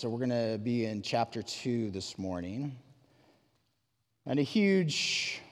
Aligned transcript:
So 0.00 0.08
we're 0.08 0.26
going 0.26 0.52
to 0.52 0.56
be 0.56 0.86
in 0.86 1.02
chapter 1.02 1.42
2 1.42 1.90
this 1.90 2.16
morning. 2.16 2.74
And 4.24 4.38
a 4.38 4.42
huge, 4.42 5.42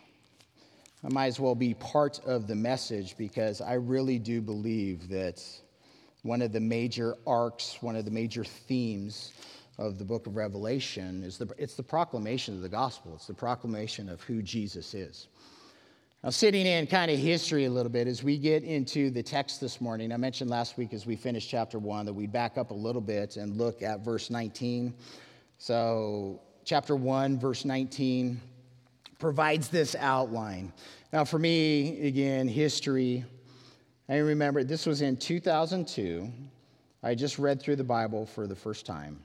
I 1.04 1.10
might 1.10 1.26
as 1.26 1.38
well 1.38 1.54
be 1.54 1.74
part 1.74 2.20
of 2.24 2.46
the 2.46 2.54
message 2.54 3.14
because 3.18 3.60
I 3.60 3.74
really 3.74 4.18
do 4.18 4.40
believe 4.40 5.10
that 5.10 5.44
one 6.22 6.40
of 6.40 6.52
the 6.52 6.60
major 6.60 7.16
arcs, 7.26 7.76
one 7.82 7.94
of 7.94 8.06
the 8.06 8.10
major 8.10 8.42
themes 8.42 9.32
of 9.76 9.98
the 9.98 10.04
book 10.06 10.26
of 10.26 10.34
Revelation 10.34 11.24
is 11.24 11.36
the, 11.36 11.52
it's 11.58 11.74
the 11.74 11.82
proclamation 11.82 12.54
of 12.54 12.62
the 12.62 12.70
gospel. 12.70 13.12
It's 13.16 13.26
the 13.26 13.34
proclamation 13.34 14.08
of 14.08 14.22
who 14.22 14.40
Jesus 14.40 14.94
is. 14.94 15.28
Now, 16.24 16.30
sitting 16.30 16.66
in 16.66 16.88
kind 16.88 17.12
of 17.12 17.18
history 17.18 17.66
a 17.66 17.70
little 17.70 17.92
bit 17.92 18.08
as 18.08 18.24
we 18.24 18.38
get 18.38 18.64
into 18.64 19.08
the 19.08 19.22
text 19.22 19.60
this 19.60 19.80
morning, 19.80 20.12
I 20.12 20.16
mentioned 20.16 20.50
last 20.50 20.76
week 20.76 20.92
as 20.92 21.06
we 21.06 21.14
finished 21.14 21.48
chapter 21.48 21.78
one 21.78 22.06
that 22.06 22.12
we'd 22.12 22.32
back 22.32 22.58
up 22.58 22.72
a 22.72 22.74
little 22.74 23.00
bit 23.00 23.36
and 23.36 23.56
look 23.56 23.82
at 23.82 24.04
verse 24.04 24.28
19. 24.28 24.94
So, 25.58 26.40
chapter 26.64 26.96
one, 26.96 27.38
verse 27.38 27.64
19 27.64 28.40
provides 29.20 29.68
this 29.68 29.94
outline. 29.94 30.72
Now, 31.12 31.24
for 31.24 31.38
me, 31.38 32.00
again, 32.08 32.48
history, 32.48 33.24
I 34.08 34.16
remember 34.16 34.64
this 34.64 34.86
was 34.86 35.02
in 35.02 35.18
2002. 35.18 36.28
I 37.04 37.14
just 37.14 37.38
read 37.38 37.62
through 37.62 37.76
the 37.76 37.84
Bible 37.84 38.26
for 38.26 38.48
the 38.48 38.56
first 38.56 38.84
time. 38.84 39.20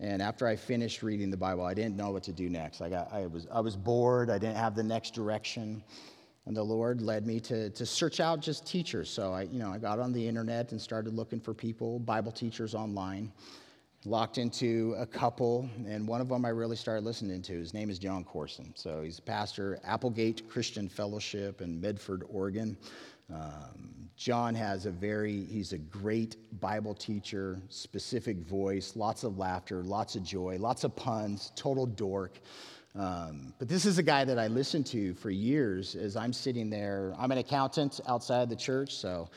And 0.00 0.20
after 0.20 0.44
I 0.48 0.56
finished 0.56 1.04
reading 1.04 1.30
the 1.30 1.36
Bible, 1.36 1.64
I 1.64 1.72
didn't 1.72 1.96
know 1.96 2.10
what 2.10 2.24
to 2.24 2.32
do 2.32 2.50
next. 2.50 2.80
I, 2.80 2.90
got, 2.90 3.12
I, 3.12 3.26
was, 3.26 3.46
I 3.50 3.60
was 3.60 3.76
bored. 3.76 4.28
I 4.28 4.38
didn't 4.38 4.56
have 4.56 4.74
the 4.74 4.82
next 4.82 5.14
direction. 5.14 5.84
And 6.46 6.56
the 6.56 6.62
Lord 6.62 7.02
led 7.02 7.26
me 7.26 7.40
to, 7.40 7.70
to 7.70 7.84
search 7.84 8.20
out 8.20 8.40
just 8.40 8.64
teachers. 8.64 9.10
So 9.10 9.32
I, 9.32 9.42
you 9.42 9.58
know, 9.58 9.70
I 9.70 9.78
got 9.78 9.98
on 9.98 10.12
the 10.12 10.26
internet 10.26 10.70
and 10.70 10.80
started 10.80 11.12
looking 11.12 11.40
for 11.40 11.52
people, 11.52 11.98
Bible 11.98 12.32
teachers 12.32 12.74
online. 12.74 13.32
Locked 14.04 14.38
into 14.38 14.94
a 14.98 15.06
couple, 15.06 15.68
and 15.84 16.06
one 16.06 16.20
of 16.20 16.28
them 16.28 16.44
I 16.44 16.50
really 16.50 16.76
started 16.76 17.04
listening 17.04 17.42
to. 17.42 17.54
His 17.54 17.74
name 17.74 17.90
is 17.90 17.98
John 17.98 18.22
Courson. 18.22 18.72
So 18.76 19.02
he's 19.02 19.18
a 19.18 19.22
pastor, 19.22 19.80
Applegate 19.82 20.48
Christian 20.48 20.88
Fellowship 20.88 21.60
in 21.60 21.80
Medford, 21.80 22.22
Oregon. 22.28 22.76
Um, 23.34 24.08
John 24.16 24.54
has 24.54 24.86
a 24.86 24.92
very, 24.92 25.44
he's 25.46 25.72
a 25.72 25.78
great 25.78 26.36
Bible 26.60 26.94
teacher, 26.94 27.60
specific 27.68 28.38
voice, 28.38 28.94
lots 28.94 29.24
of 29.24 29.38
laughter, 29.38 29.82
lots 29.82 30.14
of 30.14 30.22
joy, 30.22 30.56
lots 30.60 30.84
of 30.84 30.94
puns, 30.94 31.50
total 31.56 31.84
dork. 31.84 32.38
Um, 32.96 33.52
but 33.58 33.68
this 33.68 33.84
is 33.84 33.98
a 33.98 34.02
guy 34.02 34.24
that 34.24 34.38
I 34.38 34.46
listened 34.46 34.86
to 34.86 35.12
for 35.14 35.30
years 35.30 35.94
as 35.94 36.16
I'm 36.16 36.32
sitting 36.32 36.70
there. 36.70 37.14
I'm 37.18 37.30
an 37.30 37.38
accountant 37.38 38.00
outside 38.08 38.48
the 38.48 38.56
church, 38.56 38.94
so 38.94 39.28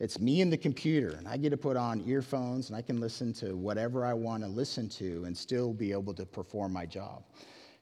it's 0.00 0.18
me 0.18 0.40
and 0.40 0.50
the 0.50 0.56
computer, 0.56 1.10
and 1.10 1.28
I 1.28 1.36
get 1.36 1.50
to 1.50 1.56
put 1.56 1.76
on 1.76 2.02
earphones 2.06 2.68
and 2.68 2.76
I 2.76 2.82
can 2.82 3.00
listen 3.00 3.32
to 3.34 3.56
whatever 3.56 4.06
I 4.06 4.14
want 4.14 4.42
to 4.42 4.48
listen 4.48 4.88
to 4.90 5.24
and 5.24 5.36
still 5.36 5.74
be 5.74 5.92
able 5.92 6.14
to 6.14 6.24
perform 6.24 6.72
my 6.72 6.86
job. 6.86 7.24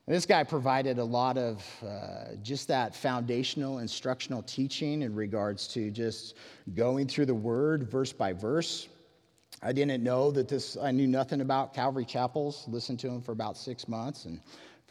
And 0.06 0.16
this 0.16 0.26
guy 0.26 0.42
provided 0.42 0.98
a 0.98 1.04
lot 1.04 1.38
of 1.38 1.64
uh, 1.86 2.34
just 2.42 2.66
that 2.68 2.92
foundational 2.92 3.78
instructional 3.78 4.42
teaching 4.42 5.02
in 5.02 5.14
regards 5.14 5.68
to 5.68 5.92
just 5.92 6.34
going 6.74 7.06
through 7.06 7.26
the 7.26 7.34
word 7.34 7.88
verse 7.88 8.12
by 8.12 8.32
verse. 8.32 8.88
I 9.62 9.72
didn't 9.72 10.02
know 10.02 10.32
that 10.32 10.48
this, 10.48 10.76
I 10.76 10.90
knew 10.90 11.06
nothing 11.06 11.40
about 11.40 11.72
Calvary 11.72 12.04
Chapels, 12.04 12.66
listened 12.66 12.98
to 13.00 13.08
him 13.08 13.22
for 13.22 13.30
about 13.30 13.56
six 13.56 13.86
months, 13.86 14.24
and 14.24 14.40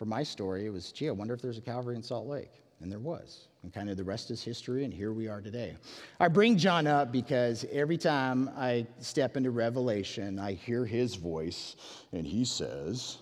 for 0.01 0.05
my 0.05 0.23
story, 0.23 0.65
it 0.65 0.71
was, 0.71 0.91
gee, 0.91 1.09
I 1.09 1.11
wonder 1.11 1.35
if 1.35 1.43
there's 1.43 1.59
a 1.59 1.61
Calvary 1.61 1.95
in 1.95 2.01
Salt 2.01 2.25
Lake. 2.25 2.63
And 2.79 2.91
there 2.91 2.97
was. 2.97 3.49
And 3.61 3.71
kind 3.71 3.87
of 3.87 3.97
the 3.97 4.03
rest 4.03 4.31
is 4.31 4.41
history, 4.41 4.83
and 4.83 4.91
here 4.91 5.13
we 5.13 5.27
are 5.27 5.41
today. 5.41 5.75
I 6.19 6.27
bring 6.27 6.57
John 6.57 6.87
up 6.87 7.11
because 7.11 7.67
every 7.71 7.99
time 7.99 8.49
I 8.57 8.87
step 8.99 9.37
into 9.37 9.51
Revelation, 9.51 10.39
I 10.39 10.53
hear 10.53 10.87
his 10.87 11.13
voice, 11.13 11.75
and 12.13 12.25
he 12.25 12.45
says, 12.45 13.19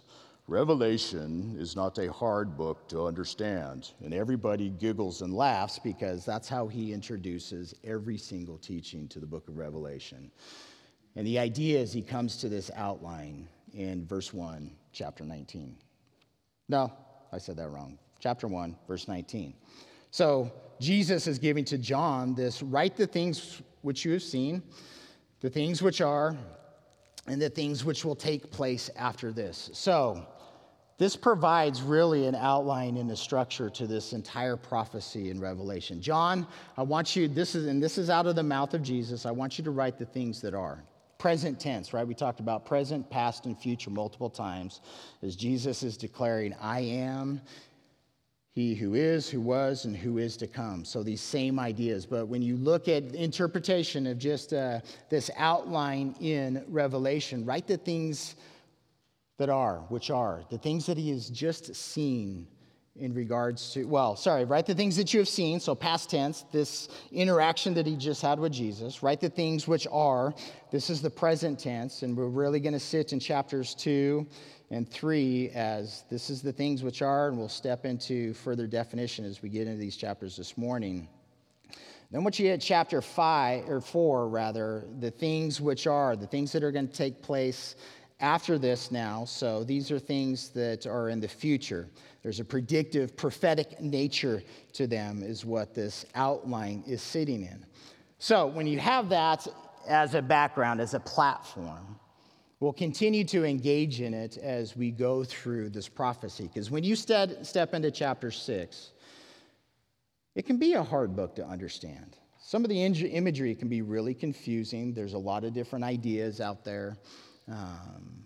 Revelation 0.48 1.58
is 1.60 1.76
not 1.76 1.98
a 1.98 2.10
hard 2.14 2.56
book 2.56 2.88
to 2.88 3.06
understand. 3.06 3.92
And 4.02 4.14
everybody 4.14 4.70
giggles 4.70 5.22
and 5.22 5.34
laughs 5.34 5.80
because 5.80 6.24
that's 6.24 6.48
how 6.48 6.70
he 6.70 6.94
introduces 6.94 7.76
every 7.84 8.18
single 8.18 8.58
teaching 8.58 9.10
to 9.10 9.20
the 9.20 9.28
book 9.28 9.50
of 9.50 9.58
Revelation. 9.58 10.32
And 11.18 11.28
the 11.28 11.40
idea 11.40 11.78
is 11.78 11.92
he 11.92 12.02
comes 12.02 12.38
to 12.38 12.48
this 12.48 12.72
outline 12.74 13.50
in 13.74 14.06
verse 14.06 14.34
1, 14.34 14.72
chapter 14.94 15.26
19. 15.26 15.76
No, 16.70 16.94
I 17.34 17.40
said 17.40 17.58
that 17.58 17.70
wrong. 17.70 17.98
Chapter 18.20 18.48
1, 18.48 18.76
verse 18.88 19.08
19. 19.08 19.54
So 20.12 20.52
Jesus 20.80 21.28
is 21.28 21.38
giving 21.40 21.66
to 21.66 21.78
John 21.78 22.36
this 22.36 22.64
write 22.64 22.96
the 22.96 23.08
things 23.08 23.62
which 23.82 24.06
you 24.06 24.14
have 24.14 24.24
seen, 24.24 24.64
the 25.42 25.50
things 25.50 25.82
which 25.82 26.00
are, 26.00 26.38
and 27.28 27.42
the 27.42 27.50
things 27.50 27.84
which 27.84 28.06
will 28.06 28.16
take 28.16 28.50
place 28.52 28.90
after 28.96 29.32
this. 29.32 29.70
So, 29.74 30.26
this 30.98 31.16
provides 31.16 31.82
really 31.82 32.28
an 32.28 32.36
outline 32.36 32.98
and 32.98 33.10
a 33.10 33.16
structure 33.16 33.70
to 33.70 33.88
this 33.88 34.12
entire 34.12 34.58
prophecy 34.58 35.30
in 35.30 35.40
Revelation. 35.40 36.02
John, 36.02 36.46
I 36.76 36.84
want 36.84 37.16
you, 37.16 37.30
this 37.30 37.56
is, 37.56 37.68
and 37.68 37.82
this 37.82 37.98
is 37.98 38.10
out 38.10 38.28
of 38.28 38.36
the 38.36 38.44
mouth 38.44 38.74
of 38.74 38.84
Jesus, 38.84 39.26
I 39.26 39.32
want 39.32 39.58
you 39.58 39.64
to 39.64 39.72
write 39.72 39.98
the 39.98 40.06
things 40.06 40.42
that 40.42 40.54
are 40.54 40.84
present 41.20 41.60
tense, 41.60 41.94
right? 41.94 42.08
We 42.08 42.16
talked 42.16 42.40
about 42.40 42.66
present, 42.66 43.08
past, 43.10 43.46
and 43.46 43.56
future 43.60 43.92
multiple 43.92 44.30
times 44.30 44.82
as 45.22 45.36
Jesus 45.36 45.84
is 45.84 45.98
declaring, 45.98 46.56
I 46.60 46.80
am 46.80 47.42
he 48.52 48.74
who 48.74 48.96
is, 48.96 49.30
who 49.30 49.42
was, 49.42 49.86
and 49.86 49.96
who 49.96 50.18
is 50.18 50.36
to 50.38 50.48
come. 50.48 50.84
So 50.84 51.04
these 51.04 51.22
same 51.22 51.60
ideas. 51.60 52.06
But 52.06 52.28
when 52.28 52.42
you 52.42 52.58
look 52.58 52.88
at 52.88 53.04
interpretation 53.14 54.08
of 54.08 54.18
just 54.18 54.54
uh, 54.54 54.80
this 55.10 55.30
outline 55.38 56.16
in 56.20 56.66
Revelation, 56.68 57.46
write 57.46 57.68
the 57.68 57.78
things 57.78 58.36
that 59.38 59.50
are, 59.50 59.78
which 59.90 60.10
are, 60.10 60.44
the 60.50 60.58
things 60.58 60.86
that 60.88 60.98
he 60.98 61.12
has 61.12 61.30
just 61.30 61.76
seen 61.76 62.48
in 63.00 63.14
regards 63.14 63.74
to, 63.74 63.86
well, 63.86 64.16
sorry, 64.16 64.46
write 64.46 64.66
the 64.66 64.76
things 64.76 64.96
that 64.98 65.14
you 65.14 65.20
have 65.20 65.30
seen, 65.30 65.60
so 65.60 65.74
past 65.74 66.10
tense, 66.10 66.46
this 66.52 66.90
interaction 67.12 67.74
that 67.74 67.86
he 67.86 67.96
just 67.96 68.22
had 68.22 68.40
with 68.40 68.52
Jesus. 68.52 69.02
Write 69.02 69.22
the 69.22 69.30
things 69.30 69.68
which 69.68 69.88
are, 69.92 70.34
this 70.72 70.90
is 70.90 71.02
the 71.02 71.10
present 71.10 71.60
tense, 71.60 72.04
and 72.04 72.16
we're 72.16 72.28
really 72.28 72.60
going 72.60 72.74
to 72.74 72.80
sit 72.80 73.14
in 73.14 73.20
chapters 73.20 73.74
two 73.74 74.28
and 74.72 74.88
three 74.90 75.50
as 75.50 76.04
this 76.10 76.30
is 76.30 76.42
the 76.42 76.52
things 76.52 76.84
which 76.84 77.02
are, 77.02 77.30
and 77.30 77.38
we'll 77.38 77.50
step 77.50 77.86
into 77.86 78.34
further 78.34 78.68
definition 78.68 79.26
as 79.26 79.42
we 79.42 79.50
get 79.50 79.68
into 79.68 79.80
these 79.80 79.98
chapters 79.98 80.36
this 80.36 80.58
morning. 80.58 81.08
Then, 82.12 82.24
once 82.24 82.40
you 82.40 82.48
get 82.48 82.60
chapter 82.60 83.02
five, 83.02 83.70
or 83.70 83.82
four, 83.82 84.30
rather, 84.30 84.86
the 85.00 85.12
things 85.12 85.62
which 85.62 85.86
are, 85.86 86.16
the 86.16 86.26
things 86.26 86.52
that 86.54 86.64
are 86.64 86.72
going 86.72 86.88
to 86.88 86.94
take 86.94 87.22
place 87.22 87.76
after 88.20 88.58
this 88.58 88.92
now. 88.92 89.26
So, 89.26 89.64
these 89.64 89.92
are 89.92 90.00
things 90.00 90.50
that 90.50 90.88
are 90.88 91.10
in 91.10 91.20
the 91.20 91.28
future. 91.28 91.88
There's 92.22 92.40
a 92.40 92.46
predictive, 92.46 93.16
prophetic 93.16 93.80
nature 93.80 94.44
to 94.74 94.88
them, 94.88 95.24
is 95.24 95.46
what 95.46 95.74
this 95.74 96.06
outline 96.16 96.84
is 96.86 97.02
sitting 97.02 97.44
in. 97.44 97.66
So, 98.18 98.48
when 98.48 98.68
you 98.68 98.80
have 98.80 99.10
that 99.10 99.48
as 99.88 100.16
a 100.16 100.22
background, 100.22 100.82
as 100.82 100.94
a 100.94 101.00
platform, 101.00 101.98
we'll 102.60 102.74
continue 102.74 103.24
to 103.26 103.46
engage 103.46 104.02
in 104.02 104.14
it 104.14 104.38
as 104.38 104.76
we 104.76 104.92
go 104.92 105.24
through 105.24 105.70
this 105.70 105.88
prophecy. 105.88 106.44
Because 106.44 106.70
when 106.70 106.84
you 106.84 106.96
step 106.96 107.74
into 107.74 107.92
chapter 107.92 108.32
six, 108.32 108.92
it 110.36 110.46
can 110.46 110.58
be 110.58 110.74
a 110.74 110.84
hard 110.84 111.16
book 111.16 111.36
to 111.36 111.46
understand. 111.46 112.18
Some 112.42 112.66
of 112.66 112.70
the 112.70 112.84
imagery 112.84 113.56
can 113.56 113.70
be 113.70 113.82
really 113.82 114.14
confusing. 114.14 114.94
There's 114.94 115.14
a 115.14 115.20
lot 115.20 115.44
of 115.44 115.54
different 115.54 115.86
ideas 115.86 116.42
out 116.42 116.66
there. 116.66 116.98
Um, 117.48 118.24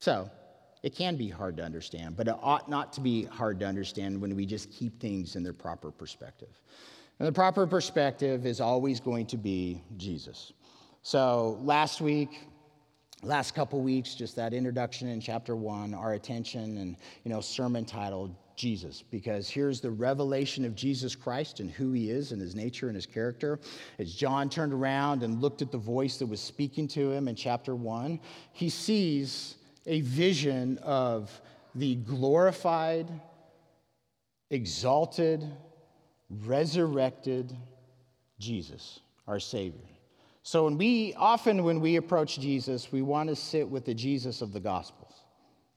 so, 0.00 0.30
it 0.86 0.94
can 0.94 1.16
be 1.16 1.28
hard 1.28 1.56
to 1.56 1.64
understand, 1.64 2.16
but 2.16 2.28
it 2.28 2.36
ought 2.40 2.70
not 2.70 2.92
to 2.92 3.00
be 3.00 3.24
hard 3.24 3.58
to 3.58 3.66
understand 3.66 4.20
when 4.20 4.36
we 4.36 4.46
just 4.46 4.70
keep 4.70 5.00
things 5.00 5.34
in 5.34 5.42
their 5.42 5.52
proper 5.52 5.90
perspective. 5.90 6.60
And 7.18 7.26
the 7.26 7.32
proper 7.32 7.66
perspective 7.66 8.46
is 8.46 8.60
always 8.60 9.00
going 9.00 9.26
to 9.26 9.36
be 9.36 9.82
Jesus. 9.96 10.52
So 11.02 11.58
last 11.60 12.00
week, 12.00 12.38
last 13.24 13.52
couple 13.52 13.80
weeks, 13.80 14.14
just 14.14 14.36
that 14.36 14.54
introduction 14.54 15.08
in 15.08 15.20
chapter 15.20 15.56
one, 15.56 15.92
our 15.92 16.12
attention 16.12 16.78
and 16.78 16.96
you 17.24 17.32
know 17.32 17.40
sermon 17.40 17.84
titled 17.84 18.36
Jesus, 18.54 19.02
because 19.10 19.50
here's 19.50 19.80
the 19.80 19.90
revelation 19.90 20.64
of 20.64 20.76
Jesus 20.76 21.16
Christ 21.16 21.58
and 21.58 21.68
who 21.68 21.90
he 21.94 22.10
is 22.10 22.30
and 22.30 22.40
his 22.40 22.54
nature 22.54 22.86
and 22.86 22.94
his 22.94 23.06
character. 23.06 23.58
As 23.98 24.14
John 24.14 24.48
turned 24.48 24.72
around 24.72 25.24
and 25.24 25.40
looked 25.42 25.62
at 25.62 25.72
the 25.72 25.78
voice 25.78 26.18
that 26.18 26.26
was 26.26 26.40
speaking 26.40 26.86
to 26.88 27.10
him 27.10 27.26
in 27.26 27.34
chapter 27.34 27.74
one, 27.74 28.20
he 28.52 28.68
sees 28.68 29.56
a 29.86 30.00
vision 30.02 30.78
of 30.78 31.40
the 31.74 31.96
glorified, 31.96 33.08
exalted, 34.50 35.46
resurrected 36.44 37.56
Jesus, 38.38 39.00
our 39.26 39.40
Savior. 39.40 39.80
So 40.42 40.64
when 40.64 40.78
we 40.78 41.14
often 41.14 41.64
when 41.64 41.80
we 41.80 41.96
approach 41.96 42.38
Jesus, 42.38 42.92
we 42.92 43.02
want 43.02 43.28
to 43.28 43.36
sit 43.36 43.68
with 43.68 43.84
the 43.84 43.94
Jesus 43.94 44.42
of 44.42 44.52
the 44.52 44.60
Gospels. 44.60 45.12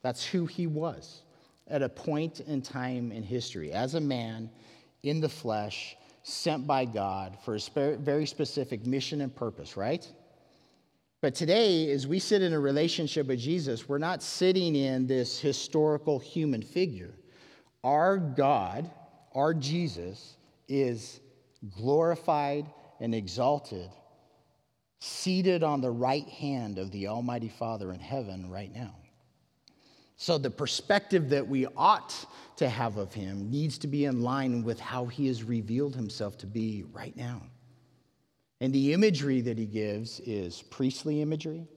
That's 0.02 0.24
who 0.24 0.46
he 0.46 0.68
was 0.68 1.22
at 1.68 1.82
a 1.82 1.90
point 1.90 2.40
in 2.42 2.62
time 2.62 3.12
in 3.12 3.24
history 3.24 3.72
as 3.72 3.96
a 3.96 4.00
man 4.00 4.50
in 5.04 5.22
the 5.22 5.30
flesh, 5.30 5.96
sent 6.24 6.68
by 6.68 6.86
God 6.86 7.38
for 7.44 7.56
a 7.56 7.96
very 7.98 8.26
specific 8.26 8.86
mission 8.86 9.22
and 9.22 9.34
purpose, 9.34 9.78
right? 9.78 10.08
But 11.22 11.36
today, 11.36 11.92
as 11.92 12.08
we 12.08 12.18
sit 12.20 12.42
in 12.42 12.54
a 12.54 12.60
relationship 12.60 13.28
with 13.28 13.40
Jesus, 13.40 13.90
we're 13.90 13.98
not 13.98 14.24
sitting 14.24 14.76
in 14.76 15.06
this 15.06 15.38
historical 15.40 16.18
human 16.18 16.62
figure. 16.62 17.14
Our 17.84 18.18
God, 18.18 18.90
our 19.36 19.54
Jesus, 19.54 20.38
is 20.70 21.20
glorified 21.76 22.68
and 23.02 23.14
exalted, 23.14 23.90
seated 25.00 25.62
on 25.62 25.82
the 25.82 25.92
right 25.92 26.28
hand 26.28 26.78
of 26.78 26.90
the 26.92 27.08
Almighty 27.08 27.50
Father 27.50 27.92
in 27.92 28.00
heaven 28.00 28.50
right 28.50 28.74
now. 28.74 28.96
So, 30.16 30.38
the 30.38 30.50
perspective 30.50 31.30
that 31.30 31.48
we 31.48 31.66
ought 31.78 32.14
to 32.58 32.70
have 32.70 32.98
of 32.98 33.14
him 33.14 33.50
needs 33.50 33.78
to 33.80 33.88
be 33.88 34.06
in 34.06 34.22
line 34.22 34.64
with 34.64 34.80
how 34.80 35.06
he 35.06 35.28
has 35.28 35.44
revealed 35.44 35.96
himself 35.96 36.38
to 36.40 36.46
be 36.46 36.84
right 36.92 37.16
now. 37.16 37.42
And 38.62 38.74
the 38.74 38.94
imagery 38.94 39.42
that 39.42 39.58
he 39.58 39.66
gives 39.66 40.20
is 40.22 40.62
priestly 40.64 41.22
imagery, 41.22 41.68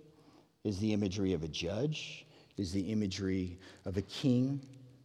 is 0.64 0.78
the 0.78 0.92
imagery 0.92 1.32
of 1.32 1.44
a 1.44 1.48
judge, 1.48 2.26
is 2.56 2.72
the 2.72 2.92
imagery 2.92 3.58
of 3.84 3.96
a 3.96 4.02
king, 4.02 4.60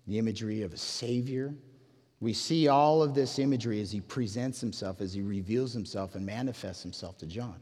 the 0.08 0.18
imagery 0.18 0.64
of 0.64 0.74
a 0.74 0.78
savior. 0.78 1.54
We 2.20 2.34
see 2.34 2.68
all 2.68 3.04
of 3.04 3.14
this 3.14 3.38
imagery 3.38 3.80
as 3.82 3.92
he 3.92 4.02
presents 4.02 4.60
himself, 4.60 5.02
as 5.02 5.14
he 5.14 5.22
reveals 5.22 5.72
himself 5.72 6.16
and 6.16 6.26
manifests 6.26 6.82
himself 6.82 7.18
to 7.20 7.28
John. 7.28 7.60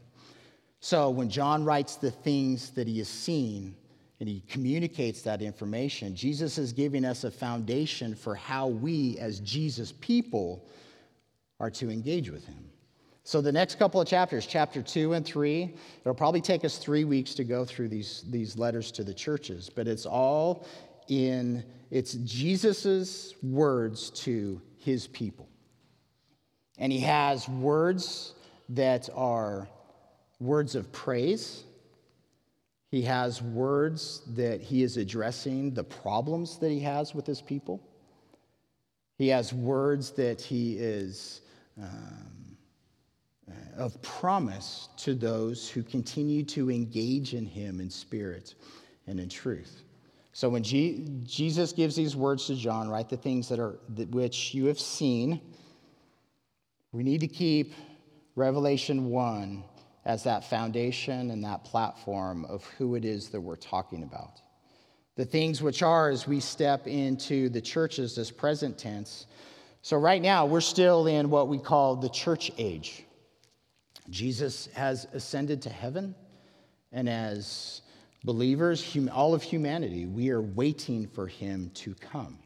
So 0.80 1.10
when 1.10 1.28
John 1.28 1.64
writes 1.64 1.96
the 1.96 2.10
things 2.10 2.70
that 2.70 2.86
he 2.86 2.98
has 2.98 3.08
seen 3.08 3.76
and 4.18 4.28
he 4.28 4.40
communicates 4.48 5.22
that 5.22 5.42
information, 5.42 6.14
Jesus 6.14 6.56
is 6.56 6.72
giving 6.72 7.04
us 7.04 7.24
a 7.24 7.30
foundation 7.30 8.14
for 8.14 8.34
how 8.34 8.68
we, 8.68 9.18
as 9.18 9.40
Jesus 9.40 9.92
people, 9.92 10.66
are 11.60 11.70
to 11.70 11.90
engage 11.90 12.30
with 12.30 12.46
him. 12.46 12.70
So, 13.26 13.40
the 13.40 13.50
next 13.50 13.80
couple 13.80 14.00
of 14.00 14.06
chapters, 14.06 14.46
chapter 14.46 14.80
two 14.80 15.14
and 15.14 15.26
three, 15.26 15.74
it'll 16.02 16.14
probably 16.14 16.40
take 16.40 16.64
us 16.64 16.78
three 16.78 17.02
weeks 17.02 17.34
to 17.34 17.42
go 17.42 17.64
through 17.64 17.88
these, 17.88 18.22
these 18.30 18.56
letters 18.56 18.92
to 18.92 19.02
the 19.02 19.12
churches, 19.12 19.68
but 19.68 19.88
it's 19.88 20.06
all 20.06 20.64
in, 21.08 21.64
it's 21.90 22.12
Jesus's 22.12 23.34
words 23.42 24.10
to 24.10 24.62
his 24.78 25.08
people. 25.08 25.48
And 26.78 26.92
he 26.92 27.00
has 27.00 27.48
words 27.48 28.34
that 28.68 29.08
are 29.12 29.66
words 30.38 30.76
of 30.76 30.92
praise. 30.92 31.64
He 32.92 33.02
has 33.02 33.42
words 33.42 34.22
that 34.36 34.60
he 34.60 34.84
is 34.84 34.98
addressing 34.98 35.74
the 35.74 35.82
problems 35.82 36.58
that 36.58 36.70
he 36.70 36.78
has 36.78 37.12
with 37.12 37.26
his 37.26 37.42
people. 37.42 37.82
He 39.18 39.26
has 39.28 39.52
words 39.52 40.12
that 40.12 40.40
he 40.40 40.76
is. 40.76 41.40
Um, 41.76 42.35
Uh, 43.48 43.52
of 43.76 44.02
promise 44.02 44.88
to 44.96 45.14
those 45.14 45.68
who 45.68 45.80
continue 45.80 46.42
to 46.42 46.68
engage 46.68 47.32
in 47.32 47.46
him 47.46 47.80
in 47.80 47.88
spirit 47.88 48.54
and 49.06 49.20
in 49.20 49.28
truth. 49.28 49.84
So 50.32 50.48
when 50.48 50.64
G- 50.64 51.06
Jesus 51.22 51.72
gives 51.72 51.94
these 51.94 52.16
words 52.16 52.48
to 52.48 52.56
John, 52.56 52.88
right, 52.88 53.08
the 53.08 53.16
things 53.16 53.48
that 53.48 53.60
are 53.60 53.78
that 53.90 54.10
which 54.10 54.52
you 54.52 54.66
have 54.66 54.80
seen, 54.80 55.40
we 56.90 57.04
need 57.04 57.20
to 57.20 57.28
keep 57.28 57.72
Revelation 58.34 59.10
1 59.10 59.62
as 60.04 60.24
that 60.24 60.50
foundation 60.50 61.30
and 61.30 61.44
that 61.44 61.62
platform 61.62 62.46
of 62.46 62.64
who 62.78 62.96
it 62.96 63.04
is 63.04 63.28
that 63.28 63.40
we're 63.40 63.54
talking 63.54 64.02
about. 64.02 64.40
The 65.14 65.24
things 65.24 65.62
which 65.62 65.84
are 65.84 66.10
as 66.10 66.26
we 66.26 66.40
step 66.40 66.88
into 66.88 67.48
the 67.48 67.60
churches, 67.60 68.16
this 68.16 68.32
present 68.32 68.76
tense. 68.76 69.26
So, 69.82 69.96
right 69.96 70.20
now, 70.20 70.46
we're 70.46 70.60
still 70.60 71.06
in 71.06 71.30
what 71.30 71.46
we 71.46 71.58
call 71.58 71.94
the 71.94 72.08
church 72.08 72.50
age. 72.58 73.05
Jesus 74.10 74.68
has 74.74 75.06
ascended 75.12 75.62
to 75.62 75.70
heaven, 75.70 76.14
and 76.92 77.08
as 77.08 77.82
believers, 78.24 78.96
all 79.12 79.34
of 79.34 79.42
humanity, 79.42 80.06
we 80.06 80.30
are 80.30 80.42
waiting 80.42 81.06
for 81.06 81.26
him 81.26 81.70
to 81.74 81.94
come, 81.94 82.38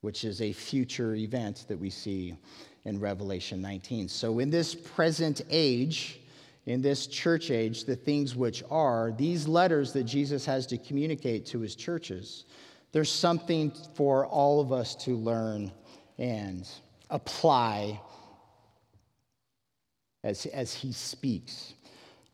which 0.00 0.24
is 0.24 0.40
a 0.40 0.52
future 0.52 1.14
event 1.14 1.64
that 1.68 1.78
we 1.78 1.90
see 1.90 2.36
in 2.84 3.00
Revelation 3.00 3.60
19. 3.60 4.08
So, 4.08 4.38
in 4.38 4.50
this 4.50 4.74
present 4.74 5.42
age, 5.50 6.20
in 6.66 6.82
this 6.82 7.06
church 7.06 7.50
age, 7.50 7.84
the 7.84 7.96
things 7.96 8.34
which 8.34 8.62
are, 8.70 9.12
these 9.16 9.46
letters 9.46 9.92
that 9.92 10.04
Jesus 10.04 10.44
has 10.46 10.66
to 10.66 10.78
communicate 10.78 11.46
to 11.46 11.60
his 11.60 11.76
churches, 11.76 12.44
there's 12.92 13.10
something 13.10 13.72
for 13.94 14.26
all 14.26 14.60
of 14.60 14.72
us 14.72 14.94
to 15.04 15.16
learn 15.16 15.70
and 16.18 16.68
apply 17.10 18.00
as, 20.26 20.44
as 20.46 20.74
he 20.74 20.92
speaks. 20.92 21.74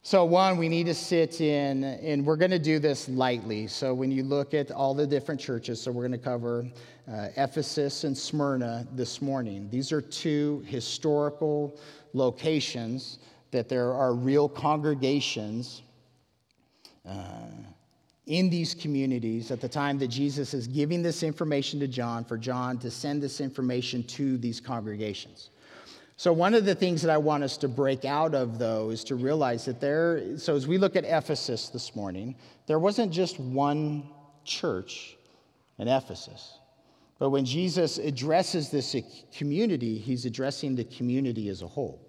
So, 0.04 0.24
one, 0.24 0.56
we 0.56 0.68
need 0.68 0.86
to 0.86 0.94
sit 0.94 1.40
in, 1.40 1.84
and 1.84 2.26
we're 2.26 2.36
going 2.36 2.50
to 2.50 2.58
do 2.58 2.80
this 2.80 3.08
lightly. 3.08 3.68
So, 3.68 3.94
when 3.94 4.10
you 4.10 4.24
look 4.24 4.52
at 4.52 4.72
all 4.72 4.94
the 4.94 5.06
different 5.06 5.40
churches, 5.40 5.80
so 5.80 5.92
we're 5.92 6.08
going 6.08 6.18
to 6.18 6.24
cover 6.24 6.66
uh, 7.08 7.28
Ephesus 7.36 8.02
and 8.02 8.16
Smyrna 8.16 8.84
this 8.94 9.22
morning. 9.22 9.68
These 9.70 9.92
are 9.92 10.00
two 10.00 10.64
historical 10.66 11.78
locations 12.14 13.18
that 13.52 13.68
there 13.68 13.92
are 13.92 14.14
real 14.14 14.48
congregations 14.48 15.82
uh, 17.08 17.14
in 18.26 18.48
these 18.48 18.74
communities 18.74 19.50
at 19.50 19.60
the 19.60 19.68
time 19.68 19.98
that 19.98 20.08
Jesus 20.08 20.54
is 20.54 20.66
giving 20.66 21.02
this 21.02 21.22
information 21.22 21.78
to 21.80 21.86
John, 21.86 22.24
for 22.24 22.38
John 22.38 22.78
to 22.78 22.90
send 22.90 23.22
this 23.22 23.40
information 23.40 24.02
to 24.04 24.38
these 24.38 24.58
congregations. 24.58 25.50
So, 26.22 26.32
one 26.32 26.54
of 26.54 26.64
the 26.64 26.76
things 26.76 27.02
that 27.02 27.10
I 27.10 27.19
want 27.19 27.42
us 27.42 27.56
to 27.56 27.69
break 27.69 28.04
out 28.04 28.32
of, 28.32 28.56
though, 28.56 28.90
is 28.90 29.02
to 29.06 29.16
realize 29.16 29.64
that 29.64 29.80
there, 29.80 30.38
so 30.38 30.54
as 30.54 30.69
we 30.69 30.78
look 30.78 30.94
at 30.94 31.04
Ephesus 31.04 31.69
this 31.69 31.96
morning, 31.96 32.36
there 32.69 32.78
wasn't 32.78 33.10
just 33.10 33.40
one 33.40 34.08
church 34.44 35.16
in 35.80 35.88
Ephesus. 35.88 36.60
But 37.19 37.30
when 37.30 37.44
Jesus 37.44 37.98
addresses 37.98 38.70
this 38.70 38.94
community, 39.36 39.98
he's 39.98 40.24
addressing 40.24 40.76
the 40.76 40.84
community 40.84 41.48
as 41.48 41.62
a 41.62 41.66
whole. 41.66 42.00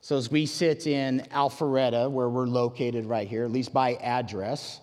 So, 0.00 0.16
as 0.16 0.28
we 0.28 0.44
sit 0.44 0.88
in 0.88 1.20
Alpharetta, 1.30 2.10
where 2.10 2.28
we're 2.28 2.48
located 2.48 3.06
right 3.06 3.28
here, 3.28 3.44
at 3.44 3.52
least 3.52 3.72
by 3.72 3.94
address, 4.02 4.80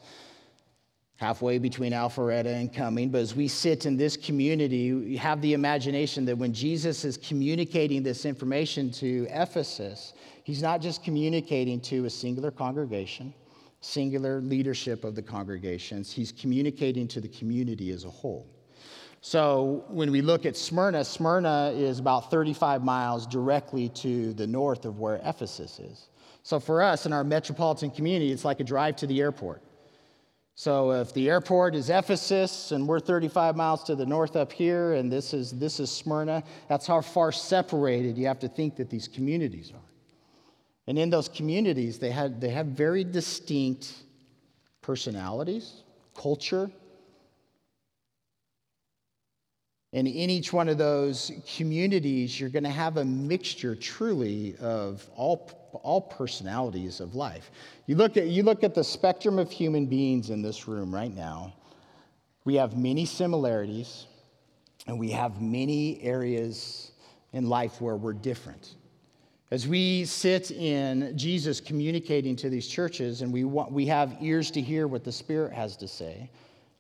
halfway 1.24 1.58
between 1.58 1.94
Alpharetta 1.94 2.54
and 2.54 2.74
Cumming. 2.74 3.08
But 3.08 3.22
as 3.22 3.34
we 3.34 3.48
sit 3.48 3.86
in 3.86 3.96
this 3.96 4.18
community, 4.18 4.92
we 4.92 5.16
have 5.16 5.42
the 5.42 5.54
imagination 5.54 6.25
that 6.25 6.38
when 6.38 6.54
Jesus 6.54 7.06
is 7.06 7.16
communicating 7.16 8.04
this 8.04 8.25
information 8.25 8.92
to 8.92 9.25
Ephesus, 9.30 10.14
he's 10.44 10.62
not 10.62 10.81
just 10.81 11.02
communicating 11.02 11.80
to 11.80 12.04
a 12.04 12.10
singular 12.10 12.52
congregation, 12.52 13.34
singular 13.80 14.42
leadership 14.42 15.06
of 15.06 15.16
the 15.16 15.22
congregations, 15.22 16.12
he's 16.12 16.34
communicating 16.34 17.08
to 17.08 17.22
the 17.22 17.30
community 17.30 17.92
as 17.92 18.03
a 18.03 18.10
whole. 18.10 18.46
So 19.22 19.86
when 19.88 20.12
we 20.12 20.22
look 20.22 20.46
at 20.46 20.58
Smyrna, 20.58 21.06
Smyrna 21.06 21.72
is 21.74 22.00
about 22.00 22.30
35 22.32 22.84
miles 22.84 23.25
directly 23.25 23.88
to 23.89 24.34
the 24.34 24.46
north 24.46 24.84
of 24.84 25.00
where 25.00 25.22
Ephesus 25.24 25.80
is. 25.80 26.10
So 26.42 26.60
for 26.60 26.82
us 26.82 27.06
in 27.06 27.13
our 27.13 27.24
metropolitan 27.24 27.92
community, 27.92 28.34
it's 28.34 28.44
like 28.44 28.60
a 28.60 28.65
drive 28.65 28.98
to 28.98 29.08
the 29.08 29.22
airport. 29.22 29.62
So 30.55 30.91
if 30.91 31.13
the 31.13 31.29
airport 31.29 31.74
is 31.74 31.89
Ephesus 31.89 32.72
and 32.72 32.88
we're 32.88 33.00
35 33.00 33.55
miles 33.55 33.83
to 33.86 33.95
the 33.95 34.05
north 34.05 34.36
up 34.36 34.51
here 34.51 34.93
and 34.93 35.12
this 35.12 35.33
is, 35.33 35.51
this 35.51 35.79
is 35.79 35.89
Smyrna, 35.89 36.43
that's 36.69 36.86
how 36.86 37.01
far 37.01 37.31
separated 37.31 38.17
you 38.17 38.27
have 38.27 38.39
to 38.39 38.48
think 38.48 38.75
that 38.75 38.89
these 38.89 39.07
communities 39.07 39.72
are. 39.74 39.89
And 40.86 41.00
in 41.00 41.10
those 41.10 41.27
communities, 41.27 41.98
they, 41.98 42.12
had, 42.12 42.39
they 42.39 42.50
have 42.50 42.67
very 42.67 43.03
distinct 43.03 43.93
personalities, 44.81 45.81
culture. 46.15 46.69
And 49.93 50.07
in 50.07 50.29
each 50.29 50.51
one 50.51 50.69
of 50.69 50.77
those 50.77 51.31
communities, 51.55 52.39
you're 52.39 52.50
going 52.50 52.63
to 52.63 52.69
have 52.69 52.97
a 52.97 53.05
mixture 53.05 53.75
truly 53.75 54.55
of 54.59 55.07
all 55.15 55.63
all 55.81 56.01
personalities 56.01 57.00
of 57.00 57.15
life. 57.15 57.51
You 57.88 57.95
look, 57.95 58.17
at, 58.17 58.27
you 58.27 58.43
look 58.43 58.63
at 58.63 58.75
the 58.75 58.83
spectrum 58.83 59.39
of 59.39 59.51
human 59.51 59.85
beings 59.85 60.29
in 60.29 60.41
this 60.41 60.67
room 60.67 60.93
right 60.93 61.13
now, 61.13 61.53
we 62.45 62.55
have 62.55 62.77
many 62.77 63.05
similarities, 63.05 64.05
and 64.88 65.00
we 65.00 65.12
have 65.12 65.41
many 65.41 66.01
areas 66.01 66.91
in 67.31 67.47
life 67.47 67.81
where 67.81 67.95
we're 67.95 68.13
different. 68.13 68.75
As 69.51 69.67
we 69.67 70.05
sit 70.05 70.51
in 70.51 71.17
Jesus 71.17 71.59
communicating 71.59 72.35
to 72.38 72.50
these 72.50 72.67
churches 72.67 73.21
and 73.21 73.31
we, 73.31 73.43
want, 73.43 73.71
we 73.71 73.85
have 73.85 74.17
ears 74.19 74.51
to 74.51 74.62
hear 74.62 74.88
what 74.88 75.03
the 75.03 75.12
Spirit 75.12 75.53
has 75.53 75.77
to 75.77 75.88
say, 75.88 76.29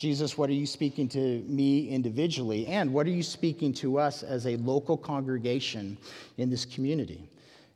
Jesus, 0.03 0.37
what 0.37 0.49
are 0.49 0.53
you 0.53 0.65
speaking 0.65 1.07
to 1.07 1.39
me 1.47 1.87
individually? 1.87 2.67
And 2.67 2.93
what 2.93 3.07
are 3.07 3.11
you 3.11 3.23
speaking 3.23 3.71
to 3.75 3.97
us 3.97 4.21
as 4.21 4.45
a 4.45 4.57
local 4.57 4.97
congregation 4.97 5.97
in 6.37 6.49
this 6.49 6.65
community? 6.65 7.29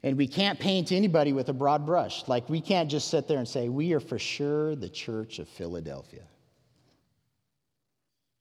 And 0.04 0.18
we 0.18 0.28
can't 0.28 0.60
paint 0.60 0.92
anybody 0.92 1.32
with 1.32 1.48
a 1.48 1.54
broad 1.54 1.86
brush. 1.86 2.28
Like, 2.28 2.50
we 2.50 2.60
can't 2.60 2.92
just 2.92 3.10
sit 3.10 3.30
there 3.30 3.38
and 3.38 3.48
say, 3.48 3.70
we 3.70 3.94
are 3.94 4.02
for 4.02 4.20
sure 4.20 4.76
the 4.76 4.90
church 4.90 5.40
of 5.40 5.48
Philadelphia. 5.48 6.24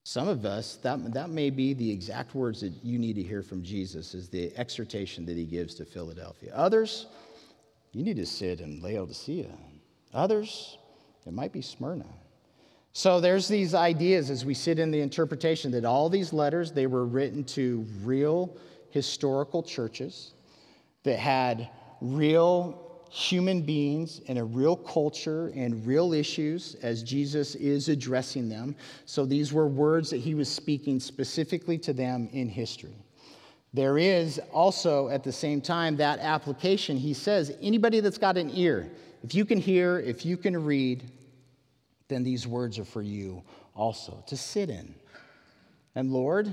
Some 0.02 0.26
of 0.26 0.44
us, 0.44 0.80
that, 0.82 1.14
that 1.14 1.30
may 1.30 1.50
be 1.50 1.72
the 1.72 1.88
exact 1.88 2.34
words 2.34 2.62
that 2.62 2.72
you 2.82 2.98
need 2.98 3.14
to 3.14 3.22
hear 3.22 3.40
from 3.40 3.62
Jesus, 3.62 4.14
is 4.14 4.28
the 4.28 4.52
exhortation 4.56 5.24
that 5.26 5.36
he 5.36 5.44
gives 5.44 5.76
to 5.76 5.84
Philadelphia. 5.84 6.52
Others, 6.56 7.06
you 7.92 8.02
need 8.02 8.16
to 8.16 8.26
sit 8.26 8.60
in 8.60 8.82
Laodicea. 8.82 9.52
Others, 10.12 10.76
it 11.24 11.32
might 11.32 11.52
be 11.52 11.62
Smyrna. 11.62 12.06
So 12.96 13.20
there's 13.20 13.46
these 13.46 13.74
ideas 13.74 14.30
as 14.30 14.46
we 14.46 14.54
sit 14.54 14.78
in 14.78 14.90
the 14.90 15.02
interpretation 15.02 15.70
that 15.72 15.84
all 15.84 16.08
these 16.08 16.32
letters 16.32 16.72
they 16.72 16.86
were 16.86 17.04
written 17.04 17.44
to 17.44 17.84
real 18.02 18.56
historical 18.88 19.62
churches 19.62 20.32
that 21.02 21.18
had 21.18 21.68
real 22.00 23.02
human 23.10 23.60
beings 23.60 24.22
and 24.28 24.38
a 24.38 24.44
real 24.44 24.76
culture 24.76 25.48
and 25.54 25.86
real 25.86 26.14
issues 26.14 26.74
as 26.76 27.02
Jesus 27.02 27.54
is 27.56 27.90
addressing 27.90 28.48
them. 28.48 28.74
So 29.04 29.26
these 29.26 29.52
were 29.52 29.66
words 29.66 30.08
that 30.08 30.20
he 30.20 30.34
was 30.34 30.48
speaking 30.48 30.98
specifically 30.98 31.76
to 31.80 31.92
them 31.92 32.30
in 32.32 32.48
history. 32.48 32.96
There 33.74 33.98
is 33.98 34.40
also 34.54 35.10
at 35.10 35.22
the 35.22 35.32
same 35.32 35.60
time 35.60 35.98
that 35.98 36.18
application. 36.20 36.96
He 36.96 37.12
says, 37.12 37.58
anybody 37.60 38.00
that's 38.00 38.16
got 38.16 38.38
an 38.38 38.50
ear, 38.54 38.90
if 39.22 39.34
you 39.34 39.44
can 39.44 39.58
hear, 39.58 39.98
if 39.98 40.24
you 40.24 40.38
can 40.38 40.64
read, 40.64 41.04
then 42.08 42.22
these 42.22 42.46
words 42.46 42.78
are 42.78 42.84
for 42.84 43.02
you 43.02 43.42
also 43.74 44.22
to 44.26 44.36
sit 44.36 44.70
in. 44.70 44.94
And 45.94 46.12
Lord, 46.12 46.52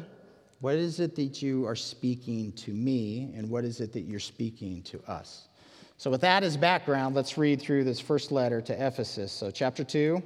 what 0.62 0.75
is 0.75 1.00
it 1.00 1.15
that 1.15 1.41
you 1.41 1.67
are 1.67 1.75
speaking 1.75 2.53
to 2.53 2.72
me, 2.72 3.33
and 3.36 3.50
what 3.50 3.65
is 3.65 3.81
it 3.81 3.91
that 3.93 4.01
you're 4.01 4.19
speaking 4.19 4.81
to 4.83 5.01
us? 5.07 5.50
So, 5.98 6.10
with 6.10 6.22
that 6.22 6.43
as 6.43 6.57
background, 6.57 7.15
let's 7.15 7.38
read 7.38 7.62
through 7.62 7.83
this 7.83 8.00
first 8.00 8.31
letter 8.31 8.62
to 8.62 8.74
Ephesus. 8.74 9.31
So, 9.31 9.51
chapter 9.51 9.83
2, 9.83 10.24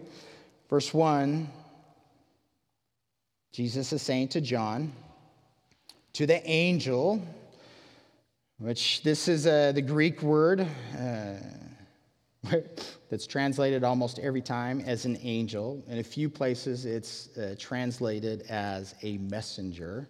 verse 0.70 0.94
1, 0.94 1.50
Jesus 3.52 3.92
is 3.92 4.02
saying 4.02 4.30
to 4.30 4.42
John, 4.42 4.94
to 6.14 6.26
the 6.26 6.48
angel, 6.48 7.22
which 8.60 9.02
this 9.04 9.28
is 9.28 9.48
uh, 9.48 9.72
the 9.72 9.82
Greek 9.82 10.22
word. 10.22 10.62
Uh, 10.96 11.34
that's 13.10 13.28
translated 13.28 13.84
almost 13.84 14.20
every 14.20 14.42
time 14.42 14.82
as 14.82 15.06
an 15.06 15.18
angel. 15.22 15.84
In 15.88 16.00
a 16.00 16.04
few 16.04 16.30
places, 16.30 16.86
it's 16.86 17.36
uh, 17.38 17.56
translated 17.58 18.44
as 18.50 18.96
a 19.04 19.18
messenger. 19.18 20.08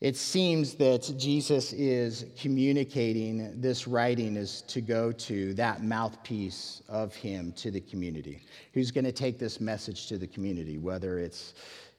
It 0.00 0.16
seems 0.16 0.74
that 0.74 1.14
Jesus 1.16 1.72
is 1.72 2.26
communicating 2.38 3.60
this 3.60 3.86
writing 3.86 4.36
is 4.36 4.62
to 4.62 4.80
go 4.80 5.12
to 5.12 5.54
that 5.54 5.82
mouthpiece 5.82 6.82
of 6.88 7.14
him 7.14 7.52
to 7.52 7.70
the 7.70 7.80
community. 7.80 8.44
Who's 8.74 8.90
going 8.90 9.04
to 9.04 9.12
take 9.12 9.38
this 9.38 9.60
message 9.60 10.08
to 10.08 10.18
the 10.18 10.26
community, 10.26 10.78
whether 10.78 11.18
it's 11.18 11.54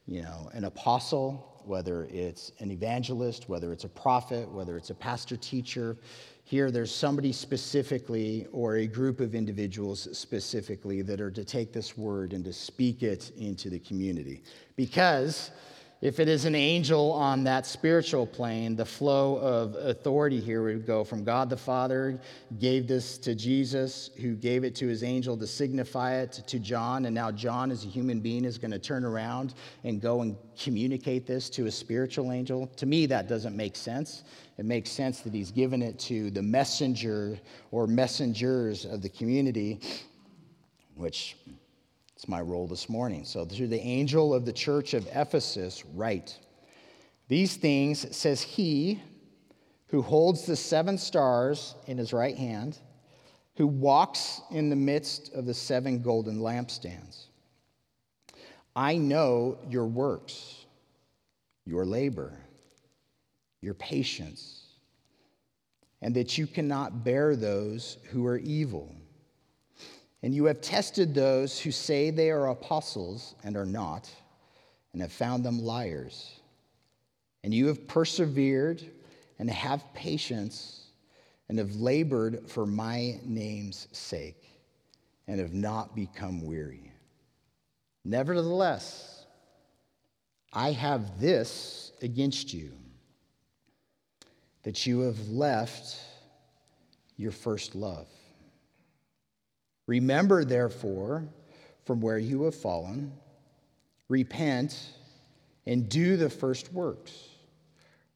you 0.06 0.22
know, 0.22 0.48
an 0.52 0.64
apostle, 0.64 1.62
whether 1.64 2.04
it's 2.04 2.52
an 2.60 2.70
evangelist, 2.70 3.48
whether 3.48 3.72
it's 3.72 3.84
a 3.84 3.88
prophet, 3.88 4.48
whether 4.50 4.76
it's 4.76 4.90
a 4.90 4.94
pastor 4.94 5.36
teacher. 5.36 5.96
Here, 6.48 6.70
there's 6.70 6.94
somebody 6.94 7.32
specifically 7.32 8.46
or 8.52 8.76
a 8.76 8.86
group 8.86 9.18
of 9.18 9.34
individuals 9.34 10.06
specifically 10.16 11.02
that 11.02 11.20
are 11.20 11.32
to 11.32 11.44
take 11.44 11.72
this 11.72 11.98
word 11.98 12.32
and 12.32 12.44
to 12.44 12.52
speak 12.52 13.02
it 13.02 13.32
into 13.36 13.68
the 13.68 13.80
community. 13.80 14.44
Because 14.76 15.50
if 16.02 16.20
it 16.20 16.28
is 16.28 16.44
an 16.44 16.54
angel 16.54 17.10
on 17.12 17.44
that 17.44 17.64
spiritual 17.64 18.26
plane, 18.26 18.76
the 18.76 18.84
flow 18.84 19.36
of 19.36 19.74
authority 19.76 20.40
here 20.40 20.62
would 20.62 20.86
go 20.86 21.04
from 21.04 21.24
God 21.24 21.48
the 21.48 21.56
Father, 21.56 22.20
gave 22.58 22.86
this 22.86 23.16
to 23.18 23.34
Jesus, 23.34 24.10
who 24.20 24.34
gave 24.34 24.62
it 24.62 24.74
to 24.76 24.86
his 24.86 25.02
angel 25.02 25.38
to 25.38 25.46
signify 25.46 26.16
it 26.16 26.32
to 26.32 26.58
John. 26.58 27.06
And 27.06 27.14
now 27.14 27.30
John, 27.30 27.70
as 27.70 27.84
a 27.84 27.88
human 27.88 28.20
being, 28.20 28.44
is 28.44 28.58
going 28.58 28.72
to 28.72 28.78
turn 28.78 29.04
around 29.04 29.54
and 29.84 29.98
go 30.00 30.20
and 30.20 30.36
communicate 30.60 31.26
this 31.26 31.48
to 31.50 31.66
a 31.66 31.70
spiritual 31.70 32.30
angel. 32.30 32.66
To 32.76 32.84
me, 32.84 33.06
that 33.06 33.26
doesn't 33.26 33.56
make 33.56 33.74
sense. 33.74 34.24
It 34.58 34.66
makes 34.66 34.90
sense 34.90 35.20
that 35.20 35.32
he's 35.32 35.50
given 35.50 35.80
it 35.80 35.98
to 36.00 36.30
the 36.30 36.42
messenger 36.42 37.38
or 37.70 37.86
messengers 37.86 38.84
of 38.84 39.00
the 39.00 39.08
community, 39.08 39.80
which 40.94 41.36
it's 42.16 42.28
my 42.28 42.40
role 42.40 42.66
this 42.66 42.88
morning. 42.88 43.26
So, 43.26 43.44
through 43.44 43.68
the 43.68 43.80
angel 43.80 44.32
of 44.32 44.46
the 44.46 44.52
church 44.52 44.94
of 44.94 45.06
Ephesus, 45.12 45.84
write 45.94 46.38
These 47.28 47.56
things 47.56 48.16
says 48.16 48.40
he 48.40 49.02
who 49.88 50.00
holds 50.00 50.46
the 50.46 50.56
seven 50.56 50.96
stars 50.96 51.74
in 51.86 51.98
his 51.98 52.14
right 52.14 52.36
hand, 52.36 52.78
who 53.56 53.66
walks 53.66 54.40
in 54.50 54.70
the 54.70 54.76
midst 54.76 55.34
of 55.34 55.44
the 55.44 55.52
seven 55.52 56.00
golden 56.00 56.38
lampstands. 56.38 57.26
I 58.74 58.96
know 58.96 59.58
your 59.68 59.86
works, 59.86 60.64
your 61.66 61.84
labor, 61.84 62.32
your 63.60 63.74
patience, 63.74 64.64
and 66.00 66.14
that 66.14 66.38
you 66.38 66.46
cannot 66.46 67.04
bear 67.04 67.36
those 67.36 67.98
who 68.10 68.24
are 68.26 68.38
evil 68.38 68.95
and 70.26 70.34
you 70.34 70.46
have 70.46 70.60
tested 70.60 71.14
those 71.14 71.56
who 71.60 71.70
say 71.70 72.10
they 72.10 72.32
are 72.32 72.48
apostles 72.48 73.36
and 73.44 73.56
are 73.56 73.64
not, 73.64 74.10
and 74.92 75.00
have 75.00 75.12
found 75.12 75.44
them 75.44 75.62
liars. 75.62 76.40
And 77.44 77.54
you 77.54 77.68
have 77.68 77.86
persevered 77.86 78.82
and 79.38 79.48
have 79.48 79.84
patience 79.94 80.88
and 81.48 81.60
have 81.60 81.76
labored 81.76 82.50
for 82.50 82.66
my 82.66 83.20
name's 83.24 83.86
sake 83.92 84.50
and 85.28 85.38
have 85.38 85.54
not 85.54 85.94
become 85.94 86.44
weary. 86.44 86.90
Nevertheless, 88.04 89.26
I 90.52 90.72
have 90.72 91.20
this 91.20 91.92
against 92.02 92.52
you 92.52 92.72
that 94.64 94.86
you 94.86 95.02
have 95.02 95.28
left 95.28 96.00
your 97.16 97.30
first 97.30 97.76
love. 97.76 98.08
Remember, 99.86 100.44
therefore, 100.44 101.24
from 101.84 102.00
where 102.00 102.18
you 102.18 102.42
have 102.44 102.54
fallen, 102.54 103.12
repent 104.08 104.90
and 105.66 105.88
do 105.88 106.16
the 106.16 106.30
first 106.30 106.72
works, 106.72 107.28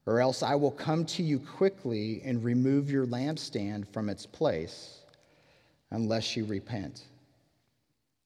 or 0.07 0.21
else 0.21 0.43
I 0.43 0.55
will 0.55 0.71
come 0.71 1.05
to 1.07 1.23
you 1.23 1.39
quickly 1.39 2.23
and 2.25 2.43
remove 2.43 2.91
your 2.91 3.07
lampstand 3.07 3.87
from 3.93 4.09
its 4.09 4.27
place, 4.27 5.01
unless 5.91 6.37
you 6.37 6.45
repent. 6.45 7.05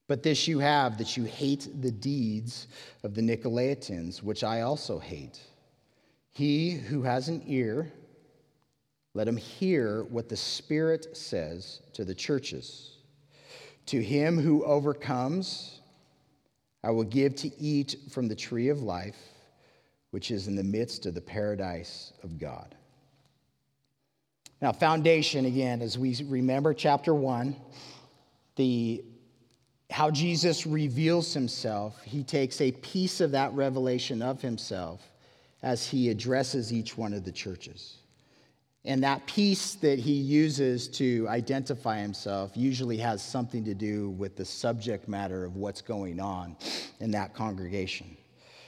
But 0.06 0.22
this 0.22 0.46
you 0.46 0.58
have, 0.58 0.98
that 0.98 1.16
you 1.16 1.24
hate 1.24 1.68
the 1.80 1.90
deeds 1.90 2.68
of 3.02 3.14
the 3.14 3.22
Nicolaitans, 3.22 4.22
which 4.22 4.44
I 4.44 4.60
also 4.62 4.98
hate. 4.98 5.40
He 6.30 6.72
who 6.72 7.02
has 7.02 7.28
an 7.28 7.42
ear, 7.46 7.90
let 9.14 9.28
him 9.28 9.36
hear 9.36 10.04
what 10.04 10.28
the 10.28 10.36
Spirit 10.36 11.16
says 11.16 11.80
to 11.92 12.04
the 12.04 12.14
churches. 12.14 12.93
To 13.86 14.02
him 14.02 14.38
who 14.38 14.64
overcomes, 14.64 15.80
I 16.82 16.90
will 16.90 17.04
give 17.04 17.34
to 17.36 17.60
eat 17.60 17.96
from 18.10 18.28
the 18.28 18.34
tree 18.34 18.68
of 18.68 18.82
life, 18.82 19.16
which 20.10 20.30
is 20.30 20.48
in 20.48 20.56
the 20.56 20.64
midst 20.64 21.06
of 21.06 21.14
the 21.14 21.20
paradise 21.20 22.12
of 22.22 22.38
God. 22.38 22.74
Now, 24.60 24.72
foundation 24.72 25.44
again, 25.44 25.82
as 25.82 25.98
we 25.98 26.16
remember 26.28 26.72
chapter 26.72 27.14
one, 27.14 27.56
the 28.56 29.04
how 29.90 30.10
Jesus 30.10 30.66
reveals 30.66 31.34
himself, 31.34 32.00
he 32.02 32.24
takes 32.24 32.60
a 32.60 32.72
piece 32.72 33.20
of 33.20 33.32
that 33.32 33.52
revelation 33.52 34.22
of 34.22 34.40
himself 34.40 35.02
as 35.62 35.86
he 35.86 36.08
addresses 36.08 36.72
each 36.72 36.96
one 36.96 37.12
of 37.12 37.24
the 37.24 37.32
churches. 37.32 37.98
And 38.86 39.02
that 39.02 39.26
piece 39.26 39.74
that 39.76 39.98
he 39.98 40.12
uses 40.12 40.88
to 40.88 41.26
identify 41.28 42.00
himself 42.00 42.52
usually 42.54 42.98
has 42.98 43.22
something 43.22 43.64
to 43.64 43.74
do 43.74 44.10
with 44.10 44.36
the 44.36 44.44
subject 44.44 45.08
matter 45.08 45.44
of 45.44 45.56
what's 45.56 45.80
going 45.80 46.20
on 46.20 46.56
in 47.00 47.10
that 47.12 47.32
congregation. 47.34 48.16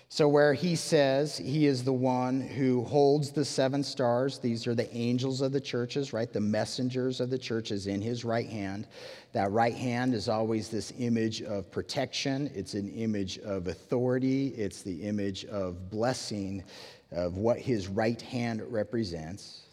So, 0.09 0.29
where 0.29 0.55
he 0.55 0.77
says 0.77 1.37
he 1.37 1.67
is 1.67 1.83
the 1.83 1.93
one 1.93 2.41
who 2.41 2.85
holds 2.85 3.33
the 3.33 3.45
seven 3.45 3.83
stars, 3.83 4.39
these 4.39 4.67
are 4.69 4.75
the 4.75 4.91
angels 4.97 5.41
of 5.41 5.51
the 5.51 5.61
churches, 5.61 6.13
right? 6.13 6.33
The 6.33 6.41
messengers 6.41 7.21
of 7.21 7.29
the 7.29 7.37
churches 7.37 7.89
in 7.89 8.01
his 8.01 8.25
right 8.25 8.49
hand. 8.49 8.87
That 9.33 9.51
right 9.51 9.75
hand 9.75 10.15
is 10.15 10.29
always 10.29 10.69
this 10.69 10.93
image 10.99 11.43
of 11.43 11.71
protection, 11.73 12.51
it's 12.55 12.75
an 12.75 12.89
image 12.95 13.39
of 13.41 13.67
authority, 13.67 14.49
it's 14.57 14.83
the 14.83 15.03
image 15.03 15.45
of 15.47 15.91
blessing 15.91 16.63
of 17.11 17.37
what 17.37 17.59
his 17.59 17.89
right 17.89 18.23
hand 18.23 18.63
represents. 18.71 19.66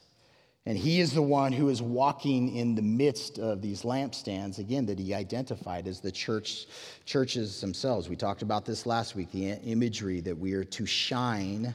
And 0.66 0.78
he 0.78 1.02
is 1.02 1.12
the 1.12 1.22
one 1.22 1.52
who 1.52 1.68
is 1.68 1.82
walking 1.82 2.56
in 2.56 2.74
the 2.74 2.82
midst 2.82 3.38
of 3.38 3.62
these 3.62 3.82
lampstands, 3.82 4.60
again, 4.60 4.86
that 4.86 4.98
he 4.98 5.14
identified 5.14 5.88
as 5.88 6.00
the 6.00 6.12
church, 6.12 6.68
churches 7.06 7.60
themselves. 7.60 8.08
We 8.08 8.16
talked 8.16 8.44
about 8.44 8.66
this 8.66 8.86
last 8.86 9.14
week 9.14 9.30
the 9.32 9.52
imagery 9.52 10.22
that 10.22 10.38
we 10.38 10.54
are 10.54 10.64
to 10.64 10.86
shine 10.86 11.74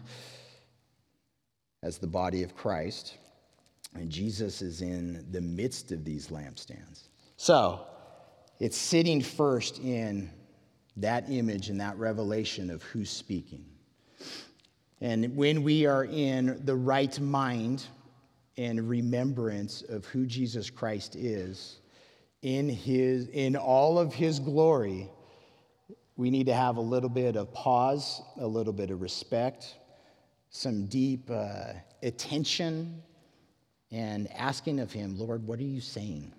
as 1.82 1.98
the 1.98 2.06
body 2.06 2.42
of 2.42 2.56
Christ. 2.56 3.18
And 3.94 4.10
Jesus 4.10 4.62
is 4.62 4.80
in 4.80 5.26
the 5.32 5.40
midst 5.40 5.92
of 5.92 6.04
these 6.04 6.28
lampstands. 6.28 7.08
So 7.36 7.86
it's 8.58 8.76
sitting 8.76 9.20
first 9.20 9.80
in 9.80 10.30
that 10.96 11.30
image 11.30 11.68
and 11.68 11.80
that 11.80 11.96
revelation 11.98 12.70
of 12.70 12.82
who's 12.84 13.10
speaking. 13.10 13.66
And 15.00 15.36
when 15.36 15.62
we 15.62 15.86
are 15.86 16.04
in 16.04 16.60
the 16.64 16.74
right 16.74 17.18
mind, 17.20 17.84
in 18.58 18.88
remembrance 18.88 19.82
of 19.82 20.04
who 20.06 20.26
Jesus 20.26 20.68
Christ 20.68 21.14
is, 21.14 21.78
in, 22.42 22.68
his, 22.68 23.28
in 23.28 23.54
all 23.54 24.00
of 24.00 24.12
his 24.12 24.40
glory, 24.40 25.08
we 26.16 26.28
need 26.28 26.46
to 26.46 26.54
have 26.54 26.76
a 26.76 26.80
little 26.80 27.08
bit 27.08 27.36
of 27.36 27.54
pause, 27.54 28.20
a 28.36 28.46
little 28.46 28.72
bit 28.72 28.90
of 28.90 29.00
respect, 29.00 29.76
some 30.50 30.86
deep 30.86 31.30
uh, 31.30 31.74
attention, 32.02 33.00
and 33.92 34.28
asking 34.32 34.80
of 34.80 34.90
him, 34.90 35.16
Lord, 35.16 35.46
what 35.46 35.60
are 35.60 35.62
you 35.62 35.80
saying? 35.80 36.32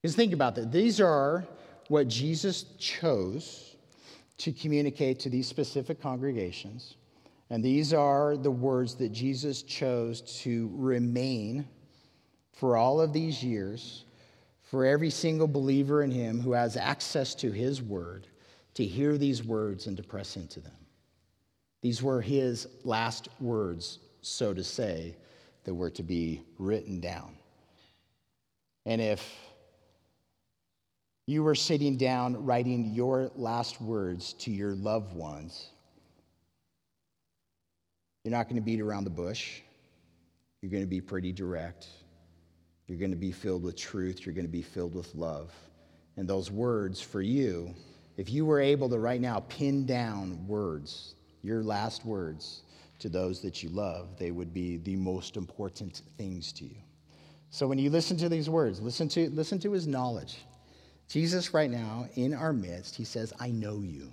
Because 0.00 0.14
think 0.14 0.32
about 0.32 0.54
that. 0.54 0.70
These 0.70 1.00
are 1.00 1.44
what 1.88 2.06
Jesus 2.06 2.66
chose 2.78 3.74
to 4.38 4.52
communicate 4.52 5.18
to 5.20 5.28
these 5.28 5.48
specific 5.48 6.00
congregations. 6.00 6.94
And 7.50 7.64
these 7.64 7.92
are 7.92 8.36
the 8.36 8.50
words 8.50 8.94
that 8.96 9.10
Jesus 9.10 9.62
chose 9.62 10.20
to 10.42 10.70
remain 10.72 11.66
for 12.52 12.76
all 12.76 13.00
of 13.00 13.12
these 13.12 13.42
years 13.42 14.04
for 14.62 14.86
every 14.86 15.10
single 15.10 15.48
believer 15.48 16.04
in 16.04 16.12
him 16.12 16.40
who 16.40 16.52
has 16.52 16.76
access 16.76 17.34
to 17.34 17.50
his 17.50 17.82
word 17.82 18.28
to 18.74 18.84
hear 18.84 19.18
these 19.18 19.42
words 19.42 19.88
and 19.88 19.96
to 19.96 20.02
press 20.02 20.36
into 20.36 20.60
them. 20.60 20.72
These 21.82 22.02
were 22.02 22.20
his 22.20 22.68
last 22.84 23.28
words, 23.40 23.98
so 24.20 24.54
to 24.54 24.62
say, 24.62 25.16
that 25.64 25.74
were 25.74 25.90
to 25.90 26.04
be 26.04 26.42
written 26.58 27.00
down. 27.00 27.34
And 28.86 29.00
if 29.00 29.36
you 31.26 31.42
were 31.42 31.54
sitting 31.54 31.96
down 31.96 32.44
writing 32.44 32.92
your 32.94 33.30
last 33.34 33.80
words 33.80 34.34
to 34.34 34.50
your 34.50 34.74
loved 34.74 35.14
ones, 35.14 35.70
you're 38.24 38.32
not 38.32 38.44
going 38.44 38.56
to 38.56 38.62
beat 38.62 38.80
around 38.80 39.04
the 39.04 39.10
bush. 39.10 39.60
You're 40.60 40.70
going 40.70 40.82
to 40.82 40.88
be 40.88 41.00
pretty 41.00 41.32
direct. 41.32 41.86
You're 42.86 42.98
going 42.98 43.12
to 43.12 43.16
be 43.16 43.32
filled 43.32 43.62
with 43.62 43.76
truth. 43.76 44.26
You're 44.26 44.34
going 44.34 44.46
to 44.46 44.52
be 44.52 44.62
filled 44.62 44.94
with 44.94 45.14
love. 45.14 45.52
And 46.16 46.28
those 46.28 46.50
words 46.50 47.00
for 47.00 47.22
you, 47.22 47.74
if 48.16 48.28
you 48.28 48.44
were 48.44 48.60
able 48.60 48.88
to 48.90 48.98
right 48.98 49.20
now 49.20 49.40
pin 49.48 49.86
down 49.86 50.46
words, 50.46 51.14
your 51.42 51.62
last 51.62 52.04
words 52.04 52.62
to 52.98 53.08
those 53.08 53.40
that 53.40 53.62
you 53.62 53.70
love, 53.70 54.18
they 54.18 54.30
would 54.30 54.52
be 54.52 54.76
the 54.78 54.96
most 54.96 55.36
important 55.36 56.02
things 56.18 56.52
to 56.52 56.64
you. 56.64 56.76
So 57.48 57.66
when 57.66 57.78
you 57.78 57.88
listen 57.88 58.16
to 58.18 58.28
these 58.28 58.50
words, 58.50 58.80
listen 58.80 59.08
to, 59.10 59.30
listen 59.30 59.58
to 59.60 59.72
his 59.72 59.86
knowledge. 59.86 60.38
Jesus, 61.08 61.54
right 61.54 61.70
now, 61.70 62.06
in 62.14 62.34
our 62.34 62.52
midst, 62.52 62.94
he 62.94 63.04
says, 63.04 63.32
I 63.40 63.50
know 63.50 63.80
you. 63.80 64.12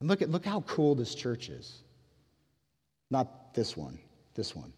And 0.00 0.08
look 0.08 0.20
at 0.20 0.30
look 0.30 0.44
how 0.44 0.60
cool 0.62 0.94
this 0.94 1.14
church 1.14 1.48
is. 1.48 1.82
Not 3.10 3.54
this 3.54 3.76
one, 3.76 3.98
this 4.34 4.54
one. 4.54 4.72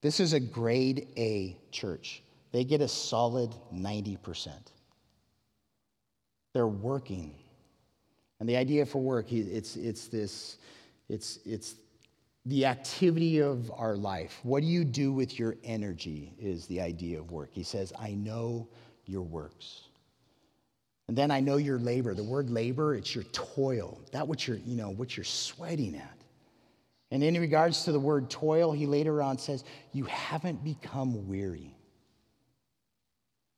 This 0.00 0.20
is 0.20 0.32
a 0.32 0.40
grade 0.40 1.08
A 1.16 1.56
church. 1.70 2.22
They 2.52 2.64
get 2.64 2.80
a 2.80 2.88
solid 2.88 3.54
90%. 3.74 4.52
They're 6.52 6.66
working. 6.66 7.34
And 8.38 8.48
the 8.48 8.56
idea 8.56 8.86
for 8.86 9.00
work, 9.00 9.32
it's, 9.32 9.76
it's 9.76 10.08
this, 10.08 10.58
it's, 11.08 11.38
it's 11.44 11.76
the 12.46 12.66
activity 12.66 13.40
of 13.40 13.72
our 13.76 13.96
life. 13.96 14.38
What 14.42 14.60
do 14.60 14.66
you 14.66 14.84
do 14.84 15.12
with 15.12 15.38
your 15.38 15.56
energy 15.64 16.34
is 16.38 16.66
the 16.66 16.80
idea 16.80 17.18
of 17.18 17.30
work. 17.30 17.48
He 17.52 17.62
says, 17.62 17.92
I 17.98 18.10
know 18.10 18.68
your 19.06 19.22
works. 19.22 19.84
And 21.08 21.16
then 21.16 21.30
I 21.30 21.40
know 21.40 21.56
your 21.56 21.78
labor. 21.78 22.14
The 22.14 22.22
word 22.22 22.50
labor, 22.50 22.94
it's 22.94 23.14
your 23.14 23.24
toil. 23.24 24.00
That 24.12 24.26
what 24.26 24.46
you're, 24.46 24.58
you 24.58 24.76
know, 24.76 24.90
what 24.90 25.16
you're 25.16 25.24
sweating 25.24 25.96
at. 25.96 26.23
And 27.14 27.22
in 27.22 27.40
regards 27.40 27.84
to 27.84 27.92
the 27.92 28.00
word 28.00 28.28
toil, 28.28 28.72
he 28.72 28.86
later 28.86 29.22
on 29.22 29.38
says, 29.38 29.62
You 29.92 30.02
haven't 30.06 30.64
become 30.64 31.28
weary. 31.28 31.76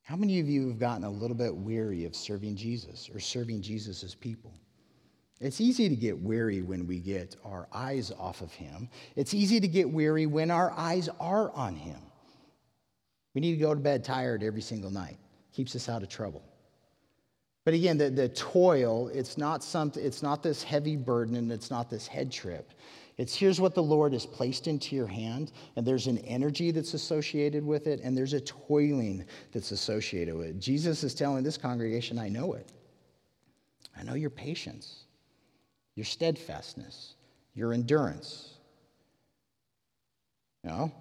How 0.02 0.14
many 0.14 0.40
of 0.40 0.46
you 0.46 0.68
have 0.68 0.78
gotten 0.78 1.04
a 1.04 1.10
little 1.10 1.34
bit 1.34 1.56
weary 1.56 2.04
of 2.04 2.14
serving 2.14 2.56
Jesus 2.56 3.08
or 3.14 3.18
serving 3.18 3.62
Jesus' 3.62 4.14
people? 4.14 4.52
It's 5.40 5.58
easy 5.58 5.88
to 5.88 5.96
get 5.96 6.18
weary 6.18 6.60
when 6.60 6.86
we 6.86 6.98
get 6.98 7.36
our 7.46 7.66
eyes 7.72 8.12
off 8.18 8.42
of 8.42 8.52
him. 8.52 8.90
It's 9.16 9.32
easy 9.32 9.58
to 9.58 9.68
get 9.68 9.88
weary 9.88 10.26
when 10.26 10.50
our 10.50 10.70
eyes 10.72 11.08
are 11.18 11.50
on 11.52 11.76
him. 11.76 12.00
We 13.32 13.40
need 13.40 13.52
to 13.52 13.60
go 13.60 13.72
to 13.72 13.80
bed 13.80 14.04
tired 14.04 14.42
every 14.42 14.60
single 14.60 14.90
night. 14.90 15.16
Keeps 15.54 15.74
us 15.74 15.88
out 15.88 16.02
of 16.02 16.10
trouble. 16.10 16.42
But 17.66 17.74
again, 17.74 17.98
the, 17.98 18.10
the 18.10 18.28
toil, 18.28 19.08
it's 19.08 19.36
not, 19.36 19.64
something, 19.64 20.00
it's 20.00 20.22
not 20.22 20.40
this 20.40 20.62
heavy 20.62 20.94
burden 20.94 21.34
and 21.34 21.50
it's 21.50 21.68
not 21.68 21.90
this 21.90 22.06
head 22.06 22.30
trip. 22.30 22.72
It's 23.18 23.34
here's 23.34 23.60
what 23.60 23.74
the 23.74 23.82
Lord 23.82 24.12
has 24.12 24.24
placed 24.24 24.68
into 24.68 24.94
your 24.94 25.08
hand, 25.08 25.50
and 25.74 25.84
there's 25.84 26.06
an 26.06 26.18
energy 26.18 26.70
that's 26.70 26.94
associated 26.94 27.66
with 27.66 27.88
it, 27.88 28.00
and 28.04 28.16
there's 28.16 28.34
a 28.34 28.40
toiling 28.40 29.24
that's 29.50 29.72
associated 29.72 30.36
with 30.36 30.46
it. 30.46 30.60
Jesus 30.60 31.02
is 31.02 31.12
telling 31.12 31.42
this 31.42 31.58
congregation, 31.58 32.20
I 32.20 32.28
know 32.28 32.52
it. 32.52 32.70
I 33.98 34.04
know 34.04 34.14
your 34.14 34.30
patience, 34.30 35.06
your 35.96 36.04
steadfastness, 36.04 37.16
your 37.54 37.72
endurance. 37.72 38.58
You 40.62 40.70
know, 40.70 40.92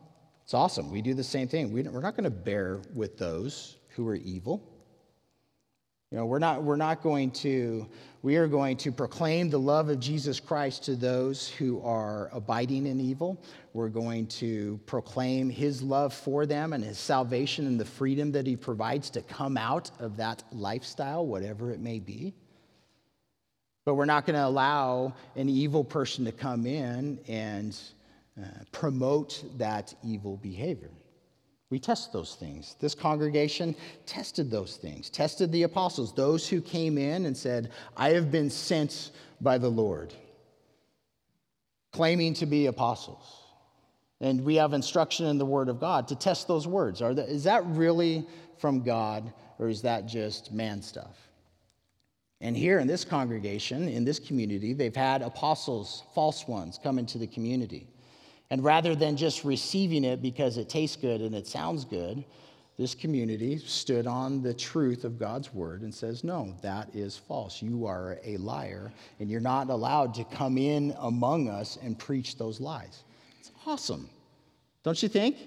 it's 0.44 0.56
awesome. 0.56 0.90
We 0.90 1.04
do 1.04 1.14
the 1.14 1.24
same 1.24 1.48
thing. 1.48 1.72
We're 1.72 2.02
not 2.02 2.16
going 2.16 2.24
to 2.24 2.32
bear 2.32 2.82
with 2.96 3.20
those 3.20 3.76
who 3.90 4.08
are 4.08 4.16
evil. 4.16 4.75
You 6.16 6.22
know, 6.22 6.28
we're 6.28 6.40
not, 6.40 6.64
we're 6.64 6.78
not 6.78 7.04
going 7.04 7.30
to, 7.32 7.86
we 8.22 8.38
are 8.38 8.48
going 8.48 8.78
to 8.78 8.92
proclaim 8.94 9.50
the 9.50 9.60
love 9.60 9.90
of 9.90 10.00
Jesus 10.00 10.40
Christ 10.40 10.86
to 10.86 10.96
those 10.96 11.50
who 11.50 11.82
are 11.82 12.30
abiding 12.32 12.86
in 12.86 13.02
evil. 13.02 13.38
We're 13.74 13.90
going 13.90 14.28
to 14.28 14.80
proclaim 14.86 15.50
his 15.50 15.82
love 15.82 16.14
for 16.14 16.46
them 16.46 16.72
and 16.72 16.82
his 16.82 16.98
salvation 16.98 17.68
and 17.68 17.78
the 17.78 17.84
freedom 17.84 18.32
that 18.32 18.48
he 18.48 18.56
provides 18.56 19.10
to 19.10 19.22
come 19.24 19.58
out 19.58 19.92
of 20.00 20.16
that 20.16 20.42
lifestyle, 20.54 21.26
whatever 21.26 21.72
it 21.72 21.82
may 21.82 22.00
be. 22.00 22.34
But 23.84 23.96
we're 23.96 24.06
not 24.06 24.26
going 24.26 24.38
to 24.38 24.46
allow 24.46 25.16
an 25.36 25.50
evil 25.50 25.84
person 25.84 26.24
to 26.24 26.32
come 26.32 26.66
in 26.66 27.20
and 27.28 27.78
uh, 28.42 28.46
promote 28.72 29.44
that 29.58 29.94
evil 30.02 30.38
behavior. 30.38 30.92
We 31.76 31.80
test 31.80 32.14
those 32.14 32.36
things. 32.36 32.78
This 32.80 32.96
congregation 32.96 33.76
tested 34.06 34.50
those 34.50 34.78
things, 34.78 35.10
tested 35.10 35.52
the 35.52 35.64
apostles, 35.64 36.14
those 36.14 36.48
who 36.48 36.62
came 36.62 36.98
in 36.98 37.26
and 37.26 37.36
said, 37.36 37.70
I 37.98 38.12
have 38.12 38.32
been 38.32 38.50
sent 38.50 39.12
by 39.42 39.58
the 39.58 39.68
Lord, 39.68 40.14
claiming 41.92 42.34
to 42.36 42.46
be 42.46 42.68
apostles. 42.68 43.26
And 44.22 44.46
we 44.46 44.56
have 44.56 44.72
instruction 44.72 45.26
in 45.26 45.38
the 45.38 45.46
Word 45.46 45.68
of 45.68 45.82
God 45.82 46.08
to 46.08 46.16
test 46.16 46.48
those 46.48 46.66
words. 46.66 47.02
Are 47.02 47.12
is 47.12 47.44
that 47.44 47.66
really 47.66 48.26
from 48.58 48.82
God 48.82 49.34
or 49.60 49.68
is 49.68 49.82
that 49.82 50.06
just 50.06 50.54
man 50.54 50.82
stuff? 50.82 51.28
And 52.40 52.56
here 52.56 52.80
in 52.80 52.88
this 52.88 53.04
congregation, 53.04 53.90
in 53.90 54.06
this 54.06 54.20
community, 54.20 54.72
they've 54.72 54.96
had 54.96 55.22
apostles, 55.22 56.04
false 56.14 56.48
ones, 56.48 56.80
come 56.82 56.98
into 56.98 57.18
the 57.18 57.28
community. 57.28 57.90
And 58.52 58.64
rather 58.64 58.96
than 58.96 59.18
just 59.18 59.44
receiving 59.44 60.04
it 60.04 60.22
because 60.22 60.58
it 60.58 60.70
tastes 60.70 60.96
good 60.96 61.22
and 61.22 61.34
it 61.34 61.48
sounds 61.48 61.84
good, 61.84 62.24
this 62.78 62.94
community 62.94 63.58
stood 63.58 64.06
on 64.06 64.44
the 64.44 64.54
truth 64.54 65.06
of 65.06 65.18
God's 65.18 65.54
word 65.54 65.82
and 65.82 65.94
says, 65.94 66.24
No, 66.24 66.54
that 66.62 66.94
is 66.94 67.18
false. 67.18 67.62
You 67.62 67.86
are 67.86 68.20
a 68.24 68.36
liar, 68.38 68.92
and 69.20 69.30
you're 69.30 69.40
not 69.40 69.70
allowed 69.70 70.14
to 70.16 70.26
come 70.26 70.58
in 70.58 70.94
among 71.00 71.48
us 71.48 71.78
and 71.82 71.98
preach 71.98 72.38
those 72.38 72.60
lies. 72.60 73.04
It's 73.40 73.52
awesome, 73.66 74.10
don't 74.84 75.02
you 75.02 75.08
think? 75.08 75.38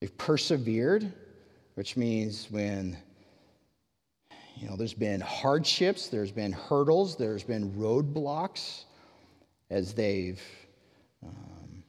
They've 0.00 0.16
persevered, 0.18 1.10
which 1.74 1.96
means 1.96 2.46
when 2.50 2.96
you 4.60 4.68
know, 4.68 4.76
there's 4.76 4.92
been 4.92 5.22
hardships, 5.22 6.08
there's 6.08 6.30
been 6.30 6.52
hurdles, 6.52 7.16
there's 7.16 7.42
been 7.42 7.72
roadblocks 7.72 8.84
as 9.70 9.94
they've 9.94 10.42
um, 11.24 11.82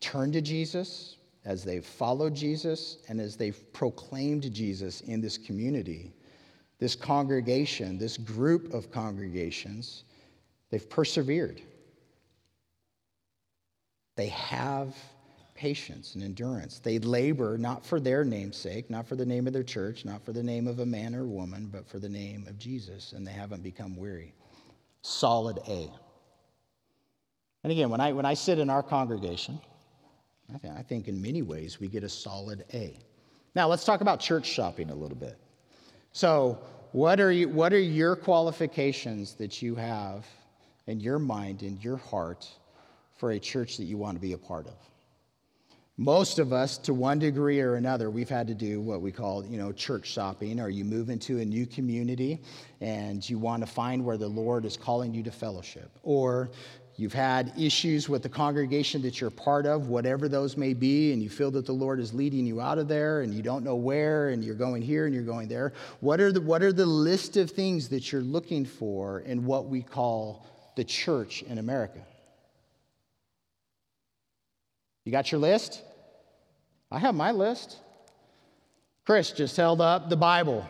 turned 0.00 0.32
to 0.32 0.40
Jesus, 0.40 1.16
as 1.44 1.62
they've 1.62 1.84
followed 1.84 2.34
Jesus, 2.34 2.98
and 3.08 3.20
as 3.20 3.36
they've 3.36 3.72
proclaimed 3.72 4.52
Jesus 4.52 5.00
in 5.02 5.20
this 5.20 5.38
community. 5.38 6.12
This 6.80 6.96
congregation, 6.96 7.98
this 7.98 8.16
group 8.16 8.74
of 8.74 8.90
congregations, 8.90 10.02
they've 10.70 10.90
persevered. 10.90 11.62
They 14.16 14.28
have 14.28 14.96
patience 15.58 16.14
and 16.14 16.22
endurance. 16.22 16.78
They 16.78 17.00
labor 17.00 17.58
not 17.58 17.84
for 17.84 17.98
their 17.98 18.24
namesake, 18.24 18.88
not 18.88 19.08
for 19.08 19.16
the 19.16 19.26
name 19.26 19.48
of 19.48 19.52
their 19.52 19.64
church, 19.64 20.04
not 20.04 20.24
for 20.24 20.32
the 20.32 20.42
name 20.42 20.68
of 20.68 20.78
a 20.78 20.86
man 20.86 21.16
or 21.16 21.24
woman, 21.24 21.68
but 21.70 21.84
for 21.88 21.98
the 21.98 22.08
name 22.08 22.46
of 22.46 22.58
Jesus, 22.60 23.12
and 23.12 23.26
they 23.26 23.32
haven't 23.32 23.64
become 23.64 23.96
weary. 23.96 24.32
Solid 25.02 25.58
A. 25.66 25.90
And 27.64 27.72
again, 27.72 27.90
when 27.90 28.00
I, 28.00 28.12
when 28.12 28.24
I 28.24 28.34
sit 28.34 28.60
in 28.60 28.70
our 28.70 28.84
congregation, 28.84 29.60
I 30.54 30.58
think, 30.58 30.74
I 30.78 30.82
think 30.82 31.08
in 31.08 31.20
many 31.20 31.42
ways 31.42 31.80
we 31.80 31.88
get 31.88 32.04
a 32.04 32.08
solid 32.08 32.64
A. 32.72 32.96
Now, 33.56 33.66
let's 33.66 33.84
talk 33.84 34.00
about 34.00 34.20
church 34.20 34.46
shopping 34.46 34.90
a 34.90 34.94
little 34.94 35.16
bit. 35.16 35.36
So, 36.12 36.60
what 36.92 37.18
are, 37.18 37.32
you, 37.32 37.48
what 37.48 37.72
are 37.72 37.80
your 37.80 38.14
qualifications 38.14 39.34
that 39.34 39.60
you 39.60 39.74
have 39.74 40.24
in 40.86 41.00
your 41.00 41.18
mind, 41.18 41.64
in 41.64 41.78
your 41.80 41.96
heart, 41.96 42.48
for 43.16 43.32
a 43.32 43.40
church 43.40 43.76
that 43.78 43.84
you 43.84 43.96
want 43.96 44.14
to 44.14 44.20
be 44.20 44.34
a 44.34 44.38
part 44.38 44.68
of? 44.68 44.76
Most 46.00 46.38
of 46.38 46.52
us 46.52 46.78
to 46.78 46.94
one 46.94 47.18
degree 47.18 47.60
or 47.60 47.74
another 47.74 48.08
we've 48.08 48.28
had 48.28 48.46
to 48.46 48.54
do 48.54 48.80
what 48.80 49.02
we 49.02 49.10
call 49.10 49.44
you 49.44 49.58
know 49.58 49.72
church 49.72 50.06
shopping 50.06 50.60
or 50.60 50.68
you 50.68 50.84
move 50.84 51.10
into 51.10 51.40
a 51.40 51.44
new 51.44 51.66
community 51.66 52.40
and 52.80 53.28
you 53.28 53.36
want 53.36 53.60
to 53.60 53.66
find 53.66 54.04
where 54.04 54.16
the 54.16 54.28
lord 54.28 54.64
is 54.64 54.76
calling 54.76 55.12
you 55.12 55.24
to 55.24 55.32
fellowship. 55.32 55.90
Or 56.04 56.50
you've 56.94 57.12
had 57.12 57.52
issues 57.58 58.08
with 58.08 58.22
the 58.22 58.28
congregation 58.28 59.02
that 59.02 59.20
you're 59.20 59.30
part 59.30 59.66
of 59.66 59.88
whatever 59.88 60.28
those 60.28 60.56
may 60.56 60.72
be 60.72 61.12
and 61.12 61.20
you 61.20 61.28
feel 61.28 61.50
that 61.50 61.66
the 61.66 61.72
lord 61.72 61.98
is 61.98 62.14
leading 62.14 62.46
you 62.46 62.60
out 62.60 62.78
of 62.78 62.86
there 62.86 63.22
and 63.22 63.34
you 63.34 63.42
don't 63.42 63.64
know 63.64 63.74
where 63.74 64.28
and 64.28 64.44
you're 64.44 64.54
going 64.54 64.82
here 64.82 65.06
and 65.06 65.12
you're 65.12 65.24
going 65.24 65.48
there. 65.48 65.72
What 65.98 66.20
are 66.20 66.30
the 66.30 66.40
what 66.40 66.62
are 66.62 66.72
the 66.72 66.86
list 66.86 67.36
of 67.36 67.50
things 67.50 67.88
that 67.88 68.12
you're 68.12 68.22
looking 68.22 68.64
for 68.64 69.20
in 69.20 69.44
what 69.44 69.66
we 69.66 69.82
call 69.82 70.46
the 70.76 70.84
church 70.84 71.42
in 71.42 71.58
america? 71.58 71.98
You 75.04 75.10
got 75.10 75.32
your 75.32 75.40
list 75.40 75.82
I 76.90 76.98
have 76.98 77.14
my 77.14 77.32
list. 77.32 77.78
Chris 79.04 79.32
just 79.32 79.56
held 79.56 79.80
up 79.80 80.08
the 80.08 80.16
Bible. 80.16 80.66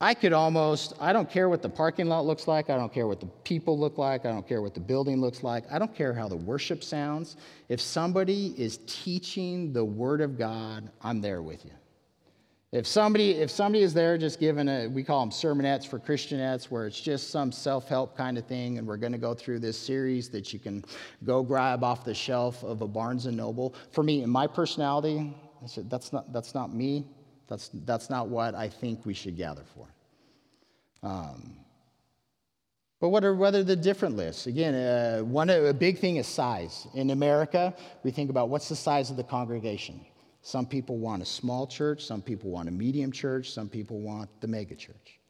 I 0.00 0.14
could 0.14 0.32
almost, 0.32 0.94
I 0.98 1.12
don't 1.12 1.28
care 1.28 1.48
what 1.48 1.60
the 1.60 1.68
parking 1.68 2.06
lot 2.06 2.24
looks 2.24 2.48
like. 2.48 2.70
I 2.70 2.76
don't 2.76 2.92
care 2.92 3.06
what 3.06 3.20
the 3.20 3.26
people 3.44 3.78
look 3.78 3.98
like. 3.98 4.24
I 4.24 4.30
don't 4.30 4.48
care 4.48 4.62
what 4.62 4.72
the 4.72 4.80
building 4.80 5.20
looks 5.20 5.42
like. 5.42 5.64
I 5.70 5.78
don't 5.78 5.94
care 5.94 6.14
how 6.14 6.26
the 6.26 6.36
worship 6.36 6.82
sounds. 6.82 7.36
If 7.68 7.80
somebody 7.80 8.54
is 8.56 8.78
teaching 8.86 9.74
the 9.74 9.84
Word 9.84 10.22
of 10.22 10.38
God, 10.38 10.90
I'm 11.02 11.20
there 11.20 11.42
with 11.42 11.64
you. 11.66 11.72
If 12.72 12.86
somebody, 12.86 13.32
if 13.32 13.50
somebody 13.50 13.82
is 13.82 13.92
there 13.92 14.16
just 14.16 14.38
giving 14.38 14.68
a, 14.68 14.86
we 14.86 15.02
call 15.02 15.20
them 15.20 15.30
sermonettes 15.30 15.88
for 15.88 15.98
Christianettes, 15.98 16.66
where 16.66 16.86
it's 16.86 17.00
just 17.00 17.30
some 17.30 17.50
self 17.50 17.88
help 17.88 18.16
kind 18.16 18.38
of 18.38 18.46
thing, 18.46 18.78
and 18.78 18.86
we're 18.86 18.96
going 18.96 19.10
to 19.10 19.18
go 19.18 19.34
through 19.34 19.58
this 19.58 19.76
series 19.76 20.28
that 20.30 20.52
you 20.52 20.60
can 20.60 20.84
go 21.24 21.42
grab 21.42 21.82
off 21.82 22.04
the 22.04 22.14
shelf 22.14 22.62
of 22.62 22.80
a 22.80 22.86
Barnes 22.86 23.26
and 23.26 23.36
Noble. 23.36 23.74
For 23.90 24.04
me, 24.04 24.22
in 24.22 24.30
my 24.30 24.46
personality, 24.46 25.34
I 25.62 25.66
said, 25.66 25.90
that's 25.90 26.12
not, 26.12 26.32
that's 26.32 26.54
not 26.54 26.72
me. 26.72 27.08
That's, 27.48 27.70
that's 27.84 28.08
not 28.08 28.28
what 28.28 28.54
I 28.54 28.68
think 28.68 29.04
we 29.04 29.14
should 29.14 29.36
gather 29.36 29.64
for. 29.74 29.88
Um, 31.02 31.56
but 33.00 33.08
what 33.08 33.24
are, 33.24 33.34
what 33.34 33.56
are 33.56 33.64
the 33.64 33.74
different 33.74 34.14
lists? 34.14 34.46
Again, 34.46 34.74
uh, 34.74 35.24
one, 35.24 35.50
a 35.50 35.72
big 35.74 35.98
thing 35.98 36.16
is 36.16 36.28
size. 36.28 36.86
In 36.94 37.10
America, 37.10 37.74
we 38.04 38.12
think 38.12 38.30
about 38.30 38.48
what's 38.48 38.68
the 38.68 38.76
size 38.76 39.10
of 39.10 39.16
the 39.16 39.24
congregation. 39.24 40.00
Some 40.42 40.66
people 40.66 40.98
want 40.98 41.22
a 41.22 41.26
small 41.26 41.66
church, 41.66 42.04
some 42.04 42.22
people 42.22 42.50
want 42.50 42.68
a 42.68 42.72
medium 42.72 43.12
church, 43.12 43.50
some 43.50 43.68
people 43.68 44.00
want 44.00 44.28
the 44.40 44.48
mega 44.48 44.74
church. 44.74 45.20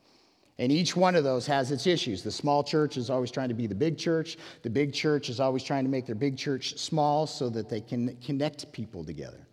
And 0.59 0.71
each 0.71 0.95
one 0.95 1.17
of 1.17 1.25
those 1.25 1.47
has 1.47 1.73
its 1.73 1.87
issues. 1.87 2.23
The 2.23 2.31
small 2.31 2.63
church 2.63 2.99
is 2.99 3.09
always 3.09 3.31
trying 3.31 3.49
to 3.49 3.55
be 3.55 3.67
the 3.67 3.75
big 3.75 3.97
church. 3.97 4.37
The 4.63 4.69
big 4.69 4.93
church 4.93 5.31
is 5.31 5.41
always 5.41 5.65
trying 5.65 5.85
to 5.85 5.91
make 5.91 6.05
their 6.05 6.15
big 6.15 6.37
church 6.37 6.79
small 6.79 7.27
so 7.27 7.49
that 7.49 7.71
they 7.71 7.81
can 7.81 8.15
connect 8.17 8.71
people 8.71 9.03
together. 9.03 9.47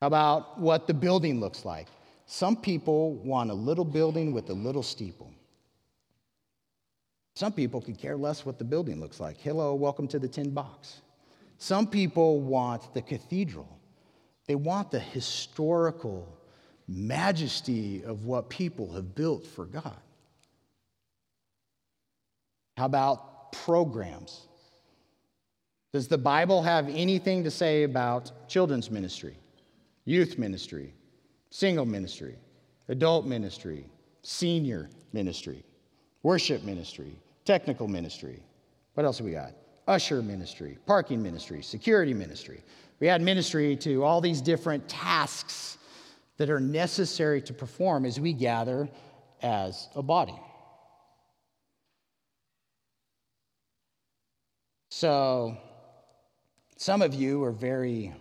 How 0.00 0.06
about 0.06 0.60
what 0.60 0.86
the 0.86 0.94
building 0.94 1.40
looks 1.40 1.64
like? 1.64 1.88
Some 2.26 2.56
people 2.56 3.14
want 3.16 3.50
a 3.50 3.54
little 3.54 3.84
building 3.84 4.32
with 4.32 4.48
a 4.50 4.54
little 4.54 4.82
steeple. 4.84 5.32
Some 7.34 7.52
people 7.52 7.80
could 7.80 7.98
care 7.98 8.16
less 8.16 8.46
what 8.46 8.58
the 8.58 8.64
building 8.64 9.00
looks 9.00 9.18
like. 9.18 9.36
Hello, 9.38 9.74
welcome 9.74 10.06
to 10.08 10.20
the 10.20 10.28
tin 10.28 10.50
box. 10.50 11.00
Some 11.64 11.86
people 11.86 12.42
want 12.42 12.92
the 12.92 13.00
cathedral, 13.00 13.66
they 14.46 14.54
want 14.54 14.90
the 14.90 15.00
historical 15.00 16.28
majesty 16.86 18.04
of 18.04 18.26
what 18.26 18.50
people 18.50 18.92
have 18.92 19.14
built 19.14 19.46
for 19.46 19.64
God. 19.64 19.96
How 22.76 22.84
about 22.84 23.52
programs? 23.52 24.46
Does 25.94 26.06
the 26.06 26.18
Bible 26.18 26.62
have 26.62 26.86
anything 26.90 27.44
to 27.44 27.50
say 27.50 27.84
about 27.84 28.46
children's 28.46 28.90
ministry, 28.90 29.38
youth 30.04 30.36
ministry, 30.36 30.92
single 31.48 31.86
ministry, 31.86 32.36
adult 32.88 33.24
ministry, 33.24 33.86
senior 34.20 34.90
ministry, 35.14 35.64
worship 36.22 36.62
ministry, 36.62 37.18
technical 37.46 37.88
ministry? 37.88 38.42
What 38.92 39.06
else 39.06 39.16
have 39.16 39.24
we 39.24 39.32
got? 39.32 39.54
Usher 39.86 40.22
ministry, 40.22 40.78
parking 40.86 41.22
ministry, 41.22 41.62
security 41.62 42.14
ministry. 42.14 42.62
We 43.00 43.08
add 43.08 43.22
ministry 43.22 43.76
to 43.76 44.04
all 44.04 44.20
these 44.20 44.40
different 44.40 44.88
tasks 44.88 45.78
that 46.36 46.50
are 46.50 46.60
necessary 46.60 47.40
to 47.42 47.52
perform 47.52 48.04
as 48.04 48.18
we 48.18 48.32
gather 48.32 48.88
as 49.42 49.88
a 49.94 50.02
body. 50.02 50.38
So, 54.90 55.56
some 56.76 57.02
of 57.02 57.14
you 57.14 57.42
are 57.44 57.52
very 57.52 58.12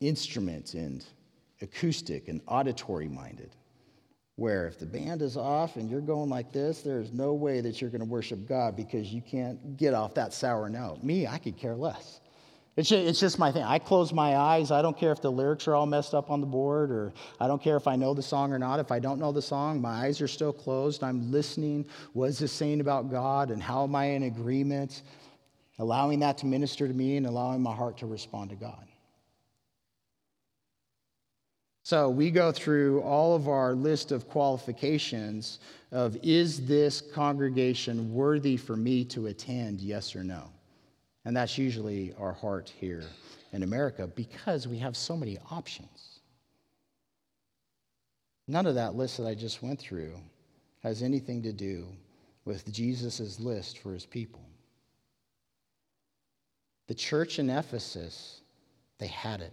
instrument 0.00 0.74
and 0.74 1.04
acoustic 1.60 2.28
and 2.28 2.40
auditory 2.46 3.08
minded 3.08 3.54
where 4.36 4.66
if 4.66 4.78
the 4.78 4.86
band 4.86 5.22
is 5.22 5.36
off 5.36 5.76
and 5.76 5.88
you're 5.88 6.00
going 6.00 6.28
like 6.28 6.52
this, 6.52 6.82
there's 6.82 7.12
no 7.12 7.34
way 7.34 7.60
that 7.60 7.80
you're 7.80 7.90
going 7.90 8.00
to 8.00 8.06
worship 8.06 8.48
God 8.48 8.76
because 8.76 9.12
you 9.12 9.22
can't 9.22 9.76
get 9.76 9.94
off 9.94 10.14
that 10.14 10.32
sour 10.32 10.68
note. 10.68 11.02
Me, 11.04 11.26
I 11.26 11.38
could 11.38 11.56
care 11.56 11.76
less. 11.76 12.20
It's 12.76 12.88
just, 12.88 13.06
it's 13.06 13.20
just 13.20 13.38
my 13.38 13.52
thing. 13.52 13.62
I 13.62 13.78
close 13.78 14.12
my 14.12 14.36
eyes. 14.36 14.72
I 14.72 14.82
don't 14.82 14.98
care 14.98 15.12
if 15.12 15.22
the 15.22 15.30
lyrics 15.30 15.68
are 15.68 15.76
all 15.76 15.86
messed 15.86 16.12
up 16.12 16.28
on 16.28 16.40
the 16.40 16.46
board, 16.46 16.90
or 16.90 17.12
I 17.38 17.46
don't 17.46 17.62
care 17.62 17.76
if 17.76 17.86
I 17.86 17.94
know 17.94 18.14
the 18.14 18.22
song 18.22 18.52
or 18.52 18.58
not. 18.58 18.80
If 18.80 18.90
I 18.90 18.98
don't 18.98 19.20
know 19.20 19.30
the 19.30 19.42
song, 19.42 19.80
my 19.80 20.06
eyes 20.06 20.20
are 20.20 20.26
still 20.26 20.52
closed. 20.52 21.04
I'm 21.04 21.30
listening. 21.30 21.86
What 22.14 22.30
is 22.30 22.40
this 22.40 22.50
saying 22.50 22.80
about 22.80 23.12
God, 23.12 23.52
and 23.52 23.62
how 23.62 23.84
am 23.84 23.94
I 23.94 24.06
in 24.06 24.24
agreement? 24.24 25.02
Allowing 25.78 26.18
that 26.20 26.38
to 26.38 26.46
minister 26.46 26.88
to 26.88 26.94
me 26.94 27.16
and 27.16 27.26
allowing 27.26 27.62
my 27.62 27.74
heart 27.74 27.98
to 27.98 28.06
respond 28.06 28.50
to 28.50 28.56
God. 28.56 28.88
So 31.84 32.08
we 32.08 32.30
go 32.30 32.50
through 32.50 33.02
all 33.02 33.36
of 33.36 33.46
our 33.46 33.74
list 33.74 34.10
of 34.10 34.26
qualifications 34.26 35.58
of 35.92 36.16
is 36.22 36.64
this 36.64 37.02
congregation 37.02 38.14
worthy 38.14 38.56
for 38.56 38.74
me 38.74 39.04
to 39.04 39.26
attend, 39.26 39.82
yes 39.82 40.16
or 40.16 40.24
no? 40.24 40.50
And 41.26 41.36
that's 41.36 41.58
usually 41.58 42.14
our 42.18 42.32
heart 42.32 42.72
here 42.80 43.04
in 43.52 43.62
America 43.62 44.06
because 44.06 44.66
we 44.66 44.78
have 44.78 44.96
so 44.96 45.14
many 45.14 45.36
options. 45.50 46.20
None 48.48 48.64
of 48.64 48.76
that 48.76 48.94
list 48.94 49.18
that 49.18 49.26
I 49.26 49.34
just 49.34 49.62
went 49.62 49.78
through 49.78 50.14
has 50.82 51.02
anything 51.02 51.42
to 51.42 51.52
do 51.52 51.86
with 52.46 52.72
Jesus' 52.72 53.38
list 53.38 53.80
for 53.80 53.92
his 53.92 54.06
people. 54.06 54.40
The 56.86 56.94
church 56.94 57.38
in 57.38 57.50
Ephesus, 57.50 58.40
they 58.96 59.06
had 59.06 59.42
it. 59.42 59.52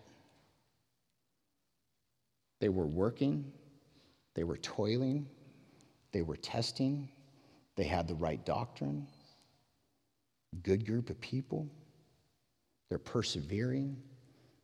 They 2.62 2.70
were 2.70 2.86
working, 2.86 3.52
they 4.36 4.44
were 4.44 4.58
toiling, 4.58 5.28
they 6.12 6.22
were 6.22 6.38
testing, 6.38 7.10
they 7.76 7.86
had 7.86 8.08
the 8.08 8.14
right 8.14 8.46
doctrine, 8.46 9.08
good 10.62 10.86
group 10.86 11.10
of 11.10 11.20
people. 11.20 11.68
They're 12.90 13.00
persevering. 13.00 13.98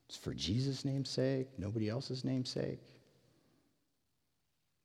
It's 0.08 0.18
for 0.18 0.34
Jesus' 0.34 0.86
name's 0.86 1.10
sake, 1.10 1.48
nobody 1.58 1.90
else's 1.90 2.24
name's 2.24 2.52
sake. 2.52 2.80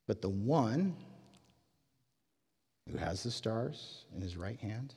But 0.07 0.21
the 0.21 0.29
one 0.29 0.95
who 2.89 2.97
has 2.97 3.21
the 3.21 3.31
stars 3.31 4.05
in 4.15 4.21
his 4.21 4.35
right 4.35 4.59
hand, 4.59 4.95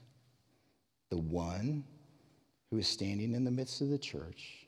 the 1.11 1.18
one 1.18 1.85
who 2.70 2.79
is 2.79 2.88
standing 2.88 3.35
in 3.35 3.44
the 3.44 3.50
midst 3.50 3.83
of 3.83 3.90
the 3.90 3.98
church, 3.98 4.66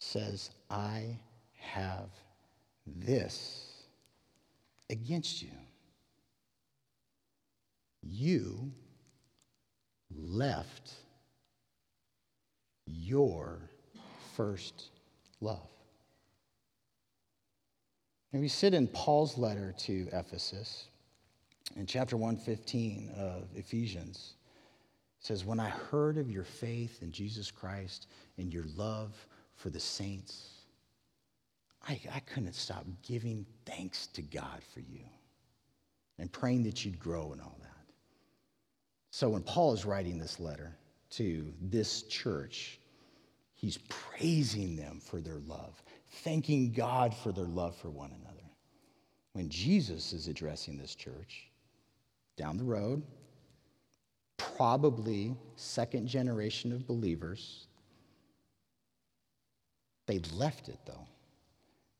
says, 0.00 0.50
I 0.70 1.18
have 1.72 2.08
this 2.86 3.84
against 4.90 5.42
you. 5.42 5.50
You 8.02 8.72
left 10.14 10.92
your 12.86 13.58
first 14.36 14.90
love. 15.40 15.68
And 18.32 18.42
we 18.42 18.48
sit 18.48 18.74
in 18.74 18.88
Paul's 18.88 19.38
letter 19.38 19.74
to 19.78 20.08
Ephesus 20.12 20.88
in 21.76 21.86
chapter 21.86 22.16
115 22.16 23.10
of 23.16 23.44
Ephesians. 23.54 24.34
It 25.20 25.26
says, 25.26 25.44
When 25.44 25.60
I 25.60 25.68
heard 25.68 26.18
of 26.18 26.30
your 26.30 26.44
faith 26.44 27.02
in 27.02 27.12
Jesus 27.12 27.50
Christ 27.50 28.08
and 28.36 28.52
your 28.52 28.64
love 28.76 29.14
for 29.54 29.70
the 29.70 29.80
saints, 29.80 30.53
I, 31.86 32.00
I 32.12 32.20
couldn't 32.20 32.54
stop 32.54 32.84
giving 33.02 33.44
thanks 33.66 34.06
to 34.08 34.22
God 34.22 34.62
for 34.72 34.80
you 34.80 35.04
and 36.18 36.30
praying 36.32 36.62
that 36.64 36.84
you'd 36.84 36.98
grow 36.98 37.32
and 37.32 37.40
all 37.40 37.58
that. 37.60 37.70
So 39.10 39.28
when 39.28 39.42
Paul 39.42 39.72
is 39.72 39.84
writing 39.84 40.18
this 40.18 40.40
letter 40.40 40.76
to 41.10 41.52
this 41.60 42.02
church, 42.02 42.78
he's 43.54 43.78
praising 43.88 44.76
them 44.76 45.00
for 45.00 45.20
their 45.20 45.38
love, 45.46 45.82
thanking 46.22 46.72
God 46.72 47.14
for 47.14 47.32
their 47.32 47.44
love 47.44 47.76
for 47.76 47.90
one 47.90 48.12
another. 48.20 48.42
When 49.32 49.48
Jesus 49.48 50.12
is 50.12 50.28
addressing 50.28 50.78
this 50.78 50.94
church 50.94 51.48
down 52.36 52.56
the 52.56 52.64
road, 52.64 53.02
probably 54.36 55.36
second 55.56 56.08
generation 56.08 56.72
of 56.72 56.86
believers, 56.86 57.66
They 60.06 60.20
left 60.34 60.68
it 60.68 60.78
though. 60.86 61.06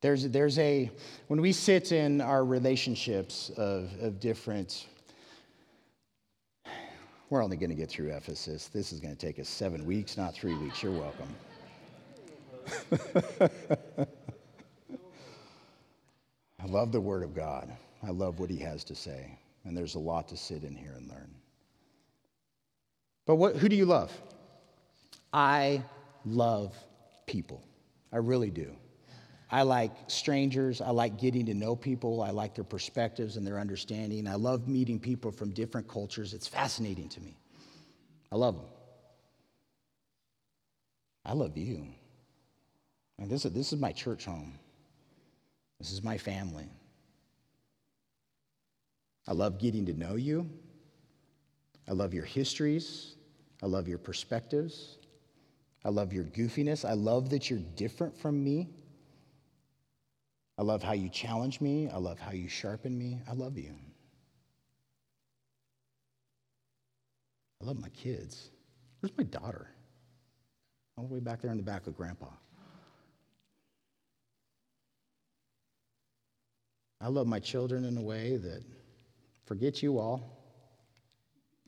There's, 0.04 0.28
there's 0.28 0.58
a, 0.58 0.90
when 1.28 1.40
we 1.40 1.50
sit 1.50 1.90
in 1.90 2.20
our 2.20 2.44
relationships 2.44 3.50
of, 3.56 3.90
of 4.02 4.20
different, 4.20 4.86
we're 7.30 7.42
only 7.42 7.56
going 7.56 7.70
to 7.70 7.74
get 7.74 7.88
through 7.88 8.10
Ephesus. 8.10 8.66
This 8.68 8.92
is 8.92 9.00
going 9.00 9.16
to 9.16 9.26
take 9.26 9.38
us 9.38 9.48
seven 9.48 9.86
weeks, 9.86 10.18
not 10.18 10.34
three 10.34 10.54
weeks. 10.58 10.82
You're 10.82 10.92
welcome. 10.92 11.34
I 16.62 16.66
love 16.66 16.92
the 16.92 17.00
Word 17.00 17.22
of 17.22 17.34
God. 17.34 17.72
I 18.02 18.10
love 18.10 18.40
what 18.40 18.50
He 18.50 18.58
has 18.58 18.84
to 18.84 18.94
say. 18.94 19.38
And 19.64 19.74
there's 19.74 19.94
a 19.94 20.00
lot 20.00 20.28
to 20.28 20.36
sit 20.36 20.64
in 20.64 20.76
here 20.76 20.92
and 20.98 21.08
learn. 21.08 21.34
But 23.24 23.36
what, 23.36 23.56
who 23.56 23.70
do 23.70 23.76
you 23.76 23.86
love? 23.86 24.12
I 25.32 25.82
love 26.26 26.76
people. 27.26 27.62
I 28.12 28.18
really 28.18 28.50
do. 28.50 28.76
I 29.50 29.62
like 29.62 29.92
strangers. 30.08 30.80
I 30.80 30.90
like 30.90 31.18
getting 31.18 31.46
to 31.46 31.54
know 31.54 31.76
people. 31.76 32.22
I 32.22 32.30
like 32.30 32.54
their 32.54 32.64
perspectives 32.64 33.36
and 33.36 33.46
their 33.46 33.58
understanding. 33.58 34.26
I 34.26 34.34
love 34.34 34.68
meeting 34.68 34.98
people 34.98 35.30
from 35.30 35.50
different 35.50 35.86
cultures. 35.86 36.34
It's 36.34 36.48
fascinating 36.48 37.08
to 37.10 37.20
me. 37.20 37.36
I 38.32 38.36
love 38.36 38.56
them. 38.56 38.66
I 41.24 41.32
love 41.32 41.56
you. 41.56 41.86
And 43.18 43.30
this, 43.30 43.44
is, 43.44 43.52
this 43.52 43.72
is 43.72 43.80
my 43.80 43.92
church 43.92 44.24
home. 44.24 44.58
This 45.78 45.92
is 45.92 46.02
my 46.02 46.18
family. 46.18 46.68
I 49.26 49.32
love 49.32 49.58
getting 49.58 49.86
to 49.86 49.94
know 49.94 50.16
you. 50.16 50.48
I 51.88 51.92
love 51.92 52.12
your 52.12 52.24
histories. 52.24 53.16
I 53.62 53.66
love 53.66 53.88
your 53.88 53.98
perspectives. 53.98 54.98
I 55.84 55.90
love 55.90 56.12
your 56.12 56.24
goofiness. 56.24 56.88
I 56.88 56.94
love 56.94 57.30
that 57.30 57.50
you're 57.50 57.60
different 57.76 58.16
from 58.16 58.42
me. 58.42 58.68
I 60.56 60.62
love 60.62 60.82
how 60.82 60.92
you 60.92 61.08
challenge 61.08 61.60
me. 61.60 61.88
I 61.88 61.96
love 61.98 62.18
how 62.18 62.32
you 62.32 62.48
sharpen 62.48 62.96
me. 62.96 63.20
I 63.28 63.32
love 63.32 63.58
you. 63.58 63.74
I 67.60 67.66
love 67.66 67.80
my 67.80 67.88
kids. 67.88 68.50
Where's 69.00 69.16
my 69.16 69.24
daughter? 69.24 69.68
All 70.96 71.06
the 71.06 71.12
way 71.12 71.20
back 71.20 71.40
there 71.40 71.50
in 71.50 71.56
the 71.56 71.62
back 71.62 71.86
with 71.86 71.96
grandpa. 71.96 72.26
I 77.00 77.08
love 77.08 77.26
my 77.26 77.40
children 77.40 77.84
in 77.84 77.96
a 77.96 78.02
way 78.02 78.36
that 78.36 78.62
forget 79.44 79.82
you 79.82 79.98
all 79.98 80.22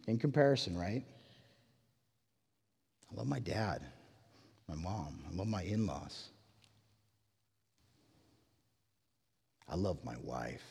in 0.06 0.18
comparison, 0.18 0.76
right? 0.78 1.04
I 3.10 3.14
love 3.14 3.26
my 3.26 3.40
dad, 3.40 3.82
my 4.68 4.76
mom, 4.76 5.24
I 5.30 5.34
love 5.34 5.46
my 5.46 5.62
in 5.62 5.86
laws. 5.86 6.30
I 9.68 9.74
love 9.74 9.98
my 10.04 10.16
wife 10.22 10.64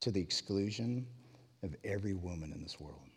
to 0.00 0.10
the 0.10 0.20
exclusion 0.20 1.06
of 1.62 1.74
every 1.84 2.14
woman 2.14 2.52
in 2.52 2.62
this 2.62 2.78
world. 2.78 3.08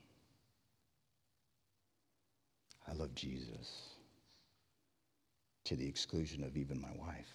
I 2.87 2.93
love 2.93 3.13
Jesus 3.13 3.89
to 5.65 5.75
the 5.75 5.85
exclusion 5.85 6.43
of 6.43 6.55
even 6.55 6.79
my 6.79 6.91
wife. 6.97 7.33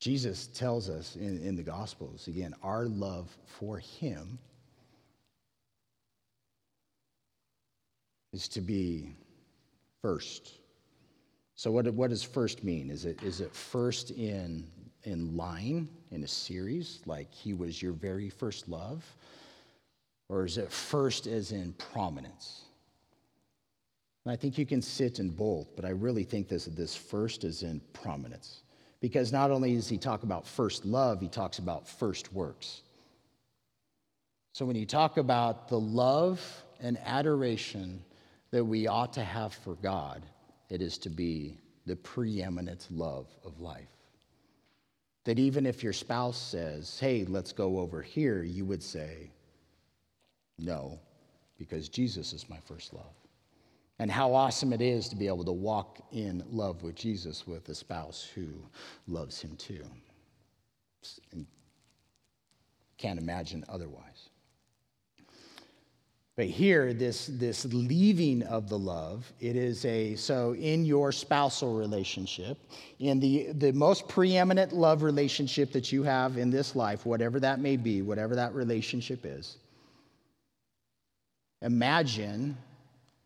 Jesus 0.00 0.46
tells 0.48 0.88
us 0.90 1.16
in, 1.16 1.42
in 1.42 1.56
the 1.56 1.62
Gospels, 1.62 2.28
again, 2.28 2.54
our 2.62 2.86
love 2.86 3.34
for 3.46 3.78
him 3.78 4.38
is 8.32 8.48
to 8.48 8.60
be 8.60 9.14
first. 10.02 10.59
So, 11.60 11.70
what, 11.70 11.86
what 11.92 12.08
does 12.08 12.22
first 12.22 12.64
mean? 12.64 12.88
Is 12.90 13.04
it, 13.04 13.22
is 13.22 13.42
it 13.42 13.54
first 13.54 14.12
in, 14.12 14.66
in 15.02 15.36
line 15.36 15.90
in 16.10 16.24
a 16.24 16.26
series, 16.26 17.00
like 17.04 17.30
he 17.30 17.52
was 17.52 17.82
your 17.82 17.92
very 17.92 18.30
first 18.30 18.66
love? 18.66 19.04
Or 20.30 20.46
is 20.46 20.56
it 20.56 20.72
first 20.72 21.26
as 21.26 21.52
in 21.52 21.74
prominence? 21.74 22.62
And 24.24 24.32
I 24.32 24.36
think 24.36 24.56
you 24.56 24.64
can 24.64 24.80
sit 24.80 25.18
in 25.18 25.28
both, 25.28 25.76
but 25.76 25.84
I 25.84 25.90
really 25.90 26.24
think 26.24 26.48
this, 26.48 26.64
this 26.64 26.96
first 26.96 27.44
is 27.44 27.62
in 27.62 27.82
prominence. 27.92 28.62
Because 29.02 29.30
not 29.30 29.50
only 29.50 29.74
does 29.74 29.86
he 29.86 29.98
talk 29.98 30.22
about 30.22 30.46
first 30.46 30.86
love, 30.86 31.20
he 31.20 31.28
talks 31.28 31.58
about 31.58 31.86
first 31.86 32.32
works. 32.32 32.80
So 34.54 34.64
when 34.64 34.76
you 34.76 34.86
talk 34.86 35.18
about 35.18 35.68
the 35.68 35.78
love 35.78 36.40
and 36.80 36.96
adoration 37.04 38.02
that 38.50 38.64
we 38.64 38.86
ought 38.86 39.12
to 39.12 39.24
have 39.24 39.52
for 39.52 39.74
God, 39.74 40.22
it 40.70 40.80
is 40.80 40.96
to 40.98 41.10
be 41.10 41.58
the 41.86 41.96
preeminent 41.96 42.86
love 42.90 43.26
of 43.44 43.60
life. 43.60 43.88
That 45.24 45.38
even 45.38 45.66
if 45.66 45.82
your 45.82 45.92
spouse 45.92 46.38
says, 46.38 46.98
hey, 46.98 47.24
let's 47.26 47.52
go 47.52 47.78
over 47.78 48.00
here, 48.00 48.42
you 48.42 48.64
would 48.64 48.82
say, 48.82 49.30
no, 50.58 50.98
because 51.58 51.88
Jesus 51.88 52.32
is 52.32 52.48
my 52.48 52.58
first 52.64 52.94
love. 52.94 53.12
And 53.98 54.10
how 54.10 54.32
awesome 54.32 54.72
it 54.72 54.80
is 54.80 55.10
to 55.10 55.16
be 55.16 55.26
able 55.26 55.44
to 55.44 55.52
walk 55.52 55.98
in 56.12 56.42
love 56.50 56.82
with 56.82 56.94
Jesus 56.94 57.46
with 57.46 57.68
a 57.68 57.74
spouse 57.74 58.26
who 58.34 58.46
loves 59.06 59.42
him 59.42 59.56
too. 59.56 59.84
And 61.32 61.44
can't 62.96 63.18
imagine 63.18 63.62
otherwise. 63.68 64.29
But 66.40 66.48
here, 66.48 66.94
this, 66.94 67.26
this 67.26 67.66
leaving 67.66 68.42
of 68.44 68.70
the 68.70 68.78
love, 68.78 69.30
it 69.40 69.56
is 69.56 69.84
a, 69.84 70.14
so 70.14 70.54
in 70.54 70.86
your 70.86 71.12
spousal 71.12 71.74
relationship, 71.74 72.56
in 72.98 73.20
the, 73.20 73.52
the 73.52 73.72
most 73.72 74.08
preeminent 74.08 74.72
love 74.72 75.02
relationship 75.02 75.70
that 75.72 75.92
you 75.92 76.02
have 76.02 76.38
in 76.38 76.48
this 76.48 76.74
life, 76.74 77.04
whatever 77.04 77.40
that 77.40 77.60
may 77.60 77.76
be, 77.76 78.00
whatever 78.00 78.34
that 78.36 78.54
relationship 78.54 79.26
is, 79.26 79.58
imagine 81.60 82.56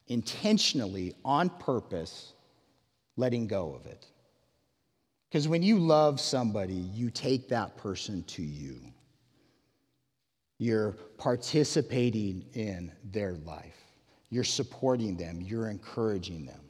intentionally, 0.08 1.14
on 1.24 1.50
purpose, 1.50 2.32
letting 3.16 3.46
go 3.46 3.76
of 3.76 3.86
it. 3.86 4.08
Because 5.30 5.46
when 5.46 5.62
you 5.62 5.78
love 5.78 6.18
somebody, 6.18 6.74
you 6.74 7.10
take 7.10 7.48
that 7.50 7.76
person 7.76 8.24
to 8.24 8.42
you. 8.42 8.80
You're 10.58 10.92
participating 11.18 12.44
in 12.54 12.92
their 13.04 13.34
life. 13.44 13.76
You're 14.30 14.44
supporting 14.44 15.16
them. 15.16 15.40
You're 15.40 15.68
encouraging 15.68 16.46
them. 16.46 16.60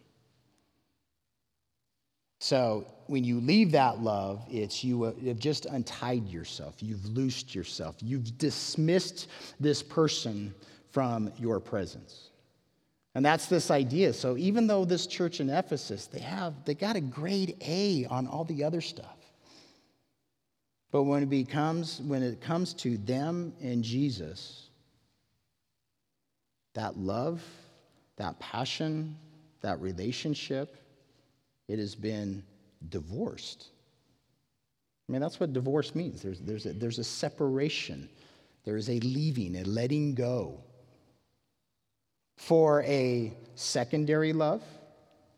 So 2.41 2.87
when 3.07 3.25
you 3.25 3.41
leave 3.41 3.73
that 3.73 4.01
love, 4.01 4.45
it's 4.51 4.85
you 4.85 5.05
have 5.05 5.39
just 5.39 5.65
untied 5.67 6.29
yourself. 6.29 6.83
You've 6.83 7.07
loosed 7.07 7.55
yourself. 7.55 7.97
You've 8.01 8.37
dismissed 8.37 9.29
this 9.59 9.83
person 9.83 10.55
from 10.91 11.33
your 11.39 11.59
presence. 11.59 12.31
And 13.15 13.25
that's 13.25 13.47
this 13.47 13.71
idea. 13.71 14.13
So 14.13 14.37
even 14.37 14.67
though 14.67 14.85
this 14.85 15.07
church 15.07 15.41
in 15.41 15.49
Ephesus, 15.49 16.07
they 16.07 16.19
have 16.21 16.53
they 16.65 16.75
got 16.75 16.97
a 16.97 17.01
grade 17.01 17.57
A 17.63 18.07
on 18.11 18.27
all 18.27 18.45
the 18.45 18.65
other 18.65 18.81
stuff. 18.81 19.17
But 20.95 21.03
when 21.03 21.25
it 21.25 21.29
becomes, 21.29 22.01
when 22.03 22.23
it 22.23 22.41
comes 22.41 22.73
to 22.75 22.97
them 22.99 23.53
and 23.61 23.83
Jesus, 23.83 24.69
that 26.75 26.97
love, 26.97 27.43
that 28.15 28.39
passion, 28.39 29.17
that 29.61 29.81
relationship, 29.81 30.77
it 31.67 31.81
has 31.81 31.97
been 31.97 32.45
divorced. 32.91 33.71
I 35.09 35.13
mean, 35.13 35.21
that's 35.21 35.41
what 35.41 35.53
divorce 35.53 35.97
means. 35.97 36.23
There's, 36.23 36.39
there's, 36.39 36.65
a, 36.65 36.73
there's 36.73 37.01
a 37.01 37.05
separation, 37.05 38.09
there 38.65 38.77
is 38.77 38.89
a 38.89 39.01
leaving, 39.01 39.57
a 39.57 39.65
letting 39.65 40.15
go 40.15 40.61
for 42.37 42.85
a 42.85 43.33
secondary 43.57 44.33
love, 44.33 44.63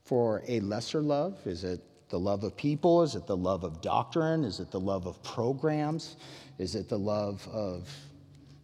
for 0.05 0.43
a 0.49 0.61
lesser 0.61 1.01
love. 1.01 1.35
Is 1.47 1.65
it 1.65 1.83
the 2.09 2.19
love 2.19 2.45
of 2.45 2.57
people? 2.57 3.03
Is 3.03 3.15
it 3.15 3.27
the 3.27 3.37
love 3.37 3.65
of 3.65 3.81
doctrine? 3.81 4.45
Is 4.45 4.61
it 4.61 4.71
the 4.71 4.81
love 4.81 5.07
of 5.07 5.23
programs? 5.23 6.17
Is 6.59 6.75
it 6.75 6.89
the 6.89 6.99
love 6.99 7.47
of 7.53 7.89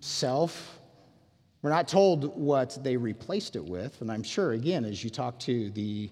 self? 0.01 0.79
We're 1.63 1.71
not 1.71 1.87
told 1.87 2.37
what 2.37 2.79
they 2.83 2.97
replaced 2.97 3.57
it 3.57 3.65
with. 3.65 4.01
And 4.01 4.11
I'm 4.11 4.23
sure, 4.23 4.53
again, 4.53 4.85
as 4.85 5.05
you 5.05 5.11
talk 5.11 5.39
to 5.41 5.71
the 5.71 6.11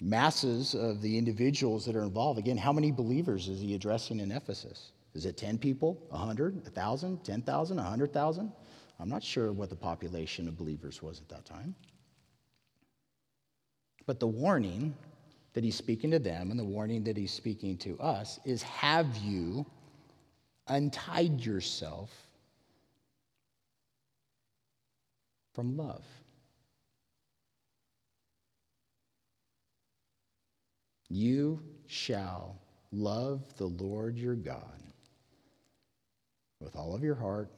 masses 0.00 0.74
of 0.74 1.02
the 1.02 1.18
individuals 1.18 1.84
that 1.86 1.96
are 1.96 2.04
involved, 2.04 2.38
again, 2.38 2.56
how 2.56 2.72
many 2.72 2.92
believers 2.92 3.48
is 3.48 3.60
he 3.60 3.74
addressing 3.74 4.20
in 4.20 4.30
Ephesus? 4.30 4.92
Is 5.14 5.26
it 5.26 5.36
10 5.36 5.58
people, 5.58 6.00
100, 6.10 6.62
1,000, 6.62 7.24
10,000, 7.24 7.76
100,000? 7.76 8.52
I'm 9.00 9.08
not 9.08 9.22
sure 9.22 9.52
what 9.52 9.70
the 9.70 9.76
population 9.76 10.46
of 10.46 10.56
believers 10.56 11.02
was 11.02 11.20
at 11.20 11.28
that 11.28 11.44
time. 11.44 11.74
But 14.06 14.20
the 14.20 14.26
warning 14.26 14.94
that 15.54 15.64
he's 15.64 15.76
speaking 15.76 16.10
to 16.10 16.18
them 16.18 16.50
and 16.50 16.58
the 16.58 16.64
warning 16.64 17.04
that 17.04 17.16
he's 17.16 17.32
speaking 17.32 17.76
to 17.78 17.98
us 17.98 18.38
is 18.44 18.62
have 18.62 19.16
you 19.18 19.66
untied 20.68 21.40
yourself 21.44 22.10
from 25.54 25.76
love? 25.76 26.04
You 31.08 31.60
shall 31.86 32.60
love 32.92 33.42
the 33.56 33.66
Lord 33.66 34.18
your 34.18 34.34
God 34.34 34.82
with 36.60 36.76
all 36.76 36.94
of 36.94 37.02
your 37.02 37.14
heart, 37.14 37.50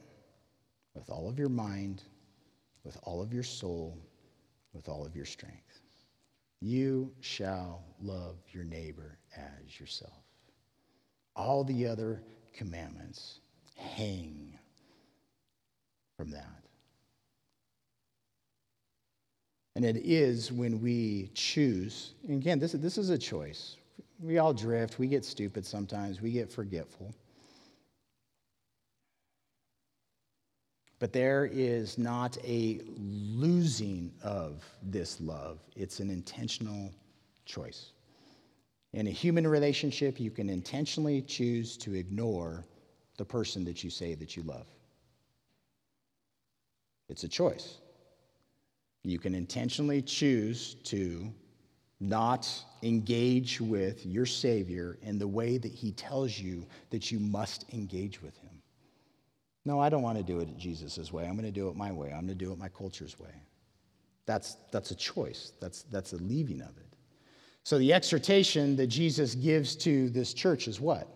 with 0.93 1.09
all 1.09 1.27
of 1.27 1.37
your 1.37 1.49
mind, 1.49 2.03
with 2.83 2.97
all 3.03 3.21
of 3.21 3.33
your 3.33 3.43
soul, 3.43 3.97
with 4.73 4.87
all 4.87 5.05
of 5.05 5.15
your 5.15 5.25
strength. 5.25 5.60
You 6.61 7.11
shall 7.21 7.83
love 8.01 8.37
your 8.51 8.63
neighbor 8.63 9.17
as 9.35 9.79
yourself. 9.79 10.23
All 11.35 11.63
the 11.63 11.87
other 11.87 12.21
commandments 12.53 13.39
hang 13.75 14.59
from 16.17 16.29
that. 16.31 16.61
And 19.75 19.85
it 19.85 19.97
is 19.97 20.51
when 20.51 20.81
we 20.81 21.31
choose, 21.33 22.13
and 22.27 22.41
again, 22.41 22.59
this, 22.59 22.73
this 22.73 22.97
is 22.97 23.09
a 23.09 23.17
choice. 23.17 23.77
We 24.19 24.37
all 24.37 24.53
drift, 24.53 24.99
we 24.99 25.07
get 25.07 25.25
stupid 25.25 25.65
sometimes, 25.65 26.21
we 26.21 26.31
get 26.31 26.51
forgetful. 26.51 27.15
But 31.01 31.13
there 31.13 31.49
is 31.51 31.97
not 31.97 32.37
a 32.45 32.79
losing 32.95 34.11
of 34.21 34.63
this 34.83 35.19
love, 35.19 35.57
it's 35.75 35.99
an 35.99 36.11
intentional 36.11 36.93
choice. 37.43 37.93
In 38.93 39.07
a 39.07 39.09
human 39.09 39.47
relationship, 39.47 40.19
you 40.19 40.29
can 40.29 40.47
intentionally 40.47 41.23
choose 41.23 41.75
to 41.77 41.95
ignore 41.95 42.67
the 43.17 43.25
person 43.25 43.65
that 43.65 43.83
you 43.83 43.89
say 43.89 44.13
that 44.13 44.37
you 44.37 44.43
love. 44.43 44.67
It's 47.09 47.23
a 47.23 47.27
choice. 47.27 47.79
You 49.03 49.17
can 49.17 49.33
intentionally 49.33 50.03
choose 50.03 50.75
to 50.83 51.33
not 51.99 52.47
engage 52.83 53.59
with 53.59 54.05
your 54.05 54.27
Savior 54.27 54.99
in 55.01 55.17
the 55.17 55.27
way 55.27 55.57
that 55.57 55.71
He 55.71 55.93
tells 55.93 56.37
you 56.37 56.63
that 56.91 57.11
you 57.11 57.19
must 57.19 57.65
engage 57.73 58.21
with 58.21 58.37
Him. 58.37 58.50
No, 59.65 59.79
I 59.79 59.89
don't 59.89 60.01
want 60.01 60.17
to 60.17 60.23
do 60.23 60.39
it 60.39 60.57
Jesus' 60.57 61.11
way. 61.13 61.25
I'm 61.25 61.33
going 61.33 61.45
to 61.45 61.51
do 61.51 61.69
it 61.69 61.75
my 61.75 61.91
way. 61.91 62.07
I'm 62.07 62.25
going 62.25 62.27
to 62.29 62.45
do 62.45 62.51
it 62.51 62.57
my 62.57 62.69
culture's 62.69 63.19
way. 63.19 63.33
That's, 64.25 64.55
that's 64.71 64.91
a 64.91 64.95
choice, 64.95 65.53
that's, 65.59 65.83
that's 65.83 66.13
a 66.13 66.17
leaving 66.17 66.61
of 66.61 66.77
it. 66.77 66.95
So, 67.63 67.77
the 67.77 67.93
exhortation 67.93 68.75
that 68.77 68.87
Jesus 68.87 69.35
gives 69.35 69.75
to 69.77 70.09
this 70.09 70.33
church 70.33 70.67
is 70.67 70.79
what? 70.79 71.07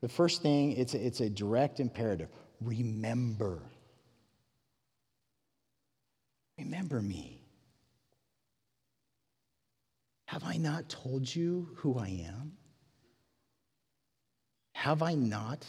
The 0.00 0.08
first 0.08 0.42
thing, 0.42 0.72
it's 0.72 0.94
a, 0.94 1.06
it's 1.06 1.20
a 1.20 1.30
direct 1.30 1.78
imperative 1.78 2.28
remember. 2.60 3.60
Remember 6.58 7.02
me. 7.02 7.42
Have 10.26 10.42
I 10.44 10.56
not 10.56 10.88
told 10.88 11.32
you 11.32 11.68
who 11.76 11.98
I 11.98 12.08
am? 12.26 12.52
Have 14.72 15.02
I 15.02 15.14
not 15.14 15.64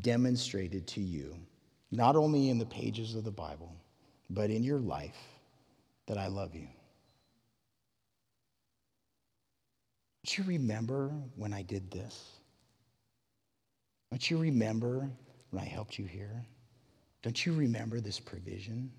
demonstrated 0.00 0.86
to 0.88 1.00
you, 1.00 1.36
not 1.90 2.16
only 2.16 2.50
in 2.50 2.58
the 2.58 2.66
pages 2.66 3.14
of 3.14 3.24
the 3.24 3.30
Bible, 3.30 3.74
but 4.30 4.50
in 4.50 4.62
your 4.62 4.80
life, 4.80 5.16
that 6.06 6.18
I 6.18 6.26
love 6.26 6.54
you? 6.54 6.68
Don't 10.24 10.38
you 10.38 10.44
remember 10.44 11.12
when 11.36 11.52
I 11.52 11.62
did 11.62 11.90
this? 11.90 12.38
Don't 14.10 14.30
you 14.30 14.38
remember 14.38 15.10
when 15.50 15.62
I 15.62 15.66
helped 15.66 15.98
you 15.98 16.04
here? 16.04 16.44
Don't 17.22 17.44
you 17.44 17.52
remember 17.52 18.00
this 18.00 18.20
provision? 18.20 18.90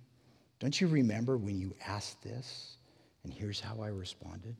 Don't 0.59 0.79
you 0.79 0.87
remember 0.87 1.37
when 1.37 1.59
you 1.59 1.73
asked 1.85 2.21
this 2.21 2.77
and 3.23 3.33
here's 3.33 3.59
how 3.59 3.81
I 3.81 3.87
responded? 3.87 4.55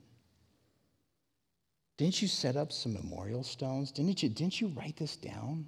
Didn't 1.97 2.21
you 2.21 2.27
set 2.27 2.57
up 2.57 2.71
some 2.71 2.93
memorial 2.93 3.43
stones? 3.43 3.91
Didn't 3.91 4.21
you, 4.21 4.29
didn't 4.29 4.59
you 4.59 4.67
write 4.67 4.97
this 4.97 5.15
down? 5.15 5.65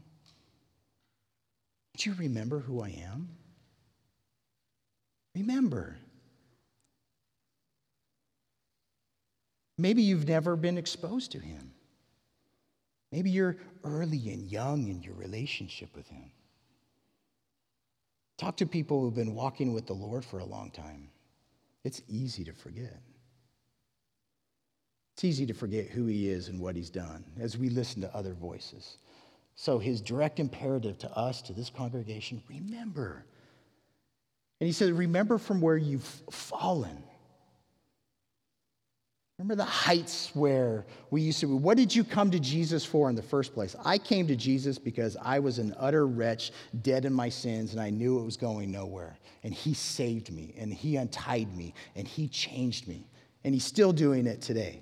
Don't 1.97 2.05
you 2.05 2.13
remember 2.19 2.59
who 2.59 2.83
I 2.83 2.89
am? 2.89 3.27
Remember. 5.33 5.97
Maybe 9.79 10.03
you've 10.03 10.27
never 10.27 10.55
been 10.55 10.77
exposed 10.77 11.31
to 11.31 11.39
him. 11.39 11.71
Maybe 13.11 13.31
you're 13.31 13.57
early 13.83 14.29
and 14.29 14.43
young 14.43 14.87
in 14.89 15.01
your 15.01 15.15
relationship 15.15 15.89
with 15.95 16.07
him. 16.07 16.29
Talk 18.37 18.57
to 18.57 18.67
people 18.67 19.01
who've 19.01 19.15
been 19.15 19.33
walking 19.33 19.73
with 19.73 19.87
the 19.87 19.93
Lord 19.93 20.23
for 20.23 20.37
a 20.37 20.45
long 20.45 20.69
time. 20.69 21.09
It's 21.83 22.03
easy 22.07 22.43
to 22.43 22.53
forget. 22.53 23.01
It's 25.15 25.23
easy 25.23 25.47
to 25.47 25.53
forget 25.53 25.87
who 25.87 26.05
he 26.05 26.29
is 26.29 26.47
and 26.47 26.59
what 26.59 26.75
he's 26.75 26.91
done 26.91 27.25
as 27.39 27.57
we 27.57 27.69
listen 27.69 28.03
to 28.03 28.15
other 28.15 28.35
voices. 28.35 28.97
So, 29.59 29.79
his 29.79 30.01
direct 30.01 30.39
imperative 30.39 30.99
to 30.99 31.11
us, 31.17 31.41
to 31.41 31.53
this 31.53 31.71
congregation, 31.71 32.43
remember. 32.47 33.25
And 34.61 34.67
he 34.67 34.71
said, 34.71 34.93
Remember 34.93 35.39
from 35.39 35.61
where 35.61 35.75
you've 35.75 36.03
fallen. 36.29 37.03
Remember 39.39 39.55
the 39.55 39.65
heights 39.65 40.31
where 40.35 40.85
we 41.11 41.21
used 41.21 41.39
to, 41.41 41.57
what 41.57 41.77
did 41.77 41.95
you 41.95 42.03
come 42.03 42.31
to 42.31 42.39
Jesus 42.39 42.85
for 42.85 43.09
in 43.09 43.15
the 43.15 43.21
first 43.21 43.53
place? 43.53 43.75
I 43.83 43.97
came 43.99 44.27
to 44.27 44.35
Jesus 44.35 44.79
because 44.79 45.17
I 45.21 45.37
was 45.39 45.59
an 45.59 45.75
utter 45.77 46.07
wretch, 46.07 46.51
dead 46.81 47.05
in 47.05 47.13
my 47.13 47.29
sins, 47.29 47.73
and 47.73 47.81
I 47.81 47.91
knew 47.91 48.19
it 48.19 48.25
was 48.25 48.37
going 48.37 48.71
nowhere. 48.71 49.17
And 49.43 49.53
he 49.53 49.75
saved 49.75 50.31
me, 50.31 50.55
and 50.57 50.73
he 50.73 50.95
untied 50.95 51.55
me, 51.55 51.75
and 51.95 52.07
he 52.07 52.27
changed 52.27 52.87
me. 52.87 53.07
And 53.43 53.53
he's 53.53 53.63
still 53.63 53.93
doing 53.93 54.25
it 54.25 54.41
today. 54.41 54.81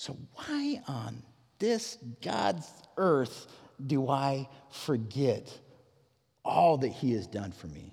So, 0.00 0.16
why 0.32 0.80
on 0.88 1.22
this 1.58 1.98
God's 2.22 2.66
earth 2.96 3.46
do 3.86 4.08
I 4.08 4.48
forget 4.70 5.46
all 6.42 6.78
that 6.78 6.88
he 6.88 7.12
has 7.12 7.26
done 7.26 7.52
for 7.52 7.66
me? 7.66 7.92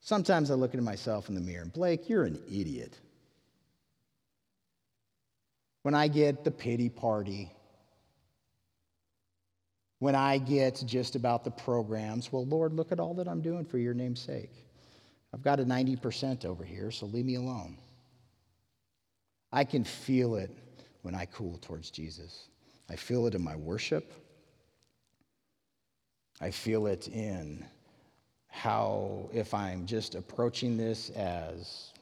Sometimes 0.00 0.50
I 0.50 0.54
look 0.54 0.74
at 0.74 0.82
myself 0.82 1.28
in 1.28 1.36
the 1.36 1.40
mirror 1.40 1.62
and 1.62 1.72
Blake, 1.72 2.08
you're 2.08 2.24
an 2.24 2.42
idiot. 2.48 2.98
When 5.82 5.94
I 5.94 6.08
get 6.08 6.42
the 6.42 6.50
pity 6.50 6.88
party, 6.88 7.52
when 10.00 10.16
I 10.16 10.38
get 10.38 10.82
just 10.84 11.14
about 11.14 11.44
the 11.44 11.52
programs, 11.52 12.32
well, 12.32 12.44
Lord, 12.44 12.72
look 12.72 12.90
at 12.90 12.98
all 12.98 13.14
that 13.14 13.28
I'm 13.28 13.40
doing 13.40 13.64
for 13.64 13.78
your 13.78 13.94
name's 13.94 14.20
sake. 14.20 14.50
I've 15.32 15.42
got 15.42 15.60
a 15.60 15.64
90% 15.64 16.44
over 16.44 16.64
here, 16.64 16.90
so 16.90 17.06
leave 17.06 17.24
me 17.24 17.36
alone. 17.36 17.78
I 19.52 19.62
can 19.62 19.84
feel 19.84 20.34
it 20.34 20.50
when 21.06 21.14
I 21.14 21.24
cool 21.26 21.56
towards 21.58 21.92
Jesus. 21.92 22.48
I 22.90 22.96
feel 22.96 23.28
it 23.28 23.36
in 23.36 23.40
my 23.40 23.54
worship. 23.54 24.12
I 26.40 26.50
feel 26.50 26.88
it 26.88 27.06
in 27.06 27.64
how 28.48 29.30
if 29.32 29.54
I'm 29.54 29.86
just 29.86 30.16
approaching 30.16 30.76
this 30.76 31.10
as, 31.10 31.92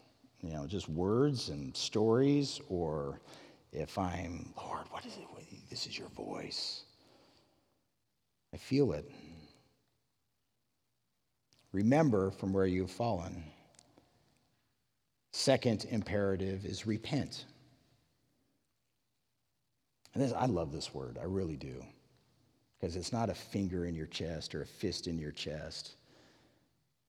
you 0.41 0.55
know, 0.55 0.67
just 0.67 0.89
words 0.89 1.51
and 1.51 1.77
stories, 1.77 2.63
or 2.71 3.21
if 3.75 3.99
I'm, 3.99 4.55
Lord, 4.57 4.87
what 4.89 5.05
is 5.05 5.19
it? 5.19 5.69
This 5.69 5.87
is 5.87 5.99
your 5.99 6.09
voice. 6.09 6.85
I 8.55 8.57
feel 8.57 8.93
it. 8.93 9.11
Remember 11.73 12.31
from 12.31 12.55
where 12.55 12.65
you've 12.65 12.91
fallen. 12.91 13.45
Second 15.35 15.85
imperative 15.91 16.65
is 16.65 16.87
repent. 16.87 17.45
And 20.15 20.23
this, 20.23 20.33
I 20.33 20.47
love 20.47 20.73
this 20.73 20.95
word, 20.95 21.19
I 21.21 21.25
really 21.25 21.57
do. 21.57 21.85
Because 22.79 22.97
it's 22.97 23.13
not 23.13 23.31
a 23.31 23.35
finger 23.35 23.87
in 23.87 23.95
your 23.95 24.07
chest 24.07 24.55
or 24.55 24.63
a 24.63 24.67
fist 24.67 25.07
in 25.07 25.19
your 25.19 25.33
chest 25.33 25.97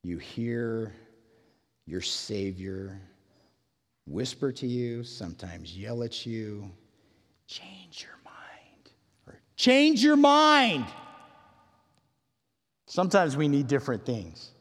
you 0.05 0.19
hear 0.19 0.93
your 1.87 2.01
Savior 2.01 3.01
whisper 4.05 4.51
to 4.51 4.67
you, 4.67 5.03
sometimes 5.03 5.75
yell 5.75 6.03
at 6.03 6.27
you, 6.27 6.69
change 7.47 8.03
your 8.03 8.17
mind, 8.23 8.91
or 9.25 9.41
change 9.55 10.03
your 10.03 10.15
mind. 10.15 10.85
Sometimes 12.85 13.35
we 13.35 13.47
need 13.47 13.65
different 13.65 14.05
things. 14.05 14.51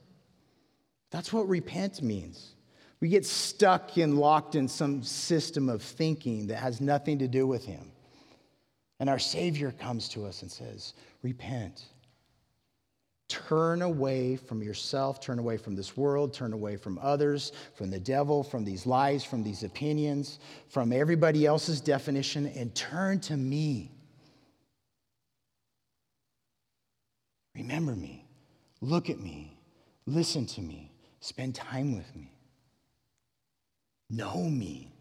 That's 1.11 1.31
what 1.31 1.47
repent 1.47 2.01
means. 2.01 2.55
We 3.01 3.11
get 3.11 3.27
stuck 3.27 3.99
and 3.99 4.19
locked 4.19 4.55
in 4.55 4.67
some 4.67 5.03
system 5.03 5.69
of 5.69 5.83
thinking 5.83 6.47
that 6.47 6.57
has 6.57 6.81
nothing 6.81 7.19
to 7.19 7.29
do 7.29 7.47
with 7.47 7.67
Him. 7.67 7.93
And 9.01 9.11
our 9.11 9.19
Savior 9.19 9.73
comes 9.73 10.09
to 10.11 10.25
us 10.25 10.43
and 10.43 10.51
says, 10.51 10.95
Repent. 11.23 11.85
Turn 13.29 13.83
away 13.83 14.37
from 14.37 14.63
yourself, 14.63 15.21
turn 15.21 15.39
away 15.39 15.57
from 15.57 15.75
this 15.75 15.97
world, 15.97 16.35
turn 16.35 16.53
away 16.53 16.77
from 16.77 16.99
others, 17.03 17.53
from 17.75 17.91
the 17.91 17.99
devil, 17.99 18.45
from 18.45 18.65
these 18.65 18.87
lies, 18.87 19.25
from 19.25 19.43
these 19.43 19.65
opinions, 19.65 20.39
from 20.69 20.93
everybody 20.93 21.47
else's 21.47 21.81
definition, 21.81 22.47
and 22.55 22.75
turn 22.75 23.19
to 23.21 23.37
me. 23.37 23.91
Remember 27.57 27.97
me, 27.97 28.27
look 28.81 29.09
at 29.09 29.19
me, 29.19 29.57
listen 30.07 30.45
to 30.47 30.61
me, 30.61 30.93
spend 31.21 31.55
time 31.55 31.97
with 31.97 32.15
me. 32.15 32.31
Know 34.11 34.43
me. 34.43 34.93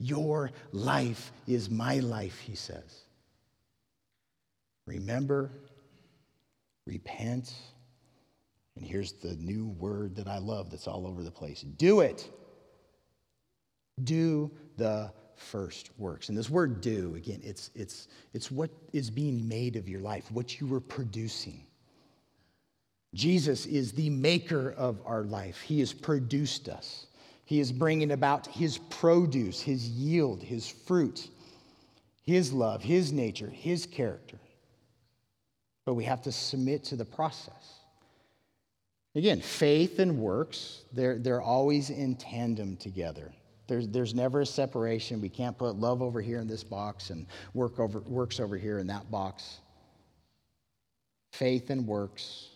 Your 0.00 0.52
life 0.72 1.32
is 1.46 1.68
my 1.68 1.98
life, 1.98 2.38
he 2.40 2.54
says. 2.54 3.04
Remember, 4.88 5.50
repent, 6.86 7.52
and 8.74 8.86
here's 8.86 9.12
the 9.12 9.36
new 9.36 9.66
word 9.66 10.16
that 10.16 10.26
I 10.26 10.38
love 10.38 10.70
that's 10.70 10.88
all 10.88 11.06
over 11.06 11.22
the 11.22 11.30
place 11.30 11.60
do 11.60 12.00
it. 12.00 12.30
Do 14.02 14.50
the 14.78 15.12
first 15.36 15.90
works. 15.98 16.30
And 16.30 16.38
this 16.38 16.48
word 16.48 16.80
do, 16.80 17.16
again, 17.16 17.40
it's, 17.44 17.70
it's, 17.74 18.08
it's 18.32 18.50
what 18.50 18.70
is 18.94 19.10
being 19.10 19.46
made 19.46 19.76
of 19.76 19.88
your 19.88 20.00
life, 20.00 20.32
what 20.32 20.58
you 20.58 20.72
are 20.74 20.80
producing. 20.80 21.66
Jesus 23.14 23.66
is 23.66 23.92
the 23.92 24.08
maker 24.08 24.70
of 24.78 25.00
our 25.04 25.24
life. 25.24 25.60
He 25.60 25.80
has 25.80 25.92
produced 25.92 26.68
us. 26.68 27.06
He 27.44 27.60
is 27.60 27.72
bringing 27.72 28.12
about 28.12 28.46
his 28.46 28.78
produce, 28.78 29.60
his 29.60 29.88
yield, 29.88 30.42
his 30.42 30.66
fruit, 30.66 31.28
his 32.24 32.52
love, 32.54 32.82
his 32.82 33.12
nature, 33.12 33.50
his 33.50 33.84
character. 33.84 34.38
But 35.88 35.94
we 35.94 36.04
have 36.04 36.20
to 36.24 36.32
submit 36.32 36.84
to 36.84 36.96
the 36.96 37.04
process. 37.06 37.78
Again, 39.14 39.40
faith 39.40 40.00
and 40.00 40.18
works, 40.18 40.82
they're, 40.92 41.16
they're 41.16 41.40
always 41.40 41.88
in 41.88 42.14
tandem 42.14 42.76
together. 42.76 43.32
There's, 43.68 43.88
there's 43.88 44.14
never 44.14 44.42
a 44.42 44.46
separation. 44.46 45.18
We 45.22 45.30
can't 45.30 45.56
put 45.56 45.76
love 45.76 46.02
over 46.02 46.20
here 46.20 46.40
in 46.40 46.46
this 46.46 46.62
box 46.62 47.08
and 47.08 47.24
work 47.54 47.80
over, 47.80 48.00
works 48.00 48.38
over 48.38 48.58
here 48.58 48.80
in 48.80 48.86
that 48.88 49.10
box. 49.10 49.60
Faith 51.32 51.70
and 51.70 51.86
works 51.86 52.48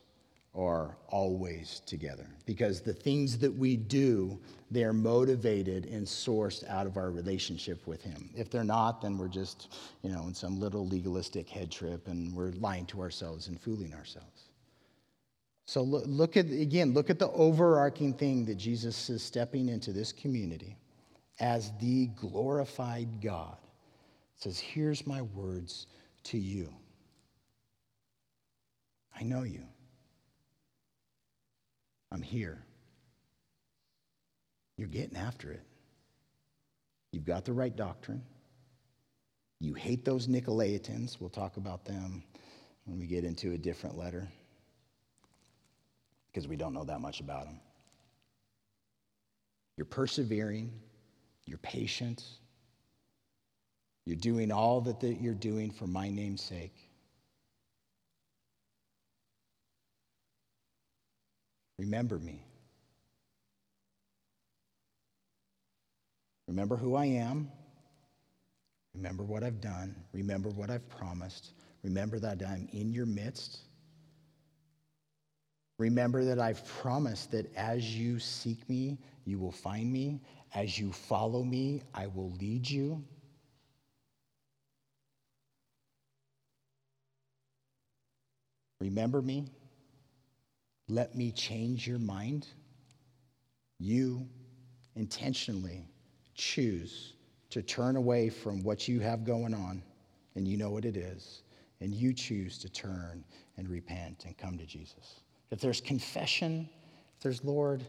are 0.54 0.98
always 1.08 1.80
together. 1.86 2.26
Because 2.44 2.82
the 2.82 2.92
things 2.92 3.38
that 3.38 3.54
we 3.54 3.76
do 3.76 4.38
they 4.70 4.84
are 4.84 4.94
motivated 4.94 5.84
and 5.84 6.06
sourced 6.06 6.66
out 6.66 6.86
of 6.86 6.96
our 6.96 7.10
relationship 7.10 7.86
with 7.86 8.02
him. 8.02 8.30
If 8.34 8.50
they're 8.50 8.64
not 8.64 9.00
then 9.00 9.18
we're 9.18 9.28
just 9.28 9.74
you 10.02 10.10
know 10.10 10.26
in 10.26 10.34
some 10.34 10.58
little 10.58 10.86
legalistic 10.86 11.48
head 11.48 11.70
trip 11.70 12.08
and 12.08 12.34
we're 12.34 12.52
lying 12.52 12.86
to 12.86 13.00
ourselves 13.00 13.48
and 13.48 13.60
fooling 13.60 13.94
ourselves. 13.94 14.48
So 15.66 15.82
look, 15.82 16.04
look 16.06 16.36
at 16.36 16.46
again 16.46 16.92
look 16.92 17.10
at 17.10 17.18
the 17.18 17.30
overarching 17.30 18.14
thing 18.14 18.44
that 18.46 18.56
jesus 18.56 19.08
is 19.08 19.22
stepping 19.22 19.68
into 19.68 19.92
this 19.92 20.12
community 20.12 20.76
as 21.40 21.72
the 21.80 22.06
glorified 22.08 23.20
god. 23.22 23.56
It 24.36 24.42
says 24.42 24.58
here's 24.58 25.06
my 25.06 25.22
words 25.22 25.86
to 26.24 26.38
you. 26.38 26.72
I 29.14 29.22
know 29.22 29.42
you 29.42 29.66
I'm 32.12 32.20
here. 32.22 32.58
You're 34.76 34.88
getting 34.88 35.16
after 35.16 35.50
it. 35.50 35.62
You've 37.10 37.24
got 37.24 37.44
the 37.44 37.52
right 37.52 37.74
doctrine. 37.74 38.22
You 39.60 39.74
hate 39.74 40.04
those 40.04 40.26
Nicolaitans. 40.26 41.20
We'll 41.20 41.30
talk 41.30 41.56
about 41.56 41.84
them 41.84 42.22
when 42.84 42.98
we 42.98 43.06
get 43.06 43.24
into 43.24 43.52
a 43.52 43.58
different 43.58 43.96
letter 43.96 44.28
because 46.30 46.46
we 46.48 46.56
don't 46.56 46.74
know 46.74 46.84
that 46.84 47.00
much 47.00 47.20
about 47.20 47.44
them. 47.46 47.60
You're 49.76 49.86
persevering, 49.86 50.70
you're 51.46 51.58
patient, 51.58 52.24
you're 54.04 54.16
doing 54.16 54.50
all 54.50 54.80
that 54.82 55.02
you're 55.02 55.34
doing 55.34 55.70
for 55.70 55.86
my 55.86 56.10
name's 56.10 56.42
sake. 56.42 56.81
Remember 61.82 62.16
me. 62.20 62.46
Remember 66.46 66.76
who 66.76 66.94
I 66.94 67.06
am. 67.06 67.50
Remember 68.94 69.24
what 69.24 69.42
I've 69.42 69.60
done. 69.60 69.96
Remember 70.12 70.48
what 70.50 70.70
I've 70.70 70.88
promised. 70.88 71.54
Remember 71.82 72.20
that 72.20 72.40
I'm 72.46 72.68
in 72.72 72.92
your 72.92 73.06
midst. 73.06 73.58
Remember 75.80 76.24
that 76.24 76.38
I've 76.38 76.64
promised 76.64 77.32
that 77.32 77.52
as 77.56 77.98
you 77.98 78.20
seek 78.20 78.68
me, 78.68 78.96
you 79.24 79.40
will 79.40 79.50
find 79.50 79.92
me. 79.92 80.20
As 80.54 80.78
you 80.78 80.92
follow 80.92 81.42
me, 81.42 81.82
I 81.92 82.06
will 82.06 82.30
lead 82.38 82.70
you. 82.70 83.02
Remember 88.80 89.20
me. 89.20 89.48
Let 90.88 91.14
me 91.14 91.32
change 91.32 91.86
your 91.86 91.98
mind. 91.98 92.46
You 93.78 94.28
intentionally 94.96 95.86
choose 96.34 97.14
to 97.50 97.62
turn 97.62 97.96
away 97.96 98.30
from 98.30 98.62
what 98.62 98.88
you 98.88 99.00
have 99.00 99.24
going 99.24 99.54
on, 99.54 99.82
and 100.34 100.46
you 100.46 100.56
know 100.56 100.70
what 100.70 100.84
it 100.84 100.96
is, 100.96 101.42
and 101.80 101.92
you 101.94 102.12
choose 102.12 102.58
to 102.58 102.68
turn 102.68 103.24
and 103.56 103.68
repent 103.68 104.24
and 104.24 104.36
come 104.38 104.56
to 104.58 104.66
Jesus. 104.66 105.20
If 105.50 105.60
there's 105.60 105.80
confession, 105.80 106.68
if 107.16 107.22
there's 107.22 107.44
Lord, 107.44 107.84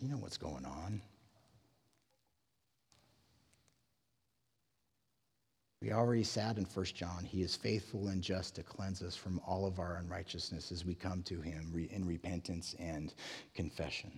you 0.00 0.08
know 0.08 0.16
what's 0.16 0.36
going 0.36 0.64
on. 0.64 1.02
We 5.82 5.90
already 5.90 6.22
said 6.22 6.58
in 6.58 6.64
1 6.64 6.84
John, 6.94 7.24
He 7.24 7.42
is 7.42 7.56
faithful 7.56 8.06
and 8.06 8.22
just 8.22 8.54
to 8.54 8.62
cleanse 8.62 9.02
us 9.02 9.16
from 9.16 9.40
all 9.44 9.66
of 9.66 9.80
our 9.80 9.96
unrighteousness 9.96 10.70
as 10.70 10.84
we 10.84 10.94
come 10.94 11.24
to 11.24 11.40
Him 11.40 11.72
in 11.90 12.06
repentance 12.06 12.76
and 12.78 13.12
confession. 13.52 14.12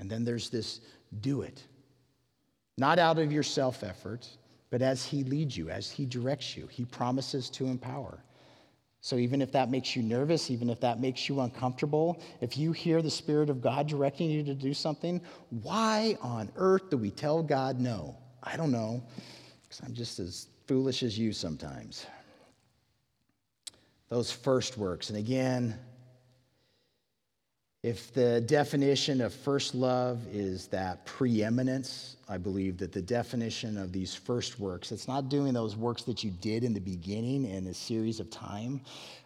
And 0.00 0.10
then 0.10 0.24
there's 0.24 0.50
this 0.50 0.80
do 1.20 1.42
it, 1.42 1.62
not 2.76 2.98
out 2.98 3.20
of 3.20 3.30
your 3.30 3.44
self 3.44 3.84
effort, 3.84 4.28
but 4.70 4.82
as 4.82 5.04
He 5.04 5.22
leads 5.22 5.56
you, 5.56 5.70
as 5.70 5.88
He 5.88 6.04
directs 6.04 6.56
you. 6.56 6.66
He 6.66 6.84
promises 6.84 7.48
to 7.50 7.66
empower. 7.66 8.18
So 9.02 9.16
even 9.16 9.40
if 9.40 9.52
that 9.52 9.70
makes 9.70 9.94
you 9.94 10.02
nervous, 10.02 10.50
even 10.50 10.68
if 10.68 10.80
that 10.80 11.00
makes 11.00 11.28
you 11.28 11.40
uncomfortable, 11.40 12.20
if 12.40 12.58
you 12.58 12.72
hear 12.72 13.02
the 13.02 13.10
Spirit 13.10 13.50
of 13.50 13.62
God 13.62 13.86
directing 13.86 14.28
you 14.28 14.42
to 14.42 14.54
do 14.54 14.74
something, 14.74 15.20
why 15.62 16.18
on 16.20 16.50
earth 16.56 16.90
do 16.90 16.96
we 16.96 17.12
tell 17.12 17.40
God 17.40 17.78
no? 17.78 18.16
I 18.42 18.56
don't 18.56 18.72
know 18.72 19.00
because 19.70 19.86
I'm 19.86 19.94
just 19.94 20.18
as 20.18 20.48
foolish 20.66 21.04
as 21.04 21.16
you 21.16 21.32
sometimes. 21.32 22.06
Those 24.08 24.32
first 24.32 24.76
works. 24.76 25.10
And 25.10 25.18
again, 25.18 25.78
if 27.84 28.12
the 28.12 28.40
definition 28.40 29.20
of 29.20 29.32
first 29.32 29.76
love 29.76 30.26
is 30.32 30.66
that 30.68 31.06
preeminence, 31.06 32.16
I 32.28 32.36
believe 32.36 32.78
that 32.78 32.90
the 32.90 33.00
definition 33.00 33.78
of 33.78 33.92
these 33.92 34.12
first 34.12 34.58
works, 34.58 34.90
it's 34.90 35.06
not 35.06 35.28
doing 35.28 35.54
those 35.54 35.76
works 35.76 36.02
that 36.02 36.24
you 36.24 36.32
did 36.32 36.64
in 36.64 36.74
the 36.74 36.80
beginning 36.80 37.44
in 37.44 37.68
a 37.68 37.74
series 37.74 38.18
of 38.18 38.28
time. 38.28 38.80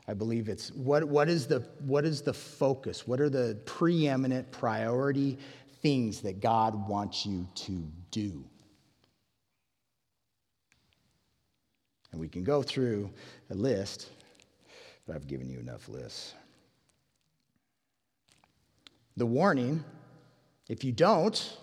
I 0.07 0.13
believe 0.13 0.51
it's 0.51 0.71
what, 0.73 1.05
what, 1.05 1.31
is 1.31 1.47
the, 1.47 1.61
what 1.81 2.05
is 2.05 2.21
the 2.21 2.35
focus? 2.35 3.09
What 3.09 3.19
are 3.19 3.31
the 3.31 3.59
preeminent 3.65 4.53
priority 4.53 5.39
things 5.81 6.21
that 6.21 6.41
God 6.41 6.87
wants 6.87 7.25
you 7.25 7.49
to 7.55 7.89
do? 8.11 8.45
And 12.15 12.21
we 12.21 12.29
can 12.29 12.45
go 12.45 12.63
through 12.63 13.11
a 13.51 13.55
list, 13.55 14.09
but 15.05 15.17
I've 15.17 15.27
given 15.27 15.51
you 15.51 15.59
enough 15.59 15.89
lists. 15.89 16.33
The 19.17 19.27
warning 19.27 19.83
if 20.69 20.85
you 20.85 20.93
don't, 20.93 21.59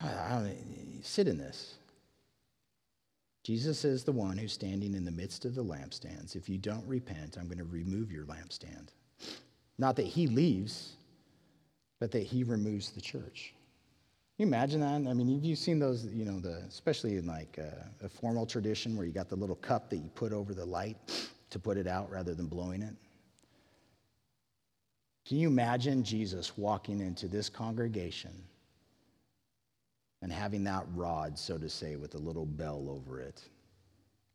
I 0.00 0.06
don't, 0.30 1.00
sit 1.02 1.26
in 1.26 1.36
this. 1.36 1.74
Jesus 3.42 3.84
is 3.84 4.04
the 4.04 4.12
one 4.12 4.38
who's 4.38 4.52
standing 4.52 4.94
in 4.94 5.04
the 5.04 5.10
midst 5.10 5.44
of 5.44 5.56
the 5.56 5.64
lampstands. 5.64 6.36
If 6.36 6.48
you 6.48 6.58
don't 6.58 6.86
repent, 6.86 7.38
I'm 7.38 7.46
going 7.46 7.58
to 7.58 7.64
remove 7.64 8.12
your 8.12 8.24
lampstand. 8.26 8.90
Not 9.78 9.96
that 9.96 10.06
he 10.06 10.28
leaves, 10.28 10.92
but 11.98 12.12
that 12.12 12.22
he 12.22 12.44
removes 12.44 12.90
the 12.90 13.00
church 13.00 13.52
you 14.42 14.48
imagine 14.48 14.80
that? 14.80 15.08
I 15.08 15.14
mean, 15.14 15.32
have 15.36 15.44
you 15.44 15.54
seen 15.54 15.78
those, 15.78 16.04
you 16.06 16.24
know, 16.24 16.40
the, 16.40 16.64
especially 16.68 17.16
in 17.16 17.26
like 17.26 17.58
a, 17.58 17.68
uh, 17.68 18.06
a 18.06 18.08
formal 18.08 18.44
tradition 18.44 18.96
where 18.96 19.06
you 19.06 19.12
got 19.12 19.28
the 19.28 19.36
little 19.36 19.54
cup 19.54 19.88
that 19.90 19.98
you 19.98 20.10
put 20.16 20.32
over 20.32 20.52
the 20.52 20.64
light 20.64 20.96
to 21.50 21.60
put 21.60 21.76
it 21.76 21.86
out 21.86 22.10
rather 22.10 22.34
than 22.34 22.46
blowing 22.46 22.82
it? 22.82 22.94
Can 25.28 25.36
you 25.36 25.46
imagine 25.46 26.02
Jesus 26.02 26.58
walking 26.58 27.00
into 27.00 27.28
this 27.28 27.48
congregation 27.48 28.32
and 30.22 30.32
having 30.32 30.64
that 30.64 30.84
rod, 30.92 31.38
so 31.38 31.56
to 31.56 31.68
say, 31.68 31.94
with 31.94 32.16
a 32.16 32.18
little 32.18 32.46
bell 32.46 32.88
over 32.90 33.20
it 33.20 33.42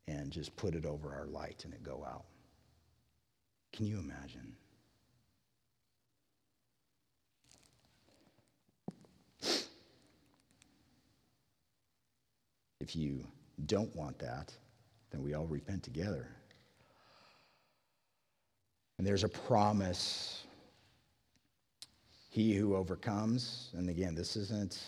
and 0.07 0.31
just 0.31 0.55
put 0.55 0.73
it 0.73 0.85
over 0.85 1.13
our 1.13 1.25
light 1.25 1.65
and 1.65 1.73
it 1.73 1.83
go 1.83 2.05
out? 2.09 2.23
Can 3.73 3.85
you 3.85 3.99
imagine? 3.99 4.55
If 12.79 12.95
you 12.95 13.25
don't 13.65 13.93
want 13.95 14.19
that, 14.19 14.53
then 15.11 15.23
we 15.23 15.33
all 15.33 15.47
repent 15.47 15.83
together. 15.83 16.27
And 18.97 19.05
there's 19.05 19.23
a 19.23 19.29
promise 19.29 20.43
He 22.29 22.53
who 22.53 22.75
overcomes, 22.75 23.69
and 23.73 23.89
again, 23.89 24.15
this 24.15 24.35
isn't 24.35 24.79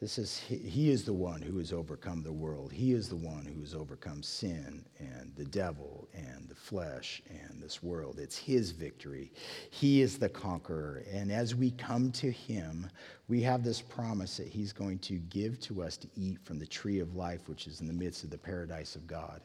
this 0.00 0.16
is 0.16 0.38
he, 0.38 0.90
is 0.90 1.04
the 1.04 1.12
one 1.12 1.42
who 1.42 1.58
has 1.58 1.74
overcome 1.74 2.22
the 2.22 2.32
world. 2.32 2.72
He 2.72 2.92
is 2.92 3.10
the 3.10 3.16
one 3.16 3.44
who 3.44 3.60
has 3.60 3.74
overcome 3.74 4.22
sin 4.22 4.82
and 4.98 5.30
the 5.36 5.44
devil 5.44 6.08
and 6.14 6.48
the 6.48 6.54
flesh 6.54 7.20
and 7.28 7.62
this 7.62 7.82
world. 7.82 8.18
It's 8.18 8.38
his 8.38 8.70
victory. 8.70 9.30
He 9.68 10.00
is 10.00 10.18
the 10.18 10.30
conqueror. 10.30 11.04
And 11.12 11.30
as 11.30 11.54
we 11.54 11.72
come 11.72 12.12
to 12.12 12.30
him, 12.30 12.88
we 13.28 13.42
have 13.42 13.62
this 13.62 13.82
promise 13.82 14.38
that 14.38 14.46
he's 14.46 14.72
going 14.72 15.00
to 15.00 15.18
give 15.18 15.60
to 15.60 15.82
us 15.82 15.98
to 15.98 16.08
eat 16.16 16.38
from 16.44 16.58
the 16.58 16.66
tree 16.66 17.00
of 17.00 17.14
life, 17.14 17.46
which 17.46 17.66
is 17.66 17.82
in 17.82 17.86
the 17.86 17.92
midst 17.92 18.24
of 18.24 18.30
the 18.30 18.38
paradise 18.38 18.96
of 18.96 19.06
God. 19.06 19.42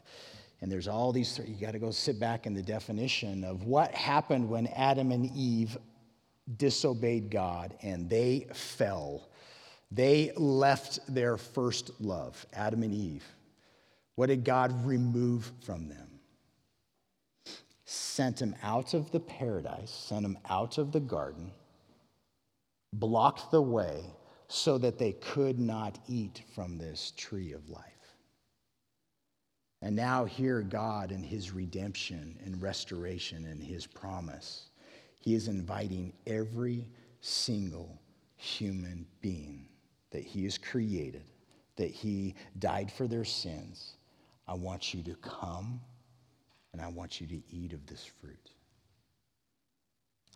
And 0.61 0.71
there's 0.71 0.87
all 0.87 1.11
these, 1.11 1.37
you 1.45 1.55
got 1.55 1.73
to 1.73 1.79
go 1.79 1.91
sit 1.91 2.17
back 2.17 2.45
in 2.45 2.53
the 2.53 2.63
definition 2.63 3.43
of 3.43 3.65
what 3.65 3.93
happened 3.93 4.47
when 4.49 4.67
Adam 4.67 5.11
and 5.11 5.29
Eve 5.35 5.77
disobeyed 6.55 7.29
God 7.29 7.75
and 7.81 8.09
they 8.09 8.47
fell 8.53 9.27
they 9.91 10.31
left 10.35 10.99
their 11.07 11.37
first 11.37 11.91
love, 12.01 12.45
Adam 12.53 12.83
and 12.83 12.93
Eve. 12.93 13.25
What 14.15 14.27
did 14.27 14.43
God 14.43 14.85
remove 14.85 15.51
from 15.61 15.89
them? 15.89 16.19
Sent 17.85 18.37
them 18.37 18.55
out 18.63 18.93
of 18.93 19.11
the 19.11 19.19
paradise, 19.19 19.91
sent 19.91 20.23
them 20.23 20.37
out 20.49 20.77
of 20.77 20.91
the 20.91 20.99
garden, 20.99 21.51
blocked 22.93 23.51
the 23.51 23.61
way 23.61 24.03
so 24.47 24.77
that 24.77 24.97
they 24.97 25.13
could 25.13 25.59
not 25.59 25.99
eat 26.07 26.43
from 26.53 26.77
this 26.77 27.13
tree 27.15 27.51
of 27.53 27.69
life. 27.69 27.83
And 29.81 29.95
now, 29.95 30.25
here, 30.25 30.61
God 30.61 31.11
and 31.11 31.23
his 31.23 31.51
redemption 31.51 32.39
and 32.43 32.61
restoration 32.61 33.45
and 33.45 33.61
his 33.61 33.85
promise, 33.85 34.69
he 35.19 35.35
is 35.35 35.47
inviting 35.47 36.13
every 36.25 36.87
single 37.21 38.01
human 38.37 39.05
being 39.21 39.67
that 40.15 40.23
He 40.23 40.45
has 40.45 40.57
created, 40.57 41.25
that 41.75 41.91
He 41.91 42.35
died 42.57 42.89
for 42.89 43.05
their 43.05 43.25
sins, 43.25 43.97
I 44.47 44.53
want 44.53 44.93
you 44.93 45.03
to 45.03 45.15
come 45.15 45.81
and 46.71 46.81
I 46.81 46.87
want 46.87 47.19
you 47.19 47.27
to 47.27 47.41
eat 47.51 47.73
of 47.73 47.85
this 47.85 48.05
fruit. 48.21 48.51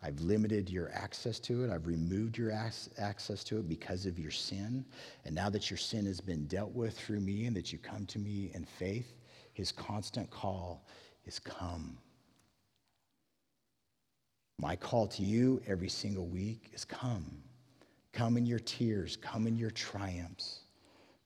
I've 0.02 0.20
limited 0.20 0.68
your 0.68 0.90
access 0.92 1.38
to 1.40 1.64
it. 1.64 1.70
I've 1.70 1.86
removed 1.86 2.36
your 2.36 2.52
access 2.98 3.42
to 3.44 3.58
it 3.58 3.70
because 3.70 4.04
of 4.04 4.18
your 4.18 4.30
sin. 4.30 4.84
And 5.24 5.34
now 5.34 5.48
that 5.48 5.70
your 5.70 5.78
sin 5.78 6.04
has 6.04 6.20
been 6.20 6.44
dealt 6.44 6.72
with 6.72 6.98
through 6.98 7.20
me 7.20 7.46
and 7.46 7.56
that 7.56 7.72
you 7.72 7.78
come 7.78 8.04
to 8.06 8.18
me 8.18 8.50
in 8.52 8.66
faith, 8.66 9.14
his 9.54 9.72
constant 9.72 10.30
call 10.30 10.86
is 11.24 11.38
come. 11.38 11.96
My 14.58 14.76
call 14.76 15.06
to 15.08 15.22
you 15.22 15.62
every 15.66 15.88
single 15.88 16.26
week 16.26 16.70
is 16.74 16.84
come. 16.84 17.42
Come 18.12 18.36
in 18.36 18.46
your 18.46 18.58
tears, 18.58 19.16
come 19.16 19.46
in 19.46 19.56
your 19.56 19.70
triumphs, 19.70 20.60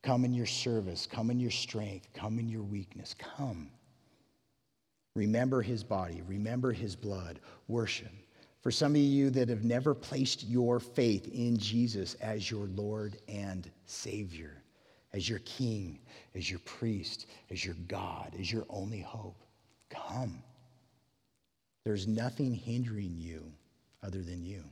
come 0.02 0.24
in 0.24 0.34
your 0.34 0.46
service, 0.46 1.06
come 1.06 1.30
in 1.30 1.40
your 1.40 1.50
strength, 1.50 2.08
come 2.12 2.38
in 2.38 2.48
your 2.48 2.62
weakness. 2.62 3.14
Come. 3.18 3.70
Remember 5.16 5.62
his 5.62 5.82
body, 5.82 6.22
remember 6.26 6.72
his 6.72 6.94
blood, 6.96 7.40
worship. 7.68 8.10
For 8.60 8.70
some 8.70 8.92
of 8.92 9.00
you 9.00 9.30
that 9.30 9.48
have 9.48 9.64
never 9.64 9.94
placed 9.94 10.44
your 10.44 10.80
faith 10.80 11.28
in 11.28 11.56
Jesus 11.58 12.14
as 12.14 12.50
your 12.50 12.66
Lord 12.66 13.18
and 13.28 13.70
Savior, 13.84 14.62
as 15.12 15.28
your 15.28 15.40
King, 15.40 15.98
as 16.34 16.50
your 16.50 16.60
priest, 16.60 17.26
as 17.50 17.64
your 17.64 17.76
God, 17.88 18.34
as 18.38 18.50
your 18.50 18.64
only 18.68 19.00
hope, 19.00 19.42
come. 19.90 20.42
There's 21.84 22.08
nothing 22.08 22.54
hindering 22.54 23.14
you 23.18 23.52
other 24.02 24.22
than 24.22 24.44
you 24.44 24.64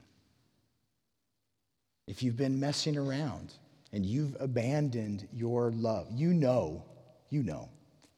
if 2.07 2.22
you've 2.22 2.36
been 2.36 2.59
messing 2.59 2.96
around 2.96 3.55
and 3.92 4.05
you've 4.05 4.36
abandoned 4.40 5.28
your 5.32 5.70
love, 5.72 6.09
you 6.11 6.34
know, 6.34 6.84
you 7.30 7.42
know, 7.42 7.68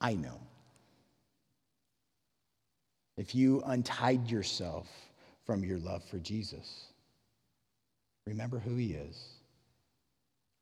I 0.00 0.14
know. 0.14 0.40
If 3.16 3.34
you 3.34 3.62
untied 3.66 4.30
yourself 4.30 4.88
from 5.44 5.62
your 5.62 5.78
love 5.78 6.02
for 6.04 6.18
Jesus, 6.18 6.86
remember 8.26 8.58
who 8.58 8.76
he 8.76 8.94
is. 8.94 9.28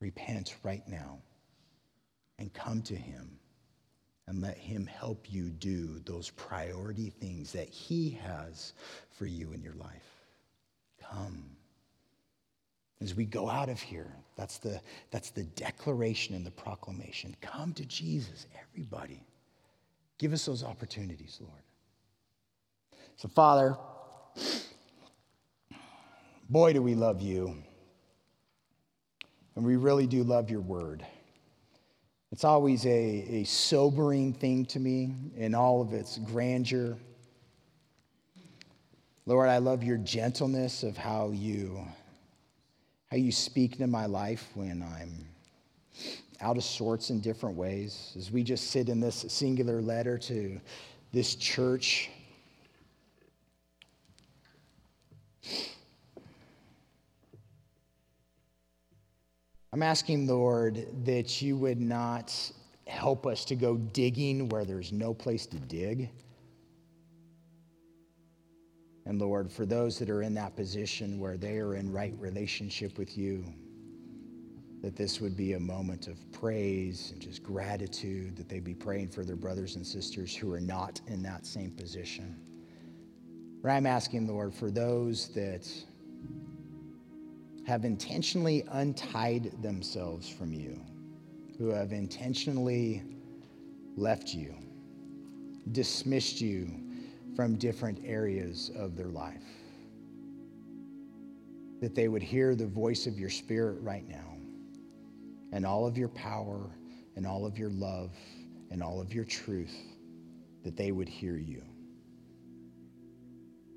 Repent 0.01 0.57
right 0.63 0.87
now 0.89 1.19
and 2.39 2.53
come 2.53 2.83
to 2.83 2.97
him 2.97 3.39
and 4.27 4.41
let 4.41 4.57
him 4.57 4.87
help 4.87 5.33
you 5.33 5.49
do 5.49 6.01
those 6.05 6.31
priority 6.31 7.11
things 7.21 7.53
that 7.53 7.69
he 7.69 8.11
has 8.11 8.73
for 9.11 9.27
you 9.27 9.53
in 9.53 9.63
your 9.63 9.75
life. 9.75 10.27
Come 11.01 11.45
as 13.03 13.15
we 13.15 13.25
go 13.25 13.49
out 13.49 13.69
of 13.69 13.81
here. 13.81 14.13
That's 14.37 14.59
the, 14.59 14.81
that's 15.11 15.31
the 15.31 15.43
declaration 15.43 16.35
and 16.35 16.47
the 16.47 16.51
proclamation. 16.51 17.37
Come 17.41 17.73
to 17.75 17.85
Jesus, 17.85 18.47
everybody. 18.69 19.23
Give 20.19 20.33
us 20.33 20.47
those 20.47 20.65
opportunities, 20.65 21.39
Lord. 21.41 21.63
So, 23.17 23.29
Father, 23.29 23.77
boy, 26.49 26.73
do 26.73 26.83
we 26.83 26.95
love 26.95 27.21
you. 27.21 27.57
And 29.55 29.65
we 29.65 29.77
really 29.77 30.07
do 30.07 30.23
love 30.23 30.51
your 30.51 30.61
word. 30.61 31.05
It's 32.31 32.45
always 32.45 32.87
a, 32.87 32.89
a 32.89 33.45
sobering 33.45 34.33
thing 34.33 34.65
to 34.67 34.81
me 34.81 35.15
in 35.37 35.55
all 35.55 35.83
of 35.83 35.93
its 35.93 36.17
grandeur. 36.19 36.97
Lord, 39.27 39.51
I 39.51 39.59
love 39.59 39.85
your 39.85 39.99
gentleness 39.99 40.83
of 40.83 40.97
how 40.97 41.31
you 41.31 41.87
how 43.13 43.19
you 43.19 43.31
speak 43.31 43.75
into 43.75 43.87
my 43.87 44.07
life 44.07 44.49
when 44.55 44.83
I'm 44.83 45.13
out 46.41 46.57
of 46.57 46.65
sorts 46.65 47.11
in 47.11 47.21
different 47.21 47.55
ways. 47.55 48.15
As 48.17 48.31
we 48.31 48.43
just 48.43 48.71
sit 48.71 48.89
in 48.89 49.01
this 49.01 49.27
singular 49.29 49.83
letter 49.83 50.17
to 50.17 50.59
this 51.13 51.35
church, 51.35 52.09
I'm 59.75 59.83
asking, 59.83 60.27
Lord, 60.27 60.87
that 61.05 61.43
you 61.43 61.55
would 61.59 61.83
not 61.83 62.35
help 62.87 63.27
us 63.27 63.45
to 63.45 63.55
go 63.55 63.77
digging 63.77 64.49
where 64.49 64.65
there's 64.65 64.91
no 64.91 65.13
place 65.13 65.45
to 65.49 65.59
dig. 65.59 66.09
And 69.13 69.21
Lord, 69.21 69.53
for 69.53 69.67
those 69.67 69.99
that 69.99 70.09
are 70.09 70.23
in 70.23 70.33
that 70.37 70.57
position 70.57 71.21
where 71.21 71.37
they 71.37 71.59
are 71.59 71.75
in 71.75 71.93
right 71.93 72.15
relationship 72.19 72.97
with 72.97 73.19
you, 73.19 73.45
that 74.81 74.97
this 74.97 75.21
would 75.21 75.37
be 75.37 75.53
a 75.53 75.61
moment 75.61 76.09
of 76.09 76.17
praise 76.33 77.11
and 77.13 77.21
just 77.21 77.43
gratitude, 77.43 78.35
that 78.39 78.49
they'd 78.49 78.65
be 78.65 78.73
praying 78.73 79.09
for 79.09 79.23
their 79.23 79.37
brothers 79.37 79.77
and 79.77 79.87
sisters 79.87 80.35
who 80.35 80.51
are 80.51 80.63
not 80.63 81.03
in 81.09 81.23
that 81.25 81.45
same 81.45 81.73
position. 81.73 82.41
Or 83.63 83.69
I'm 83.69 83.85
asking, 83.85 84.29
Lord, 84.29 84.55
for 84.55 84.71
those 84.71 85.29
that 85.35 85.71
have 87.67 87.85
intentionally 87.85 88.65
untied 88.71 89.53
themselves 89.61 90.27
from 90.27 90.55
you, 90.55 90.81
who 91.59 91.69
have 91.69 91.93
intentionally 91.93 93.03
left 93.95 94.33
you, 94.33 94.55
dismissed 95.71 96.41
you 96.41 96.92
from 97.35 97.57
different 97.57 97.99
areas 98.05 98.71
of 98.77 98.97
their 98.97 99.09
life. 99.09 99.43
That 101.81 101.95
they 101.95 102.09
would 102.09 102.23
hear 102.23 102.55
the 102.55 102.67
voice 102.67 103.07
of 103.07 103.19
your 103.19 103.31
spirit 103.31 103.81
right 103.81 104.07
now, 104.09 104.37
and 105.53 105.67
all 105.67 105.87
of 105.87 105.97
your 105.97 106.09
power, 106.09 106.71
and 107.17 107.27
all 107.27 107.47
of 107.47 107.59
your 107.59 107.71
love, 107.71 108.13
and 108.71 108.83
all 108.83 109.01
of 109.01 109.13
your 109.13 109.25
truth, 109.25 109.77
that 110.65 110.77
they 110.77 110.93
would 110.93 111.09
hear 111.09 111.37
you. 111.37 111.63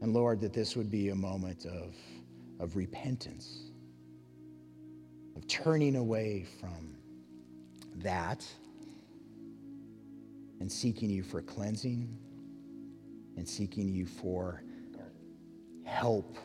And 0.02 0.14
Lord, 0.14 0.40
that 0.42 0.54
this 0.54 0.76
would 0.76 0.92
be 0.92 1.10
a 1.10 1.16
moment 1.16 1.66
of, 1.66 1.96
of 2.60 2.76
repentance, 2.76 3.72
of 5.36 5.48
turning 5.48 5.96
away 5.96 6.46
from 6.60 6.96
that 7.98 8.46
and 10.60 10.72
seeking 10.72 11.10
you 11.10 11.24
for 11.24 11.42
cleansing 11.42 12.18
and 13.38 13.48
seeking 13.48 13.88
you 13.90 14.06
for 14.06 14.64
help 15.84 16.38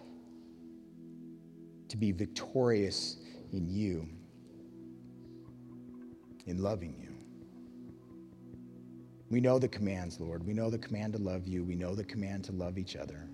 to 1.88 1.96
be 1.96 2.12
victorious 2.12 3.16
in 3.52 3.68
you, 3.68 4.08
in 6.46 6.62
loving 6.62 6.94
you. 7.00 7.08
We 9.30 9.40
know 9.40 9.58
the 9.58 9.68
commands, 9.68 10.18
Lord. 10.20 10.44
We 10.44 10.54
know 10.54 10.70
the 10.70 10.78
command 10.78 11.12
to 11.12 11.18
love 11.20 11.46
you. 11.46 11.64
We 11.64 11.76
know 11.76 11.94
the 11.94 12.04
command 12.04 12.44
to 12.44 12.52
love 12.52 12.78
each 12.78 12.96
other. 12.96 13.28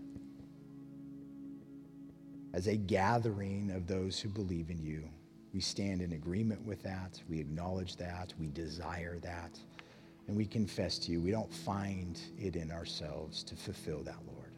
As 2.53 2.67
a 2.67 2.77
gathering 2.77 3.71
of 3.71 3.87
those 3.87 4.19
who 4.19 4.29
believe 4.29 4.71
in 4.71 4.83
you, 4.83 5.09
we 5.53 5.61
stand 5.61 6.03
in 6.03 6.13
agreement 6.13 6.65
with 6.67 6.83
that. 6.83 7.21
We 7.29 7.41
acknowledge 7.41 7.97
that. 7.97 8.33
We 8.39 8.49
desire 8.49 9.19
that. 9.21 9.59
And 10.27 10.37
we 10.37 10.45
confess 10.45 10.99
to 11.01 11.13
you, 11.13 11.21
we 11.21 11.31
don't 11.31 11.53
find 11.53 12.21
it 12.39 12.57
in 12.57 12.73
ourselves 12.73 13.43
to 13.45 13.55
fulfill 13.55 14.03
that, 14.03 14.19
Lord. 14.27 14.53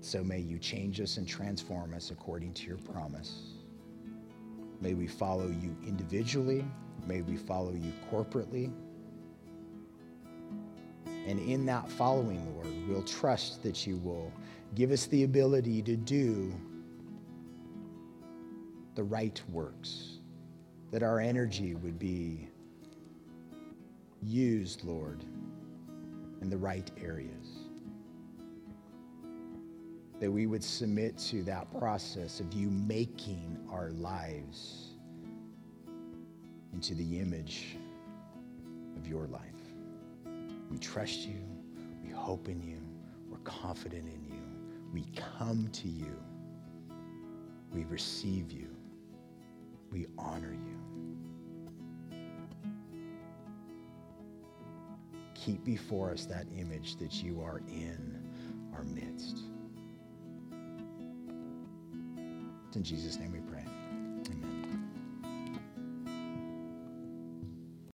So 0.00 0.22
may 0.22 0.38
you 0.38 0.58
change 0.58 1.00
us 1.00 1.16
and 1.16 1.26
transform 1.26 1.94
us 1.94 2.10
according 2.10 2.52
to 2.54 2.66
your 2.66 2.78
promise. 2.78 3.54
May 4.80 4.94
we 4.94 5.06
follow 5.06 5.48
you 5.48 5.76
individually. 5.86 6.64
May 7.06 7.22
we 7.22 7.36
follow 7.36 7.72
you 7.72 7.92
corporately. 8.12 8.72
And 11.26 11.40
in 11.40 11.66
that 11.66 11.88
following, 11.90 12.54
Lord, 12.54 12.68
we'll 12.88 13.02
trust 13.02 13.62
that 13.62 13.86
you 13.86 13.96
will 13.96 14.32
give 14.74 14.90
us 14.90 15.06
the 15.06 15.24
ability 15.24 15.82
to 15.82 15.96
do 15.96 16.54
the 18.94 19.02
right 19.02 19.40
works, 19.50 20.18
that 20.90 21.02
our 21.02 21.20
energy 21.20 21.74
would 21.74 21.98
be 21.98 22.48
used, 24.22 24.84
Lord, 24.84 25.24
in 26.40 26.50
the 26.50 26.56
right 26.56 26.90
areas. 27.02 27.48
That 30.20 30.30
we 30.30 30.46
would 30.46 30.64
submit 30.64 31.16
to 31.18 31.42
that 31.44 31.70
process 31.78 32.40
of 32.40 32.52
you 32.52 32.68
making 32.70 33.58
our 33.70 33.90
lives 33.90 34.88
into 36.72 36.94
the 36.94 37.18
image 37.18 37.76
of 38.96 39.06
your 39.06 39.26
life. 39.26 39.42
We 40.70 40.78
trust 40.78 41.20
you, 41.20 41.40
we 42.04 42.10
hope 42.10 42.48
in 42.48 42.62
you, 42.62 42.80
we're 43.30 43.38
confident 43.38 44.04
in 44.04 44.24
you, 44.26 44.42
we 44.92 45.04
come 45.14 45.68
to 45.72 45.88
you, 45.88 46.14
we 47.72 47.84
receive 47.84 48.52
you, 48.52 48.68
we 49.90 50.06
honor 50.18 50.52
you. 50.52 50.67
Keep 55.48 55.64
before 55.64 56.10
us 56.10 56.26
that 56.26 56.44
image 56.58 56.96
that 56.96 57.22
you 57.22 57.40
are 57.40 57.62
in 57.68 58.22
our 58.74 58.82
midst. 58.82 59.38
It's 62.66 62.76
in 62.76 62.84
Jesus' 62.84 63.18
name 63.18 63.32
we 63.32 63.40
pray. 63.50 63.57